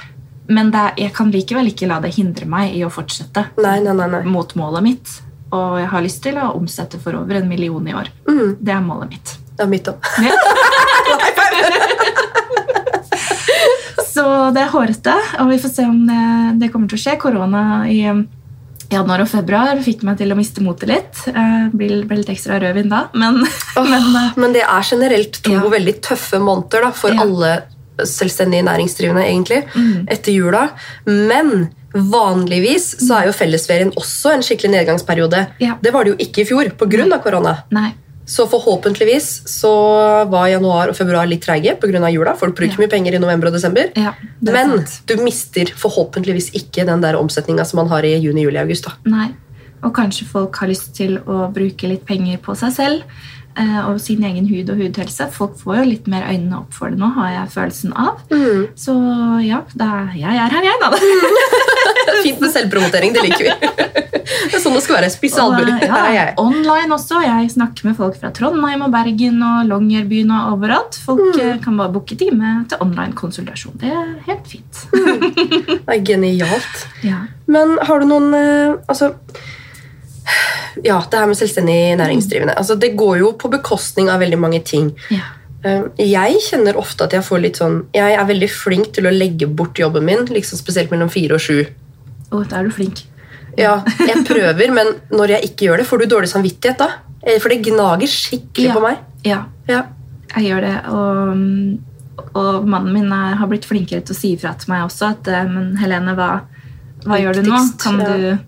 Men 0.50 0.72
er, 0.74 0.92
jeg 0.98 1.12
kan 1.14 1.30
likevel 1.30 1.68
ikke 1.70 1.86
la 1.90 2.00
det 2.02 2.10
hindre 2.16 2.46
meg 2.50 2.74
i 2.74 2.82
å 2.86 2.90
fortsette 2.90 3.46
Nei, 3.62 3.76
nei, 3.84 3.94
nei. 3.94 4.22
mot 4.26 4.50
målet 4.58 4.82
mitt. 4.82 5.12
Og 5.54 5.78
jeg 5.80 5.88
har 5.92 6.02
lyst 6.02 6.22
til 6.22 6.36
å 6.38 6.50
omsette 6.58 6.98
for 7.02 7.14
over 7.18 7.38
en 7.40 7.48
million 7.50 7.86
i 7.90 7.94
år. 7.94 8.10
Mm. 8.28 8.56
Det 8.60 8.72
er 8.74 8.80
målet 8.86 9.08
mitt. 9.14 9.36
Det 9.56 9.62
er 9.66 9.70
mitt 9.70 9.88
òg. 9.90 9.98
Så 14.10 14.24
det 14.54 14.62
er 14.64 14.72
hårete, 14.72 15.14
og 15.40 15.48
vi 15.52 15.58
får 15.62 15.72
se 15.72 15.84
om 15.88 16.00
det, 16.08 16.20
det 16.60 16.68
kommer 16.72 16.90
til 16.90 16.98
å 16.98 17.02
skje. 17.04 17.14
Korona 17.22 17.62
i 17.88 18.00
januar 18.90 19.22
og 19.22 19.28
februar 19.30 19.78
fikk 19.84 20.02
meg 20.06 20.18
til 20.18 20.32
å 20.34 20.38
miste 20.38 20.62
motet 20.66 20.90
litt. 20.90 21.20
Eh, 21.30 21.68
Blir 21.72 22.02
ble 22.10 22.16
litt 22.20 22.32
ekstra 22.32 22.58
rødvin 22.62 22.90
da, 22.90 23.04
men, 23.14 23.38
men 23.90 24.08
eh, 24.18 24.32
Men 24.40 24.56
det 24.56 24.64
er 24.66 24.82
generelt 24.90 25.38
to 25.46 25.54
Ja. 25.54 25.62
veldig 25.72 25.94
tøffe 26.04 26.40
måneder 26.42 26.88
da, 26.88 26.90
for 26.96 27.14
Ja. 27.14 27.22
alle 27.22 27.52
selvstendige 27.98 28.62
næringsdrivende, 28.62 29.24
egentlig, 29.26 29.64
Mm. 29.74 30.07
etter 30.09 30.33
jula. 30.33 30.70
Men 31.07 31.70
vanligvis 31.94 32.94
så 33.07 33.20
er 33.20 33.26
jo 33.26 33.33
fellesferien 33.37 33.90
også 33.98 34.35
en 34.35 34.42
skikkelig 34.46 34.70
nedgangsperiode. 34.76 35.46
Ja. 35.61 35.74
Det 35.83 35.92
var 35.92 36.05
det 36.05 36.14
jo 36.14 36.20
ikke 36.26 36.42
i 36.42 36.44
fjor 36.44 36.70
pga. 36.79 37.18
korona. 37.22 37.57
nei. 37.70 37.94
Så 38.31 38.46
forhåpentligvis 38.46 39.42
så 39.50 39.70
var 40.31 40.46
januar 40.46 40.88
og 40.88 40.94
februar 40.96 41.26
litt 41.26 41.42
treige 41.42 41.74
pga. 41.81 42.09
jula. 42.12 42.37
Folk 42.37 42.55
bruker 42.55 42.70
Ja. 42.79 42.87
mye 42.87 42.88
penger 42.90 43.14
i 43.14 43.18
november 43.18 43.48
og 43.48 43.55
desember. 43.55 43.90
Ja, 43.96 44.12
Men 44.40 44.87
sant. 44.87 45.00
du 45.07 45.16
mister 45.16 45.64
forhåpentligvis 45.66 46.53
ikke 46.55 46.87
den 46.87 47.00
der 47.00 47.14
omsetninga 47.16 47.64
som 47.66 47.79
man 47.79 47.88
har 47.88 48.03
i 48.05 48.14
juni, 48.18 48.42
juli, 48.42 48.57
august. 48.59 48.85
da. 48.85 48.92
Nei. 49.05 49.31
Og 49.83 49.92
kanskje 49.94 50.26
folk 50.26 50.55
har 50.57 50.68
lyst 50.68 50.94
til 50.94 51.18
å 51.18 51.53
bruke 51.53 51.88
litt 51.88 52.05
penger 52.07 52.37
på 52.38 52.55
seg 52.57 52.70
selv 52.72 53.03
og 53.88 54.01
sin 54.03 54.23
egen 54.27 54.46
hud 54.51 54.70
og 54.73 54.81
hudhelse. 54.83 55.27
Folk 55.35 55.57
får 55.61 55.81
jo 55.83 55.88
litt 55.90 56.07
mer 56.11 56.27
øynene 56.31 56.61
opp 56.62 56.73
for 56.77 56.90
det 56.92 56.99
nå, 57.01 57.09
har 57.16 57.31
jeg 57.35 57.53
følelsen 57.57 57.92
av. 57.99 58.20
Så 58.79 58.94
ja, 59.46 59.62
er, 59.81 60.12
jeg 60.18 60.40
er 60.46 60.57
her, 60.57 60.68
jeg, 60.68 60.81
da. 60.83 60.90
Fint 62.25 62.40
med 62.42 62.53
selvpromotering, 62.53 63.14
det 63.16 63.23
liker 63.29 63.46
vi. 63.46 63.55
Det 64.51 64.57
er 64.57 64.62
sånn 64.62 64.75
det 64.77 64.83
skal 64.85 64.96
være. 64.99 65.11
Spisse 65.12 65.40
albuer. 65.42 65.70
eh, 65.83 66.09
jeg. 66.14 66.35
Online 66.40 66.94
også. 66.96 67.20
Jeg 67.25 67.51
snakker 67.55 67.88
med 67.88 67.96
folk 67.99 68.18
fra 68.20 68.31
Trondheim 68.37 68.83
og 68.87 68.92
Bergen 68.94 69.40
og 69.46 69.68
Longyearbyen 69.70 70.31
og 70.37 70.53
overalt. 70.57 70.99
Folk 71.05 71.20
Mm. 71.20 71.40
eh, 71.40 71.57
kan 71.62 71.77
bare 71.77 71.92
booke 71.92 72.16
time 72.18 72.64
til 72.68 72.79
online 72.81 73.12
konsultasjon. 73.18 73.77
Det 73.81 73.90
er 73.92 74.14
helt 74.27 74.46
fint. 74.49 74.85
Det 74.92 75.81
er 75.87 76.05
genialt. 76.07 76.87
ja. 77.11 77.25
Men 77.46 77.77
har 77.83 78.01
du 78.01 78.07
noen 78.11 78.33
eh, 78.35 78.77
Altså 78.88 79.12
Ja, 80.85 81.00
det 81.11 81.18
her 81.18 81.26
med 81.26 81.37
selvstendig 81.37 81.96
næringsdrivende. 81.98 82.54
Altså, 82.56 82.76
det 82.78 82.94
går 82.96 83.18
jo 83.18 83.33
på 83.38 83.50
bekostning 83.50 84.09
av 84.11 84.20
veldig 84.20 84.38
mange 84.38 84.61
ting. 84.64 84.92
Ja. 85.11 85.20
Eh, 85.64 85.83
Jeg 85.98 86.38
kjenner 86.46 86.76
ofte 86.80 87.04
at 87.04 87.12
jeg 87.12 87.22
får 87.26 87.40
litt 87.42 87.59
sånn 87.61 87.83
Jeg 87.92 88.14
er 88.16 88.24
veldig 88.24 88.48
flink 88.50 88.92
til 88.96 89.04
å 89.04 89.12
legge 89.12 89.46
bort 89.46 89.76
jobben 89.76 90.04
min, 90.09 90.24
liksom 90.26 90.56
spesielt 90.59 90.90
mellom 90.90 91.11
fire 91.12 91.35
og 91.37 91.40
sju. 91.44 91.66
Å, 92.30 92.44
da 92.48 92.61
er 92.61 92.64
du 92.64 92.70
flink. 92.70 93.02
Ja, 93.59 93.83
jeg 93.98 94.24
prøver, 94.24 94.70
men 94.72 94.94
når 95.11 95.35
jeg 95.35 95.50
ikke 95.50 95.66
gjør 95.66 95.78
det, 95.83 95.87
får 95.90 95.98
du 95.98 96.06
dårlig 96.06 96.30
samvittighet 96.33 96.78
da? 96.78 96.88
Eh, 97.26 97.38
For 97.42 97.48
det 97.50 97.61
gnager 97.66 98.06
skikkelig 98.09 98.68
Ja. 98.70 98.74
på 98.74 98.80
meg. 98.87 98.98
Ja, 99.26 99.40
Ja. 99.68 99.83
jeg 100.37 100.44
gjør 100.48 100.61
det. 100.62 100.76
Og, 100.88 102.35
og 102.37 102.66
mannen 102.68 102.92
min 102.94 103.12
er, 103.12 103.35
har 103.40 103.46
blitt 103.50 103.66
flinkere 103.68 104.00
til 104.06 104.14
å 104.14 104.18
si 104.18 104.33
ifra 104.37 104.54
til 104.56 104.70
meg 104.72 104.85
også 104.87 105.11
at 105.11 105.28
eh, 105.28 105.44
Men 105.50 105.76
Helene, 105.80 106.14
hva, 106.16 106.30
hva 107.04 107.18
gjør 107.20 107.40
du 107.42 107.50
nå? 107.50 107.59
Kan, 107.83 107.98
du, 107.98 108.38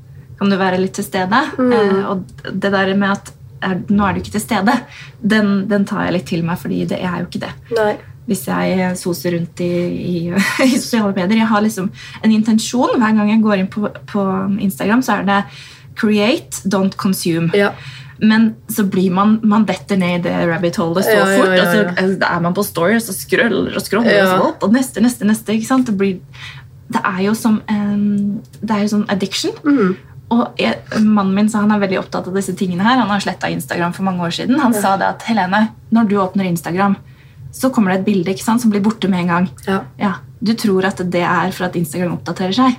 kan 0.43 0.51
du 0.51 0.59
være 0.59 0.81
litt 0.83 0.97
til 0.99 1.07
stede? 1.07 1.41
Mm. 1.57 1.73
Eh, 1.79 2.01
og 2.11 2.27
det 2.51 2.73
der 2.75 2.93
med 2.99 3.15
at 3.15 3.33
er, 3.63 3.79
nå 3.95 4.03
er 4.05 4.17
du 4.17 4.23
ikke 4.25 4.35
til 4.35 4.43
stede, 4.43 4.73
den, 5.23 5.53
den 5.71 5.85
tar 5.87 6.09
jeg 6.09 6.17
litt 6.17 6.27
til 6.33 6.43
meg, 6.47 6.59
fordi 6.59 6.81
det 6.91 6.99
er 6.99 7.21
jo 7.21 7.29
ikke 7.29 7.45
det. 7.45 7.53
Nei. 7.79 7.93
hvis 8.27 8.45
jeg 8.47 8.97
soser 9.01 9.35
rundt 9.35 9.61
i, 9.63 9.71
i, 9.99 10.19
i 10.67 10.77
sosiale 10.79 11.11
medier. 11.15 11.41
Jeg 11.41 11.51
har 11.51 11.63
liksom 11.65 11.89
en 12.23 12.35
intensjon. 12.35 12.95
Hver 12.99 13.17
gang 13.19 13.31
jeg 13.31 13.43
går 13.43 13.63
inn 13.63 13.71
på, 13.71 13.89
på 14.11 14.27
Instagram, 14.63 15.03
så 15.03 15.21
er 15.21 15.27
det 15.31 15.41
'create, 15.99 16.63
don't 16.71 16.95
consume'. 16.97 17.51
Ja. 17.55 17.73
Men 18.23 18.55
så 18.71 18.85
blir 18.87 19.11
man, 19.11 19.41
man 19.43 19.65
detter 19.67 19.99
ned 19.99 20.21
i 20.21 20.23
det 20.29 20.35
rabbit 20.49 20.77
holet 20.79 21.05
så 21.05 21.11
Ja, 21.11 21.27
ja, 21.27 21.39
fort. 21.39 21.57
ja, 21.57 21.65
Og 22.05 22.15
så 22.15 22.29
er 22.31 22.41
man 22.41 22.55
på 22.55 22.63
stories 22.63 23.09
og 23.11 23.15
scroller 23.19 23.75
og 23.77 23.83
scroller. 23.83 24.23
Og, 24.23 24.29
så, 24.29 24.49
opp, 24.49 24.63
og 24.63 24.73
neste, 24.73 25.03
neste, 25.03 25.27
neste. 25.27 25.59
Det, 25.87 25.97
blir, 25.99 26.21
det 26.93 27.03
er 27.05 27.21
jo 27.27 27.35
som 27.35 27.61
en, 27.69 28.41
det 28.63 28.71
er 28.71 28.85
jo 28.87 28.93
sånn 28.95 29.07
addiction. 29.11 29.53
Mhm. 29.67 29.97
Og 30.33 30.61
jeg, 30.61 30.79
Mannen 31.05 31.35
min 31.37 31.49
sa 31.53 31.61
han 31.65 31.73
er 31.75 31.81
veldig 31.83 31.99
opptatt 32.01 32.29
av 32.31 32.37
disse 32.39 32.55
tingene 32.57 32.85
her. 32.87 33.01
Han 33.03 33.11
har 33.13 33.21
sletta 33.21 33.51
Instagram 33.53 33.93
for 33.97 34.07
mange 34.09 34.25
år 34.25 34.33
siden. 34.39 34.61
Han 34.63 34.73
sa 34.75 34.95
det 35.01 35.09
at 35.11 35.27
Helene, 35.29 35.67
når 35.93 36.09
du 36.09 36.17
åpner 36.23 36.49
Instagram, 36.49 36.97
så 37.53 37.69
kommer 37.75 37.93
det 37.93 38.01
et 38.01 38.07
bilde 38.07 38.33
ikke 38.33 38.45
sant, 38.47 38.63
som 38.65 38.73
blir 38.73 38.81
borte 38.85 39.11
med 39.13 39.27
en 39.27 39.33
gang. 39.35 39.49
Ja. 39.69 39.81
Ja, 40.01 40.13
Du 40.43 40.55
tror 40.59 40.87
at 40.89 40.99
det 41.13 41.21
er 41.23 41.53
for 41.55 41.69
at 41.69 41.77
Instagram 41.79 42.17
oppdaterer 42.17 42.55
seg. 42.57 42.79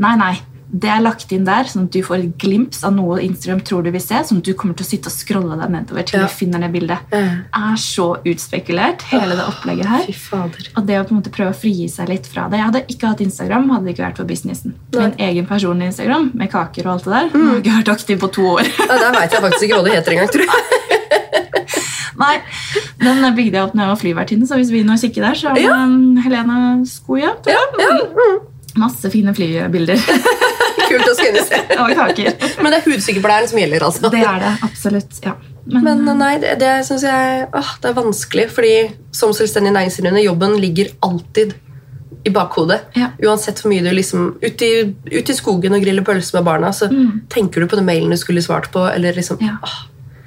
Nei, 0.00 0.14
nei. 0.16 0.34
Det 0.74 0.88
er 0.90 1.02
lagt 1.04 1.30
inn 1.30 1.44
der, 1.46 1.68
sånn 1.70 1.84
at 1.86 1.92
du 1.94 2.00
får 2.02 2.16
et 2.24 2.32
glimt 2.42 2.74
av 2.82 2.96
noe 2.96 3.20
Instagram 3.22 3.60
tror 3.62 3.84
du 3.86 3.92
vil 3.94 4.02
se, 4.02 4.18
sånn 4.26 4.40
at 4.40 4.48
du 4.48 4.54
kommer 4.58 4.74
til 4.74 4.82
å 4.82 4.88
sitte 4.88 5.06
og 5.06 5.14
scrolle 5.14 5.54
deg 5.60 5.70
nedover 5.70 6.02
til 6.08 6.18
Ja. 6.18 6.26
du 6.26 6.32
finner 6.34 6.58
det 6.64 6.70
bildet. 6.74 6.98
Det 7.12 7.20
er 7.54 7.76
så 7.78 8.06
utspekulert, 8.26 9.02
hele 9.12 9.36
det 9.38 9.44
opplegget 9.46 9.86
her. 9.86 10.02
Fy 10.08 10.12
fader. 10.18 10.66
Og 10.76 10.86
det 10.88 10.96
å 10.98 11.04
på 11.06 11.14
en 11.14 11.20
måte 11.20 11.30
prøve 11.30 11.52
å 11.54 11.58
frigi 11.60 11.86
seg 11.88 12.08
litt 12.10 12.26
fra 12.26 12.48
det. 12.50 12.58
Jeg 12.58 12.66
hadde 12.66 12.82
ikke 12.90 13.06
hatt 13.12 13.20
Instagram 13.22 13.70
hadde 13.70 13.84
det 13.86 13.94
ikke 13.94 14.06
vært 14.08 14.16
for 14.16 14.24
businessen. 14.32 14.74
Nei. 14.96 15.04
Min 15.04 15.14
egen 15.28 15.46
personlige 15.46 15.92
Instagram 15.94 16.30
med 16.34 16.50
kaker 16.50 16.86
og 16.88 16.92
alt 16.96 17.04
det 17.04 17.12
der. 17.14 17.28
Jeg 17.30 17.46
har 17.46 17.60
ikke 17.62 17.76
vært 17.78 17.92
aktiv 17.94 18.18
på 18.24 18.32
to 18.32 18.42
år. 18.56 18.64
Ja, 18.88 18.98
der 18.98 19.12
veit 19.20 19.30
jeg 19.32 19.42
faktisk 19.46 19.62
ikke 19.68 19.78
hva 19.78 19.84
det 19.84 19.94
heter 19.94 20.12
engang, 20.16 20.32
tror 20.34 20.44
jeg. 20.48 20.50
Nei, 22.24 22.34
Den 23.02 23.24
bygde 23.34 23.58
jeg 23.58 23.62
opp 23.66 23.74
når 23.74 23.82
jeg 23.84 23.90
var 23.94 24.00
flyvertinne, 24.02 24.46
så 24.46 24.58
hvis 24.58 24.70
vi 24.70 24.82
nå 24.86 24.94
kikker 25.00 25.22
der, 25.28 25.34
så 25.38 25.50
er 25.50 25.54
det 25.54 25.64
Ja. 25.64 25.78
Helene 26.24 26.58
Skoja. 26.86 27.32
Ja. 27.46 27.62
Ja. 27.78 27.94
Mm. 28.14 28.38
Masse 28.76 29.10
fine 29.10 29.30
flybilder 29.34 29.98
Kult 30.94 31.10
å 31.10 31.16
skulle 31.18 31.42
se. 31.48 31.58
Men 32.62 32.70
det 32.72 32.78
er 32.80 32.86
hudsykepleieren 32.88 33.50
som 33.50 33.58
gjelder, 33.60 33.84
altså. 33.90 34.10
Det 34.14 34.22
er 34.22 34.40
det, 34.46 34.54
absolutt. 34.68 35.20
ja. 35.26 35.34
Men 35.74 36.02
nei, 36.20 36.34
det, 36.42 36.58
det 36.60 36.72
syns 36.84 37.02
jeg 37.06 37.46
åh, 37.56 37.70
det 37.80 37.88
er 37.90 37.94
vanskelig. 37.96 38.48
Fordi 38.52 38.72
som 39.16 39.30
selvstendig 39.36 39.72
næringsdrivende, 39.72 40.20
jobben 40.26 40.58
ligger 40.60 40.90
alltid 41.06 41.54
i 42.24 42.30
bakhodet. 42.32 42.82
Ja. 42.96 43.10
Uansett 43.24 43.58
hvor 43.60 43.68
mye 43.72 43.82
du 43.84 43.90
liksom 43.92 44.30
Ut 44.40 44.62
i, 44.64 44.70
ut 45.12 45.28
i 45.30 45.34
skogen 45.36 45.74
og 45.76 45.82
griller 45.84 46.04
pølser 46.06 46.38
med 46.38 46.46
barna, 46.46 46.70
så 46.72 46.88
Mm. 46.92 47.22
tenker 47.32 47.60
du 47.60 47.66
på 47.68 47.76
den 47.80 47.84
mailen 47.88 48.10
du 48.12 48.16
skulle 48.20 48.40
svart 48.44 48.70
på. 48.72 48.84
Eller 48.94 49.12
liksom 49.16 49.36
Ja. 49.40 49.56
åh, 49.62 49.74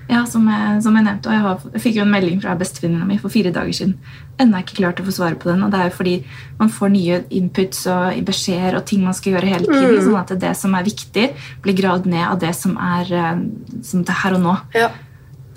Ja, 0.08 0.22
som 0.30 0.46
jeg, 0.48 0.82
som 0.86 0.96
jeg 0.96 1.04
nevnte, 1.04 1.28
og 1.28 1.36
jeg, 1.36 1.44
har, 1.44 1.64
jeg 1.74 1.82
fikk 1.84 1.98
jo 1.98 2.04
en 2.06 2.12
melding 2.14 2.38
fra 2.40 2.54
bestevenninna 2.56 3.08
mi 3.10 3.18
for 3.20 3.34
fire 3.34 3.52
dager 3.56 3.76
siden. 3.76 3.98
Ennå 4.40 4.62
ikke 4.64 4.78
klart 4.80 5.02
å 5.02 5.06
få 5.08 5.16
svare 5.18 5.36
på 5.40 5.50
den. 5.50 5.66
og 5.66 5.74
Det 5.74 5.82
er 5.82 5.90
jo 5.90 5.96
fordi 5.98 6.14
man 6.62 6.72
får 6.72 6.94
nye 6.94 7.18
inputs 7.40 7.82
og 7.92 8.22
beskjeder 8.28 8.80
og 8.80 8.86
ting 8.88 9.04
man 9.04 9.18
skal 9.18 9.36
gjøre 9.36 9.52
hele 9.52 9.68
tiden. 9.68 9.98
Mm. 9.98 10.06
sånn 10.06 10.22
at 10.22 10.32
det 10.46 10.54
som 10.60 10.78
er 10.80 10.88
viktig, 10.88 11.28
blir 11.66 11.78
gravd 11.82 12.08
ned 12.14 12.24
av 12.24 12.40
det 12.40 12.54
som 12.56 12.78
er 12.80 13.12
eh, 13.12 13.44
som 13.84 14.08
det 14.08 14.16
er 14.16 14.24
her 14.24 14.40
og 14.40 14.48
nå. 14.48 14.56
ja. 14.78 14.94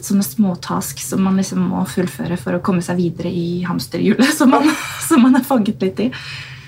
Sånne 0.01 0.25
småtask 0.25 1.03
som 1.05 1.21
man 1.27 1.37
liksom 1.37 1.61
må 1.75 1.83
fullføre 1.85 2.39
for 2.41 2.57
å 2.57 2.63
komme 2.65 2.81
seg 2.81 2.97
videre 2.97 3.29
i 3.29 3.61
hamsterhjulet 3.69 4.33
som 4.39 4.51
man, 4.51 4.65
som 5.05 5.23
man 5.23 5.37
er 5.39 5.45
fanget 5.47 5.85
litt 5.85 6.01
i. 6.09 6.11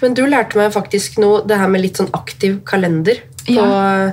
Men 0.03 0.15
du 0.19 0.25
lærte 0.27 0.59
meg 0.59 0.73
faktisk 0.75 1.19
noe, 1.23 1.45
det 1.47 1.59
her 1.61 1.71
med 1.71 1.85
litt 1.85 2.01
sånn 2.01 2.11
aktiv 2.17 2.61
kalender. 2.69 3.21
På 3.47 3.55
Ja. 3.55 4.13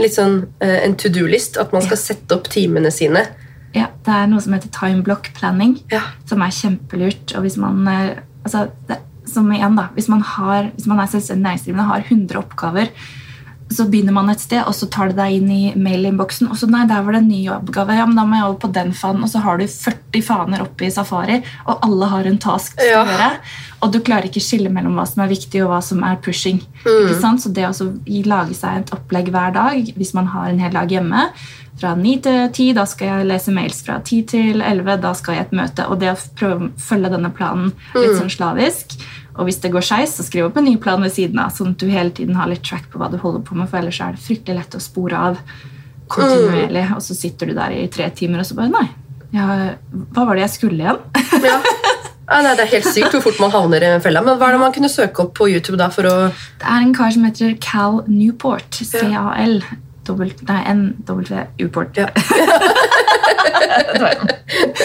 litt 0.00 0.12
sånn 0.16 0.42
uh, 0.62 0.78
en 0.84 0.96
to 0.96 1.08
do-list. 1.12 1.56
At 1.60 1.72
man 1.72 1.82
skal 1.84 2.00
sette 2.00 2.36
opp 2.36 2.48
timene 2.52 2.90
sine. 2.92 3.26
Ja, 3.76 3.90
Det 4.04 4.12
er 4.12 4.26
noe 4.30 4.40
som 4.40 4.54
heter 4.56 4.72
time 4.72 5.02
block 5.04 5.28
planning. 5.36 5.78
Ja. 5.92 6.00
som 6.26 6.40
er 6.42 6.48
kjempelurt. 6.54 7.36
Og 7.36 7.42
hvis 7.44 7.56
man, 7.60 7.86
eh, 7.88 8.16
altså, 8.44 8.70
det, 8.88 8.98
som 9.26 9.50
igjen 9.52 9.76
da, 9.76 9.88
hvis 9.94 10.08
man, 10.08 10.22
har, 10.22 10.70
hvis 10.74 10.86
man 10.86 11.00
er 11.00 11.06
selvstendig 11.12 11.44
næringsdrivende 11.44 11.84
og 11.84 11.92
har 11.92 12.04
100 12.08 12.38
oppgaver, 12.38 12.88
så 13.68 13.84
begynner 13.90 14.14
man 14.14 14.30
et 14.30 14.40
sted, 14.40 14.62
og 14.62 14.74
så 14.78 14.86
tar 14.92 15.10
det 15.10 15.16
deg 15.18 15.40
inn 15.40 15.48
i 15.50 15.62
mailinnboksen. 15.74 16.46
Og 16.52 16.58
så 16.60 16.68
nei, 16.70 16.84
der 16.86 17.02
var 17.02 17.16
det 17.16 17.22
en 17.24 17.28
ny 17.32 17.40
oppgave. 17.50 17.96
Ja, 17.98 18.06
men 18.06 18.18
da 18.18 18.22
må 18.28 18.38
jeg 18.38 18.46
over 18.46 18.60
på 18.62 18.70
den 18.76 18.92
fanen. 18.94 19.24
Og 19.26 19.32
så 19.32 19.42
har 19.42 19.58
du 19.58 19.66
40 19.66 20.22
faner 20.22 20.62
oppe 20.62 20.86
i 20.86 20.92
Safari, 20.94 21.40
og 21.66 21.82
alle 21.86 22.10
har 22.12 22.30
en 22.30 22.38
task 22.38 22.76
skal 22.76 22.86
Ja. 22.86 23.04
gjøre. 23.04 23.30
Og 23.82 23.92
du 23.92 24.00
klarer 24.00 24.30
ikke 24.30 24.40
skille 24.40 24.70
mellom 24.72 24.94
hva 24.94 25.06
som 25.06 25.22
er 25.24 25.34
viktig, 25.34 25.64
og 25.64 25.70
hva 25.70 25.82
som 25.82 26.02
er 26.04 26.16
pushing. 26.16 26.62
Mm. 26.86 27.38
Så 27.38 27.52
det 27.52 27.66
å 27.66 27.74
lage 28.26 28.54
seg 28.54 28.78
et 28.78 28.90
opplegg 28.94 29.30
hver 29.34 29.52
dag, 29.52 29.94
hvis 29.96 30.14
man 30.14 30.26
har 30.26 30.48
en 30.48 30.58
hel 30.58 30.72
dag 30.72 30.88
hjemme, 30.88 31.30
fra 31.76 31.94
9 31.94 32.22
til 32.22 32.48
10, 32.48 32.72
da 32.74 32.84
skal 32.88 33.08
jeg 33.10 33.28
lese 33.28 33.52
mails. 33.52 33.82
Fra 33.84 33.98
10 34.00 34.22
til 34.30 34.62
11, 34.62 34.96
da 35.02 35.12
skal 35.12 35.34
jeg 35.36 35.46
et 35.46 35.56
møte. 35.58 35.84
Og 35.90 36.00
det 36.00 36.14
å 36.14 36.16
prøve 36.38 36.56
å 36.56 36.70
følge 36.80 37.10
denne 37.12 37.30
planen 37.36 37.72
litt 37.94 38.16
sånn 38.16 38.32
slavisk. 38.32 38.96
Og 39.36 39.48
hvis 39.48 39.60
det 39.62 39.72
går 39.74 39.84
skeis, 39.84 40.16
så 40.16 40.24
skriv 40.26 40.48
opp 40.48 40.56
en 40.60 40.64
ny 40.68 40.76
plan 40.80 41.02
ved 41.02 41.12
siden 41.14 41.38
av, 41.42 41.50
sånn 41.54 41.74
at 41.74 41.80
du 41.82 41.88
hele 41.92 42.12
tiden 42.16 42.36
har 42.38 42.48
litt 42.50 42.64
track 42.64 42.86
på 42.92 43.00
hva 43.00 43.10
du 43.12 43.18
holder 43.20 43.42
på 43.46 43.56
med, 43.58 43.68
for 43.70 43.80
ellers 43.82 44.00
er 44.00 44.16
det 44.16 44.24
fryktelig 44.24 44.60
lett 44.62 44.76
å 44.78 44.82
spore 44.82 45.24
av 45.30 45.40
kontinuerlig. 46.12 46.86
Og 46.96 47.02
så 47.04 47.16
sitter 47.18 47.50
du 47.50 47.56
der 47.58 47.74
i 47.76 47.86
tre 47.92 48.08
timer, 48.16 48.40
og 48.42 48.48
så 48.48 48.56
bare 48.58 48.72
Nei, 48.72 48.86
ja, 49.36 49.44
hva 50.14 50.24
var 50.24 50.38
det 50.38 50.46
jeg 50.46 50.56
skulle 50.58 50.80
igjen? 50.86 51.02
Ja. 52.26 52.42
Nei, 52.42 52.54
Det 52.58 52.64
er 52.64 52.70
helt 52.72 52.88
sykt 52.90 53.12
hvor 53.14 53.22
fort 53.22 53.38
man 53.38 53.52
havner 53.54 53.84
i 53.84 53.88
en. 53.94 54.02
Men 54.02 54.34
hva 54.40 54.48
er 54.48 54.56
det 54.56 54.62
man 54.64 54.72
kunne 54.74 54.90
søke 54.90 55.22
opp 55.22 55.36
på 55.38 55.46
YouTube 55.52 55.78
da 55.78 55.86
for 55.94 56.08
å 56.10 56.14
Det 56.58 56.66
er 56.66 56.80
en 56.82 56.94
kar 56.96 57.12
som 57.14 57.22
heter 57.28 57.54
Cal 57.62 58.00
Newport. 58.10 58.80
C-A-L. 58.82 59.60
Nei, 60.06 60.58
N-W-U-port. 60.70 61.98
Ja. 61.98 62.08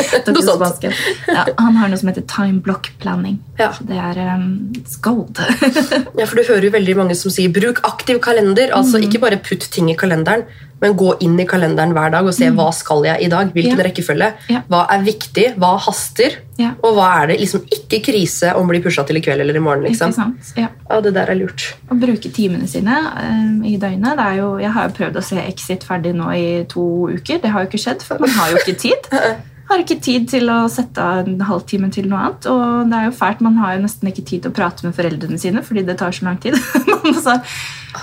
Noe 0.31 0.43
sånt. 0.45 0.83
Ja, 1.27 1.45
han 1.59 1.75
har 1.79 1.91
noe 1.91 1.97
som 2.01 2.09
heter 2.11 2.25
time 2.27 2.61
block 2.65 2.91
planning. 3.03 3.39
Ja. 3.59 3.71
Det 3.81 3.97
er 3.97 4.19
um, 4.35 4.73
gold. 5.01 5.37
Ja, 6.19 6.25
for 6.25 6.35
Du 6.41 6.43
hører 6.47 6.67
jo 6.69 6.73
veldig 6.73 6.97
mange 6.97 7.15
som 7.15 7.31
sier 7.33 7.49
'bruk 7.53 7.79
aktiv 7.87 8.19
kalender'. 8.23 8.71
Altså 8.73 8.97
Mm. 9.01 9.07
Ikke 9.07 9.19
bare 9.21 9.37
putt 9.37 9.69
ting 9.71 9.89
i 9.89 9.95
kalenderen, 9.95 10.43
men 10.81 10.93
gå 10.97 11.13
inn 11.21 11.39
i 11.39 11.45
kalenderen 11.45 11.93
hver 11.93 12.11
dag 12.11 12.25
og 12.25 12.33
se 12.33 12.49
hva 12.49 12.71
skal 12.73 13.03
jeg 13.05 13.21
i 13.23 13.29
dag. 13.29 13.51
Hvilken 13.53 13.77
Mm. 13.77 13.81
Ja. 13.81 13.85
rekkefølge. 13.87 14.29
Ja. 14.49 14.61
Hva 14.69 14.81
er 14.91 15.03
viktig, 15.05 15.55
hva 15.57 15.77
haster, 15.79 16.35
Ja. 16.57 16.71
og 16.83 16.95
hva 16.97 17.21
er 17.23 17.27
det 17.27 17.39
liksom 17.39 17.61
ikke 17.71 18.01
krise 18.03 18.55
om 18.55 18.67
blir 18.67 18.81
pusha 18.83 19.05
til 19.07 19.17
i 19.17 19.21
kveld 19.21 19.41
eller 19.41 19.55
i 19.55 19.59
morgen. 19.59 19.83
Liksom. 19.83 20.13
Ja. 20.57 20.67
Ja, 20.89 21.01
Det 21.01 21.13
der 21.13 21.29
er 21.31 21.35
lurt. 21.35 21.73
Å 21.89 21.95
bruke 21.99 22.29
timene 22.33 22.67
sine 22.67 22.97
um, 23.23 23.63
i 23.63 23.77
døgnet. 23.77 24.17
Det 24.17 24.25
er 24.25 24.35
jo, 24.41 24.57
jeg 24.57 24.71
har 24.71 24.89
jo 24.89 24.95
prøvd 24.97 25.15
å 25.17 25.23
se 25.23 25.35
Exit 25.47 25.83
ferdig 25.83 26.13
nå 26.15 26.29
i 26.35 26.63
to 26.65 27.07
uker. 27.13 27.39
Det 27.41 27.49
har 27.51 27.63
jo 27.63 27.69
ikke 27.69 27.83
skjedd, 27.85 28.01
for 28.03 28.17
man 28.19 28.29
har 28.29 28.49
jo 28.51 28.57
ikke 28.57 28.77
tid. 28.79 29.07
Har 29.71 29.79
ikke 29.79 30.01
tid 30.03 30.25
til 30.27 30.49
å 30.51 30.65
sette 30.71 30.99
av 30.99 31.21
en 31.23 31.39
halvtime 31.47 31.87
til 31.95 32.09
noe 32.11 32.19
annet. 32.25 32.47
Og 32.51 32.89
det 32.91 32.97
er 32.97 33.05
jo 33.07 33.13
fælt, 33.15 33.39
man 33.45 33.55
har 33.61 33.77
jo 33.77 33.85
nesten 33.85 34.09
ikke 34.11 34.25
tid 34.27 34.43
til 34.43 34.51
å 34.51 34.55
prate 34.57 34.83
med 34.83 34.97
foreldrene 34.97 35.39
sine 35.39 35.63
fordi 35.63 35.85
det 35.87 35.95
tar 36.01 36.11
så 36.15 36.27
lang 36.27 36.41
tid. 36.43 36.57
Så, 37.23 37.37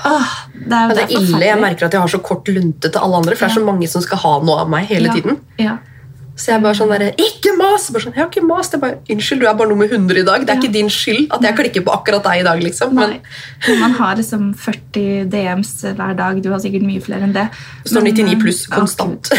åh, 0.08 0.32
det 0.54 0.72
er, 0.72 0.88
Ja, 0.88 0.94
det 0.96 1.04
er 1.04 1.12
ille. 1.18 1.42
Jeg 1.44 1.60
merker 1.60 1.86
at 1.86 1.94
jeg 1.94 2.02
har 2.02 2.10
så 2.12 2.20
kort 2.24 2.48
lunte 2.50 2.88
til 2.90 2.98
alle 3.02 3.20
andre, 3.20 3.36
for 3.36 3.46
det 3.46 3.52
er 3.52 3.60
så 3.60 3.66
mange 3.68 3.88
som 3.92 4.02
skal 4.04 4.20
ha 4.24 4.32
noe 4.48 4.64
av 4.64 4.72
meg 4.72 4.88
hele 4.90 5.10
Ja, 5.12 5.14
tiden. 5.18 5.38
Ja. 5.60 5.76
Så 6.39 6.53
jeg 6.53 6.62
bare 6.62 6.76
sånn 6.78 6.93
der, 6.93 7.09
Ikke 7.18 7.51
mas! 7.59 7.89
Bare 7.91 8.05
sånn, 8.05 8.14
jeg 8.14 8.22
har 8.22 8.28
ikke 8.30 8.45
mas. 8.47 8.68
Det 8.70 8.78
er 8.78 8.82
bare, 8.84 8.99
Unnskyld, 9.11 9.41
du 9.43 9.47
er 9.51 9.57
bare 9.59 9.68
nummer 9.72 9.89
100 9.91 10.20
i 10.20 10.26
dag. 10.28 10.45
Det 10.47 10.51
er 10.53 10.55
Ja. 10.55 10.61
ikke 10.62 10.72
din 10.76 10.89
skyld 10.89 11.32
at 11.34 11.43
jeg 11.43 11.57
klikker 11.59 11.82
på 11.89 11.95
akkurat 11.97 12.22
deg 12.22 12.41
i 12.41 12.45
dag. 12.47 12.62
liksom. 12.62 12.95
Men 12.95 13.20
man 13.80 13.91
har 13.99 14.14
liksom 14.16 14.55
40 14.55 15.24
DMs 15.32 15.72
hver 15.82 16.14
dag. 16.16 16.41
Du 16.43 16.51
har 16.51 16.59
sikkert 16.62 16.86
mye 16.86 17.03
flere 17.03 17.22
enn 17.26 17.32
det. 17.34 17.49
det 17.82 17.91
står 17.91 18.03
99 18.07 18.39
pluss 18.41 18.66
konstant. 18.66 19.30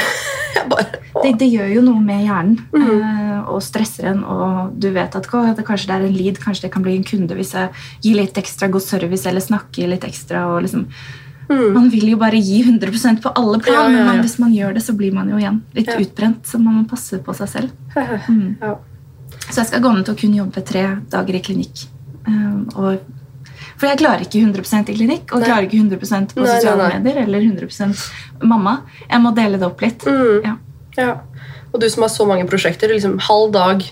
Ja, 0.56 0.64
bare. 0.66 0.88
Det, 1.24 1.38
det 1.38 1.47
gjør 1.54 1.68
jo 1.76 1.82
noe 1.86 2.02
med 2.02 2.26
hjernen 2.26 2.56
Mm. 2.74 2.82
-hmm. 2.89 3.47
og 3.47 3.62
stresser 3.64 4.08
en. 4.10 4.24
Og 4.24 4.74
du 4.80 4.89
vet 4.91 5.16
at 5.16 5.22
det, 5.56 5.66
kanskje 5.66 5.88
det 5.88 5.95
er 5.95 6.06
en 6.08 6.14
lead, 6.18 6.39
kanskje 6.39 6.62
det 6.64 6.72
kan 6.72 6.82
bli 6.82 6.95
en 6.97 7.04
kunde 7.04 7.36
hvis 7.36 7.54
jeg 7.54 7.70
gir 8.02 8.16
litt 8.16 8.34
ekstra 8.34 8.68
god 8.68 8.82
service 8.82 9.26
eller 9.30 9.39
snakker 9.41 9.88
litt 9.88 10.04
ekstra. 10.04 10.47
og 10.47 10.64
liksom 10.64 10.88
Man 11.50 11.89
vil 11.89 12.10
jo 12.12 12.18
bare 12.22 12.38
gi 12.38 12.60
100% 12.64 13.22
på 13.24 13.30
alle 13.36 13.60
plan, 13.60 13.89
Mm. 13.89 13.93
Ja, 13.93 13.97
ja, 13.97 13.97
ja. 13.97 13.97
men 13.97 14.06
man, 14.06 14.20
hvis 14.22 14.38
man 14.39 14.52
gjør 14.54 14.74
det, 14.76 14.84
så 14.86 14.93
blir 14.93 15.12
man 15.14 15.30
jo 15.32 15.38
igjen 15.38 15.62
litt 15.74 15.89
utbrent. 15.89 16.45
Så 16.45 16.60
man 16.62 16.76
må 16.76 16.84
passe 16.89 17.18
på 17.26 17.34
seg 17.34 17.50
selv. 17.50 17.70
Mm. 18.30 18.58
ja. 18.62 18.76
Så 19.50 19.62
jeg 19.64 19.68
skal 19.72 19.82
gå 19.82 19.91
ned 19.95 20.06
til 20.06 20.14
å 20.14 20.20
kunne 20.20 20.38
jobbe 20.43 20.62
tre 20.66 20.84
dager 21.10 21.36
i 21.36 21.41
klinikk. 21.41 21.88
Um, 22.28 22.68
og, 22.76 23.00
for 23.80 23.88
jeg 23.89 23.97
klarer 23.97 24.22
ikke 24.28 24.41
100% 24.43 24.89
i 24.93 24.95
klinikk, 25.00 25.32
og 25.34 25.39
Nei. 25.41 25.47
klarer 25.50 25.66
ikke 25.66 25.80
100% 25.82 26.36
på 26.36 26.43
nei, 26.43 26.50
sosiale 26.60 26.88
nei. 26.89 27.00
medier 27.00 27.24
eller 27.24 27.41
100% 27.41 28.04
mamma. 28.43 28.76
Jeg 29.10 29.22
må 29.24 29.32
dele 29.38 29.58
det 29.58 29.66
opp 29.66 29.82
litt. 29.82 30.06
Mm. 30.06 30.43
Ja. 30.45 30.56
Ja. 30.97 31.16
Og 31.74 31.80
du 31.82 31.89
som 31.89 32.04
har 32.06 32.10
så 32.14 32.26
mange 32.30 32.45
prosjekter. 32.50 32.89
liksom 32.93 33.18
Halv 33.26 33.52
dag 33.54 33.84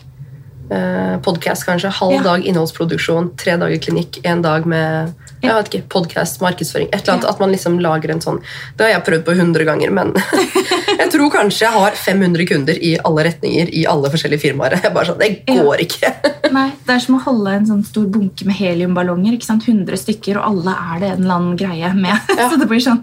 eh, 0.70 1.18
podkast, 1.26 1.66
kanskje. 1.66 1.90
Halv 1.90 2.20
Ja. 2.20 2.24
dag 2.24 2.46
innholdsproduksjon. 2.46 3.32
Tre 3.38 3.58
dager 3.58 3.78
klinikk. 3.82 4.20
En 4.26 4.42
dag 4.42 4.66
med 4.66 5.14
jeg 5.44 5.54
vet 5.54 5.68
ikke, 5.70 5.88
podcast, 5.94 6.40
markedsføring. 6.42 6.88
Et 6.92 7.00
eller 7.02 7.14
annet. 7.14 7.28
At 7.30 7.40
man 7.44 7.52
liksom 7.54 7.76
lager 7.84 8.10
en 8.14 8.22
sånn 8.24 8.40
Det 8.78 8.88
har 8.88 8.92
jeg 8.96 9.04
prøvd 9.06 9.24
på 9.28 9.36
100 9.38 9.68
ganger, 9.70 9.92
men 9.94 10.14
jeg 11.02 11.10
tror 11.14 11.30
kanskje 11.34 11.66
jeg 11.68 11.74
har 11.76 11.98
500 12.02 12.48
kunder 12.50 12.80
i 12.82 12.96
alle 13.06 13.28
retninger 13.30 13.70
i 13.70 13.86
alle 13.90 14.12
forskjellige 14.14 14.42
firmaer. 14.48 14.80
Jeg 14.82 14.94
bare 14.96 15.12
sånn, 15.12 15.22
Det 15.22 15.30
går 15.46 15.84
ikke. 15.86 16.12
Nei, 16.58 16.68
Det 16.88 16.96
er 16.98 17.04
som 17.06 17.20
å 17.20 17.24
holde 17.28 17.56
en 17.60 17.70
sånn 17.70 17.86
stor 17.86 18.06
bunke 18.14 18.48
med 18.50 18.58
heliumballonger. 18.58 19.38
ikke 19.38 19.50
sant? 19.50 19.68
100 19.68 20.02
stykker, 20.04 20.40
og 20.42 20.52
alle 20.52 20.76
er 20.96 21.02
det 21.04 21.12
en 21.14 21.24
eller 21.24 21.40
annen 21.40 21.58
greie 21.60 21.94
med. 21.98 22.16
Ja. 22.38 22.52
Så 22.52 22.60
det 22.62 22.68
blir 22.70 22.82
sånn 22.84 23.00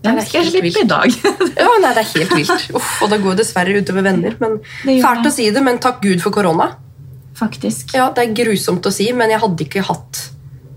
er 0.00 0.16
skal 0.24 0.46
jeg 0.46 0.52
slippe 0.54 0.80
i 0.80 0.86
dag? 0.88 1.12
Ja, 1.58 1.66
nei, 1.82 1.90
Det 1.92 2.00
er 2.00 2.08
helt 2.14 2.30
vilt. 2.32 2.68
Uff, 2.72 3.02
og 3.04 3.10
det 3.12 3.18
går 3.20 3.34
dessverre 3.36 3.74
utover 3.82 4.06
venner. 4.06 4.36
men 4.40 4.54
Fælt 5.02 5.28
å 5.28 5.32
si 5.34 5.50
det, 5.52 5.60
men 5.60 5.76
takk 5.82 6.00
Gud 6.00 6.22
for 6.24 6.32
korona. 6.32 6.70
Faktisk. 7.36 7.92
Ja, 7.96 8.08
Det 8.16 8.24
er 8.24 8.32
grusomt 8.44 8.86
å 8.88 8.92
si, 8.92 9.10
men 9.12 9.28
jeg 9.32 9.40
hadde 9.42 9.66
ikke 9.66 9.84
hatt 9.84 10.29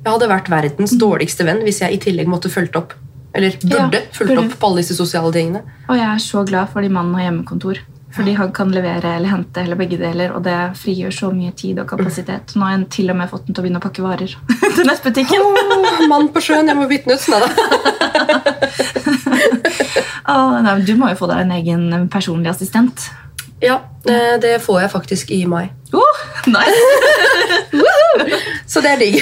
Jeg 0.03 0.11
hadde 0.11 0.27
vært 0.27 0.49
verdens 0.51 0.93
dårligste 0.99 1.45
venn 1.47 1.63
hvis 1.63 1.79
jeg 1.83 1.95
i 1.95 1.99
tillegg 2.03 2.27
måtte 2.27 2.51
fulgt 2.51 2.75
opp. 2.75 2.91
Eller 3.33 3.55
burde 3.63 3.97
Ja, 4.01 4.09
fulgt 4.13 4.37
opp 4.37 4.59
på 4.59 4.67
alle 4.69 4.83
disse 4.83 4.97
sosiale 4.97 5.31
tingene. 5.33 5.63
Og 5.87 5.95
jeg 5.97 6.05
er 6.05 6.21
så 6.21 6.43
glad 6.45 6.69
fordi 6.73 6.89
mannen 6.93 7.15
har 7.17 7.29
hjemmekontor. 7.29 7.79
Fordi 8.13 8.35
han 8.37 8.51
kan 8.53 8.69
levere 8.69 9.15
eller 9.15 9.31
hente 9.31 9.63
eller 9.63 9.79
begge 9.79 9.97
deler, 9.97 10.35
og 10.37 10.43
det 10.45 10.53
frigjør 10.77 11.15
så 11.15 11.31
mye 11.33 11.49
tid 11.57 11.79
og 11.81 11.87
kapasitet. 11.89 12.53
Nå 12.53 12.61
har 12.67 12.75
jeg 12.75 12.89
til 12.93 13.09
og 13.09 13.17
med 13.17 13.31
fått 13.31 13.47
den 13.47 13.55
til 13.55 13.63
å 13.63 13.65
begynne 13.65 13.81
å 13.81 13.85
pakke 13.87 14.03
varer 14.05 14.35
til 14.75 14.85
nettbutikken. 14.85 15.41
Oh, 15.41 16.03
mann 16.11 16.29
på 16.35 16.43
sjøen, 16.45 16.69
jeg 16.69 16.77
må 16.77 16.85
bytte 16.91 17.15
ut. 17.15 17.25
Nei 17.33 17.39
da. 17.41 17.49
Å, 20.29 20.61
nei, 20.63 20.77
du 20.85 20.93
må 20.99 21.09
jo 21.11 21.17
få 21.19 21.27
deg 21.31 21.41
en 21.43 21.55
egen 21.57 22.07
personlig 22.13 22.53
assistent. 22.53 23.09
Ja, 23.63 23.79
eh, 24.05 24.35
det 24.43 24.57
får 24.61 24.83
jeg 24.83 24.91
faktisk 24.93 25.31
i 25.33 25.41
mai. 25.49 25.65
Oh, 25.95 26.23
nice! 26.51 26.85
Så 28.69 28.81
det 28.83 28.91
er 28.93 28.99
digg. 29.01 29.17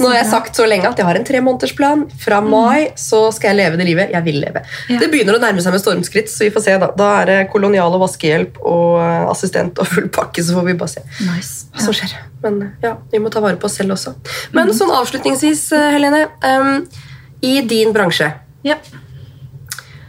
Nå 0.00 0.08
har 0.10 0.16
jeg 0.18 0.28
sagt 0.30 0.58
så 0.58 0.66
lenge 0.68 0.88
at 0.88 0.98
jeg 1.00 1.06
har 1.08 1.18
en 1.18 1.26
tremånedersplan. 1.26 2.04
Fra 2.22 2.40
mai 2.44 2.90
så 2.98 3.24
skal 3.34 3.52
jeg 3.52 3.60
leve 3.60 3.78
det 3.80 3.86
livet 3.88 4.12
jeg 4.14 4.26
vil 4.26 4.40
leve. 4.42 4.62
Ja. 4.90 4.98
Det 5.02 5.08
begynner 5.12 5.38
å 5.38 5.42
nærme 5.42 5.62
seg 5.64 5.74
med 5.74 5.82
stormskritt, 5.82 6.30
så 6.32 6.44
vi 6.46 6.50
får 6.54 6.66
se. 6.66 6.76
Da 6.82 6.90
Da 6.98 7.10
er 7.22 7.30
det 7.30 7.38
kolonial 7.52 7.94
og 7.96 8.04
vaskehjelp 8.04 8.58
og 8.62 8.98
eh, 9.02 9.28
assistent 9.32 9.78
og 9.82 9.88
full 9.90 10.08
pakke, 10.12 10.42
så 10.44 10.56
får 10.58 10.68
vi 10.70 10.76
bare 10.82 10.94
se. 10.96 11.04
nice. 11.26 11.66
hva 11.72 11.86
som 11.86 11.96
skjer. 11.96 12.16
Men 12.42 12.60
ja, 12.82 12.96
vi 13.12 13.20
må 13.22 13.30
ta 13.32 13.40
vare 13.44 13.56
på 13.60 13.68
oss 13.70 13.78
selv 13.78 13.94
også. 13.96 14.14
Men 14.56 14.72
sånn 14.76 14.90
avslutningsvis, 14.94 15.68
eh, 15.78 15.88
Helene. 15.94 16.26
Um, 16.42 16.86
I 17.42 17.60
din 17.66 17.92
bransje, 17.94 18.32
Ja. 18.66 18.76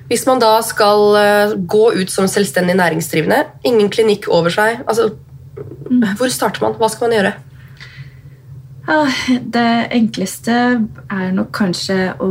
hvis 0.09 0.25
man 0.27 0.39
da 0.41 0.51
skal 0.61 1.15
eh, 1.17 1.53
gå 1.57 1.85
ut 1.95 2.11
som 2.13 2.27
selvstendig 2.29 2.75
næringsdrivende, 2.77 3.39
ingen 3.65 3.89
klinikk 3.89 4.27
over 4.29 4.53
seg 4.53 4.83
altså, 4.85 5.11
Hvor 6.17 6.29
starter 6.33 6.61
man? 6.61 6.75
Hva 6.77 6.89
skal 6.89 7.07
man 7.09 7.17
gjøre? 7.17 7.33
Ah, 8.85 9.07
Det 9.39 9.87
enkleste 9.95 10.55
er 11.07 11.29
nok 11.35 11.53
kanskje 11.55 11.97
å, 12.19 12.27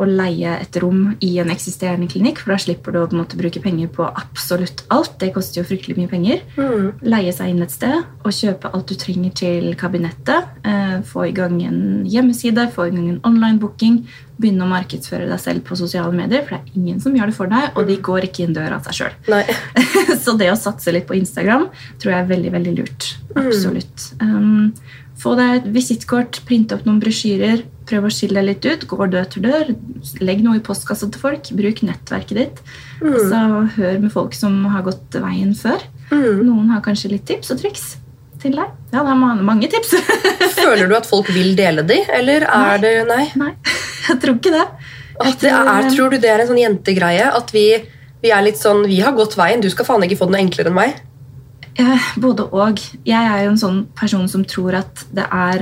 å 0.00 0.06
leie 0.08 0.54
et 0.62 0.78
rom 0.80 1.10
i 1.20 1.34
en 1.42 1.50
eksisterende 1.52 2.08
klinikk, 2.08 2.40
for 2.40 2.54
da 2.54 2.60
slipper 2.62 2.94
du 2.94 3.00
å 3.02 3.08
måte, 3.12 3.36
bruke 3.40 3.60
penger 3.60 3.90
på 3.92 4.06
absolutt 4.08 4.86
alt. 4.94 5.18
Det 5.20 5.32
koster 5.34 5.60
jo 5.60 5.68
fryktelig 5.68 5.98
mye 5.98 6.10
penger. 6.10 6.40
Mm. 6.56 7.04
Leie 7.04 7.34
seg 7.36 7.52
inn 7.52 7.60
et 7.64 7.74
sted 7.74 7.98
og 8.00 8.32
kjøpe 8.32 8.72
alt 8.72 8.88
du 8.88 8.96
trenger 9.00 9.36
til 9.42 9.68
kabinettet. 9.80 10.48
Eh, 10.64 10.96
få 11.10 11.28
i 11.28 11.36
gang 11.36 11.60
en 11.66 11.80
hjemmeside, 12.08 12.70
få 12.72 12.88
i 12.88 12.94
gang 12.94 13.10
en 13.10 13.22
online-booking. 13.28 14.00
Begynne 14.40 14.64
å 14.64 14.70
markedsføre 14.70 15.28
deg 15.28 15.42
selv 15.42 15.66
på 15.68 15.76
sosiale 15.76 16.16
medier, 16.16 16.46
for 16.46 16.56
det 16.56 16.62
er 16.62 16.80
ingen 16.80 17.00
som 17.04 17.16
gjør 17.16 17.28
det 17.28 17.36
for 17.36 17.52
deg, 17.52 17.74
og 17.76 17.90
de 17.90 17.98
går 18.00 18.30
ikke 18.30 18.46
inn 18.46 18.56
døra 18.56 18.78
av 18.80 18.88
seg 18.88 19.02
sjøl. 19.02 19.52
Så 20.24 20.32
det 20.40 20.48
å 20.48 20.56
satse 20.56 20.94
litt 20.96 21.08
på 21.08 21.18
Instagram 21.18 21.68
tror 22.00 22.14
jeg 22.14 22.22
er 22.22 22.30
veldig 22.30 22.54
veldig 22.56 22.74
lurt. 22.78 23.10
Absolutt. 23.36 24.14
Um, 24.22 24.72
få 25.20 25.34
deg 25.38 25.58
et 25.58 25.68
visittkort, 25.74 26.40
print 26.48 26.72
opp 26.74 26.86
noen 26.86 27.00
brosjyrer, 27.02 27.64
prøv 27.88 28.06
å 28.08 28.12
skille 28.14 28.40
deg 28.40 28.48
litt 28.48 28.68
ut. 28.68 28.86
Gå 28.88 29.08
dør 29.12 29.26
til 29.30 29.44
dør, 29.46 29.72
legg 30.24 30.44
noe 30.44 30.60
i 30.60 30.64
postkassa 30.64 31.10
til 31.10 31.22
folk, 31.22 31.50
bruk 31.56 31.82
nettverket 31.86 32.38
ditt. 32.38 32.62
Mm. 33.00 33.16
så 33.30 33.40
hør 33.76 33.98
med 34.02 34.12
folk 34.12 34.36
som 34.36 34.58
har 34.72 34.84
gått 34.86 35.16
veien 35.20 35.54
før. 35.56 35.82
Mm. 36.10 36.44
Noen 36.44 36.70
har 36.74 36.84
kanskje 36.84 37.14
litt 37.14 37.26
tips 37.28 37.52
og 37.54 37.60
triks 37.62 37.84
til 38.40 38.56
deg. 38.56 38.72
Ja, 38.92 39.04
det 39.04 39.12
er 39.12 39.44
mange 39.44 39.68
tips. 39.72 39.94
Føler 40.60 40.88
du 40.88 40.96
at 40.96 41.08
folk 41.08 41.28
vil 41.32 41.54
dele 41.58 41.84
de, 41.86 42.00
eller 42.16 42.46
er 42.48 42.82
det 42.82 42.94
Nei. 43.10 43.24
Nei, 43.40 43.52
jeg 44.08 44.20
tror 44.22 44.38
ikke 44.38 44.54
det. 44.56 44.66
Det 45.20 45.52
er, 45.52 45.90
tror 45.92 46.14
du 46.14 46.16
det 46.16 46.30
er 46.32 46.40
en 46.40 46.48
sånn 46.48 46.62
jentegreie? 46.62 47.26
At 47.36 47.52
vi, 47.52 47.66
vi 48.22 48.30
er 48.32 48.40
litt 48.40 48.56
sånn 48.56 48.86
Vi 48.88 49.02
har 49.04 49.12
gått 49.12 49.36
veien, 49.36 49.60
du 49.60 49.68
skal 49.68 49.84
faen 49.84 50.06
ikke 50.06 50.16
få 50.16 50.30
det 50.30 50.38
noe 50.38 50.44
enklere 50.46 50.72
enn 50.72 50.78
meg. 50.78 51.00
Eh, 51.78 52.08
Både 52.20 52.48
og. 52.52 52.78
Jeg 53.06 53.26
er 53.30 53.44
jo 53.44 53.50
en 53.50 53.60
sånn 53.60 53.80
person 53.94 54.28
som 54.28 54.44
tror 54.44 54.74
at 54.80 55.04
det 55.14 55.26
er, 55.30 55.58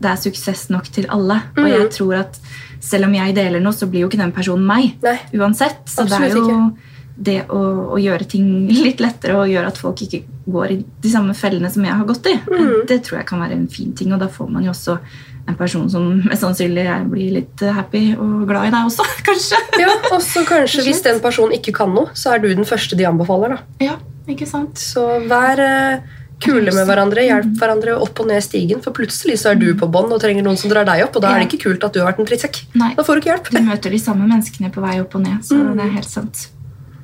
det 0.00 0.10
er 0.10 0.16
suksess 0.16 0.68
nok 0.70 0.88
til 0.92 1.06
alle. 1.12 1.42
Og 1.56 1.64
Mhm. 1.64 1.72
jeg 1.76 1.90
tror 1.90 2.14
at 2.20 2.38
selv 2.80 3.04
om 3.04 3.12
jeg 3.14 3.34
deler 3.34 3.60
noe, 3.60 3.72
så 3.72 3.86
blir 3.90 4.00
jo 4.00 4.08
ikke 4.08 4.18
den 4.22 4.32
personen 4.32 4.64
meg. 4.66 4.94
Nei. 5.02 5.18
Uansett. 5.34 5.84
Så 5.86 6.06
det 6.08 6.20
er 6.20 6.34
jo 6.36 6.72
det 7.20 7.46
å, 7.48 7.92
å 7.92 7.98
gjøre 8.00 8.24
ting 8.26 8.66
litt 8.68 8.98
lettere 8.98 9.34
og 9.36 9.48
gjøre 9.50 9.66
at 9.68 9.76
folk 9.76 10.00
ikke 10.00 10.22
går 10.48 10.70
i 10.72 10.84
de 11.02 11.10
samme 11.10 11.34
fellene 11.36 11.68
som 11.70 11.84
jeg 11.84 11.92
har 11.92 12.06
gått 12.08 12.24
i, 12.30 12.32
mm. 12.48 12.86
det 12.88 13.02
tror 13.04 13.18
jeg 13.18 13.26
kan 13.28 13.40
være 13.40 13.52
en 13.58 13.66
fin 13.68 13.92
ting. 13.92 14.12
Og 14.14 14.20
da 14.20 14.26
får 14.32 14.48
man 14.50 14.64
jo 14.64 14.70
også 14.70 14.98
en 15.46 15.54
person 15.58 15.88
som 15.90 16.22
mest 16.24 16.40
sannsynlig 16.40 16.86
blir 17.10 17.32
litt 17.34 17.60
eh, 17.62 17.72
happy 17.76 18.14
og 18.16 18.46
glad 18.48 18.68
i 18.68 18.70
deg 18.72 18.86
også, 18.88 19.04
kanskje. 19.28 19.60
Ja, 19.82 19.90
og 20.14 20.22
så 20.24 20.46
kanskje 20.48 20.82
Hvis 20.86 21.02
den 21.04 21.20
personen 21.20 21.52
ikke 21.58 21.74
kan 21.76 21.92
noe, 21.92 22.08
så 22.14 22.32
er 22.34 22.38
du 22.38 22.48
den 22.54 22.64
første 22.64 22.96
de 22.96 23.04
anbefaler. 23.04 23.58
da. 23.58 23.84
Ja, 23.84 23.96
ikke 24.34 24.48
sant? 24.48 24.78
Så 24.80 25.04
vær 25.30 25.60
eh, 25.64 26.00
kule 26.40 26.72
med 26.72 26.86
hverandre, 26.88 27.24
hjelp 27.26 27.50
hverandre 27.60 27.96
opp 28.00 28.20
og 28.22 28.30
ned 28.30 28.40
stigen. 28.44 28.80
For 28.84 28.94
plutselig 28.96 29.36
så 29.42 29.50
er 29.52 29.58
du 29.60 29.66
på 29.76 29.88
bånn 29.92 30.12
og 30.14 30.20
trenger 30.22 30.46
noen 30.46 30.56
som 30.60 30.70
drar 30.72 30.86
deg 30.88 31.02
opp, 31.04 31.16
og 31.18 31.22
da 31.26 31.34
er 31.34 31.42
det 31.44 31.50
ikke 31.50 31.64
kult 31.68 31.84
at 31.84 31.92
du 31.92 32.00
har 32.00 32.08
vært 32.12 32.22
en 32.22 32.30
drittsekk. 32.30 32.62
Da 32.78 33.04
får 33.04 33.18
du 33.18 33.20
ikke 33.24 33.32
hjelp. 33.34 33.50
Du 33.52 33.60
møter 33.66 33.90
de 33.92 34.00
samme 34.00 34.24
menneskene 34.30 34.72
på 34.72 34.80
vei 34.86 34.96
opp 35.02 35.14
og 35.18 35.26
ned, 35.26 35.42
så 35.44 35.58
Mm. 35.60 35.76
det 35.76 35.84
er 35.84 35.92
helt 35.98 36.08
sant. 36.08 36.46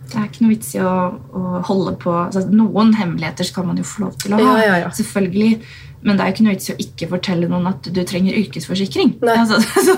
Det 0.06 0.14
er 0.22 0.28
ikke 0.30 0.42
noe 0.46 0.52
vits 0.54 0.68
i 0.76 0.78
å, 0.78 0.90
å 1.34 1.40
holde 1.66 1.96
på 1.98 2.12
altså, 2.14 2.44
Noen 2.48 2.92
hemmeligheter 2.94 3.44
skal 3.44 3.64
man 3.66 3.76
jo 3.76 3.82
få 3.82 4.04
lov 4.04 4.14
til 4.22 4.32
å 4.32 4.38
ha. 4.38 4.52
Ja, 4.62 4.66
ja, 4.68 4.76
ja. 4.86 4.90
Selvfølgelig. 4.94 5.58
Men 6.06 6.16
det 6.16 6.22
er 6.22 6.28
jo 6.30 6.34
ikke 6.36 6.44
noe 6.46 6.54
vits 6.54 6.68
i 6.70 6.74
å 6.76 6.78
ikke 6.78 7.08
fortelle 7.10 7.48
noen 7.50 7.66
at 7.66 7.88
du 7.90 7.98
trenger 8.06 8.36
yrkesforsikring. 8.38 9.16
Nei. 9.26 9.34
Altså, 9.42 9.58
så, 9.88 9.96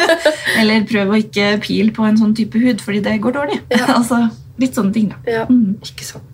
eller 0.62 0.86
prøv 0.88 1.12
å 1.12 1.18
ikke 1.20 1.50
pil 1.64 1.92
på 1.92 2.06
en 2.08 2.16
sånn 2.16 2.32
type 2.38 2.56
hud, 2.62 2.80
fordi 2.80 3.02
det 3.04 3.18
går 3.20 3.36
dårlig. 3.36 3.58
altså, 3.98 4.22
litt 4.62 4.72
sånne 4.78 4.92
ting, 4.96 5.12
da. 5.12 5.20
Ja, 5.28 5.44
Mm. 5.52 5.76
ikke 5.84 6.06
sant. 6.08 6.31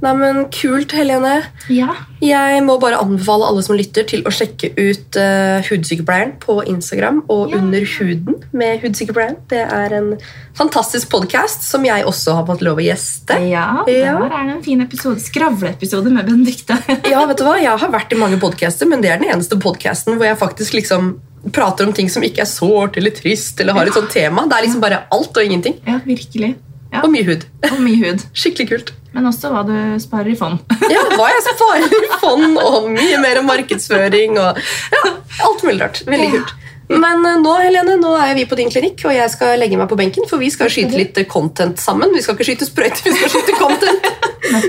Nei, 0.00 0.12
men 0.14 0.44
Kult, 0.54 0.92
Helene. 0.94 1.40
Ja. 1.74 1.88
Jeg 2.22 2.60
må 2.66 2.76
bare 2.82 3.00
anbefale 3.02 3.46
alle 3.48 3.62
som 3.66 3.74
lytter, 3.78 4.04
til 4.06 4.22
å 4.26 4.30
sjekke 4.34 4.70
ut 4.78 5.18
uh, 5.18 5.58
Hudsykepleieren 5.66 6.36
på 6.42 6.60
Instagram 6.70 7.24
og 7.30 7.50
Ja. 7.50 7.58
Under 7.58 7.82
huden 7.96 8.36
med 8.52 8.80
Hudsykepleieren. 8.84 9.36
Det 9.50 9.64
er 9.66 9.94
en 9.98 10.12
fantastisk 10.58 11.10
podkast 11.10 11.66
som 11.66 11.82
jeg 11.86 12.06
også 12.06 12.36
har 12.38 12.46
fått 12.46 12.62
lov 12.66 12.78
å 12.78 12.84
gjeste. 12.86 13.40
Ja, 13.50 13.82
Ja. 13.90 14.14
der 14.22 14.30
er 14.30 14.46
det 14.46 14.56
en 14.58 14.62
fin 14.62 14.80
episode. 14.86 15.18
Skravleepisode 15.22 16.10
med 16.14 16.26
Benedicte. 16.30 16.78
Ja, 17.10 17.24
vet 17.26 17.38
du 17.42 17.44
hva? 17.48 17.56
Jeg 17.58 17.74
har 17.82 17.90
vært 17.90 18.12
i 18.14 18.20
mange 18.20 18.38
podcaster, 18.38 18.86
men 18.86 19.02
det 19.02 19.10
er 19.10 19.18
den 19.18 19.30
eneste 19.34 19.58
podcasten 19.58 20.14
hvor 20.18 20.26
jeg 20.30 20.38
faktisk 20.38 20.78
liksom 20.78 21.16
prater 21.54 21.86
om 21.86 21.92
ting 21.94 22.08
som 22.10 22.22
ikke 22.26 22.42
er 22.42 22.50
sårt 22.50 22.96
eller 22.98 23.10
trist, 23.14 23.60
eller 23.62 23.72
har 23.74 23.86
et 23.90 23.94
sånt 23.94 24.10
tema. 24.14 24.46
Det 24.50 24.56
er 24.58 24.66
liksom 24.66 24.80
bare 24.82 25.04
alt 25.14 25.36
og 25.38 25.42
ingenting. 25.44 25.78
ja, 25.86 25.98
virkelig. 26.06 26.54
Ja, 26.92 27.02
Og 27.04 27.10
mye 27.12 27.24
hud. 27.28 27.42
Og 27.70 27.80
mye 27.84 27.98
hud. 28.00 28.22
Skikkelig 28.40 28.68
kult. 28.70 28.94
Men 29.12 29.26
også 29.28 29.50
hva 29.52 29.64
du 29.66 29.74
sparer 30.00 30.32
i 30.32 30.38
fond. 30.38 30.60
Ja, 30.94 31.02
hva 31.18 31.26
jeg 31.34 31.42
sparer 31.44 31.84
i 31.98 32.06
fond, 32.22 32.56
og 32.60 32.86
mye 32.94 33.18
mer 33.20 33.42
markedsføring 33.44 34.38
og 34.40 34.56
ja, 34.94 35.02
alt 35.44 35.64
mulig 35.66 35.82
rart. 35.82 36.00
Veldig 36.08 36.30
kult. 36.38 36.54
Men 36.88 37.20
eh, 37.28 37.34
nå 37.42 37.50
Helene, 37.60 37.98
nå 38.00 38.14
er 38.16 38.30
vi 38.38 38.46
på 38.48 38.56
din 38.56 38.70
klinikk, 38.72 39.02
og 39.04 39.12
jeg 39.12 39.28
skal 39.34 39.58
legge 39.60 39.76
meg 39.76 39.90
på 39.90 39.98
benken, 40.00 40.24
for 40.30 40.40
vi 40.40 40.48
skal 40.54 40.70
skyte 40.72 40.96
litt 40.96 41.18
eh, 41.20 41.26
content 41.28 41.76
sammen. 41.82 42.14
Vi 42.16 42.22
skal 42.24 42.38
ikke 42.38 42.46
skyte 42.48 42.64
sprøyter, 42.70 43.02
vi 43.04 43.12
skal 43.18 43.32
skyte 43.34 43.56
content. 43.60 44.08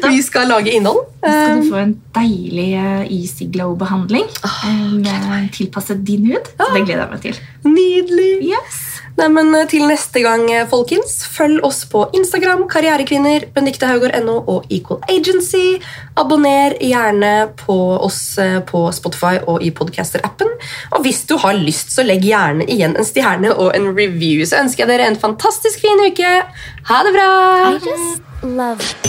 Vi 0.03 0.19
skal 0.27 0.49
lage 0.51 0.73
innhold. 0.75 1.05
Nå 1.23 1.29
skal 1.31 1.53
Eh, 1.55 1.61
du 1.63 1.69
få 1.71 1.79
en 1.79 1.93
deilig 2.15 2.67
eh, 2.79 3.07
Easy 3.15 3.47
Glow-behandling 3.51 4.27
Oh, 4.43 5.39
tilpasset 5.55 6.03
din 6.07 6.27
hud. 6.33 6.51
Så 6.59 6.67
det 6.75 6.83
gleder 6.89 7.05
jeg 7.05 7.11
meg 7.13 7.23
til. 7.23 7.39
Nydelig. 7.71 8.29
Yes. 8.51 8.81
Nei, 9.17 9.27
men 9.33 9.53
eh, 9.55 9.65
Til 9.69 9.85
neste 9.89 10.21
gang, 10.23 10.45
eh, 10.53 10.67
folkens, 10.69 11.19
følg 11.33 11.63
oss 11.65 11.83
på 11.89 12.05
Instagram, 12.17 12.65
Karrierekvinner, 12.71 13.49
Benedicte 13.55 13.89
Haugård.no 13.89 14.37
og 14.51 14.69
Equal 14.73 15.01
Agency. 15.11 15.79
Abonner 16.19 16.75
gjerne 16.83 17.33
på 17.59 17.77
oss 17.97 18.21
eh, 18.41 18.59
på 18.69 18.85
Spotify 18.95 19.41
og 19.45 19.63
i 19.65 19.71
Podcaster-appen. 19.75 20.55
Og 20.93 21.03
hvis 21.05 21.23
du 21.29 21.37
har 21.41 21.57
lyst, 21.57 21.93
så 21.95 22.05
legg 22.05 22.27
gjerne 22.27 22.67
igjen 22.69 22.97
en 22.97 23.07
stjerne 23.07 23.53
og 23.55 23.73
en 23.77 23.91
review. 23.93 24.45
Så 24.45 24.61
ønsker 24.63 24.85
jeg 24.85 24.93
dere 24.93 25.11
en 25.11 25.19
fantastisk 25.19 25.83
fin 25.83 26.05
uke. 26.05 26.35
Ha 26.91 27.05
det 27.07 27.15
bra! 27.17 27.31
I 27.73 27.79
just 27.83 28.43
love 28.43 29.08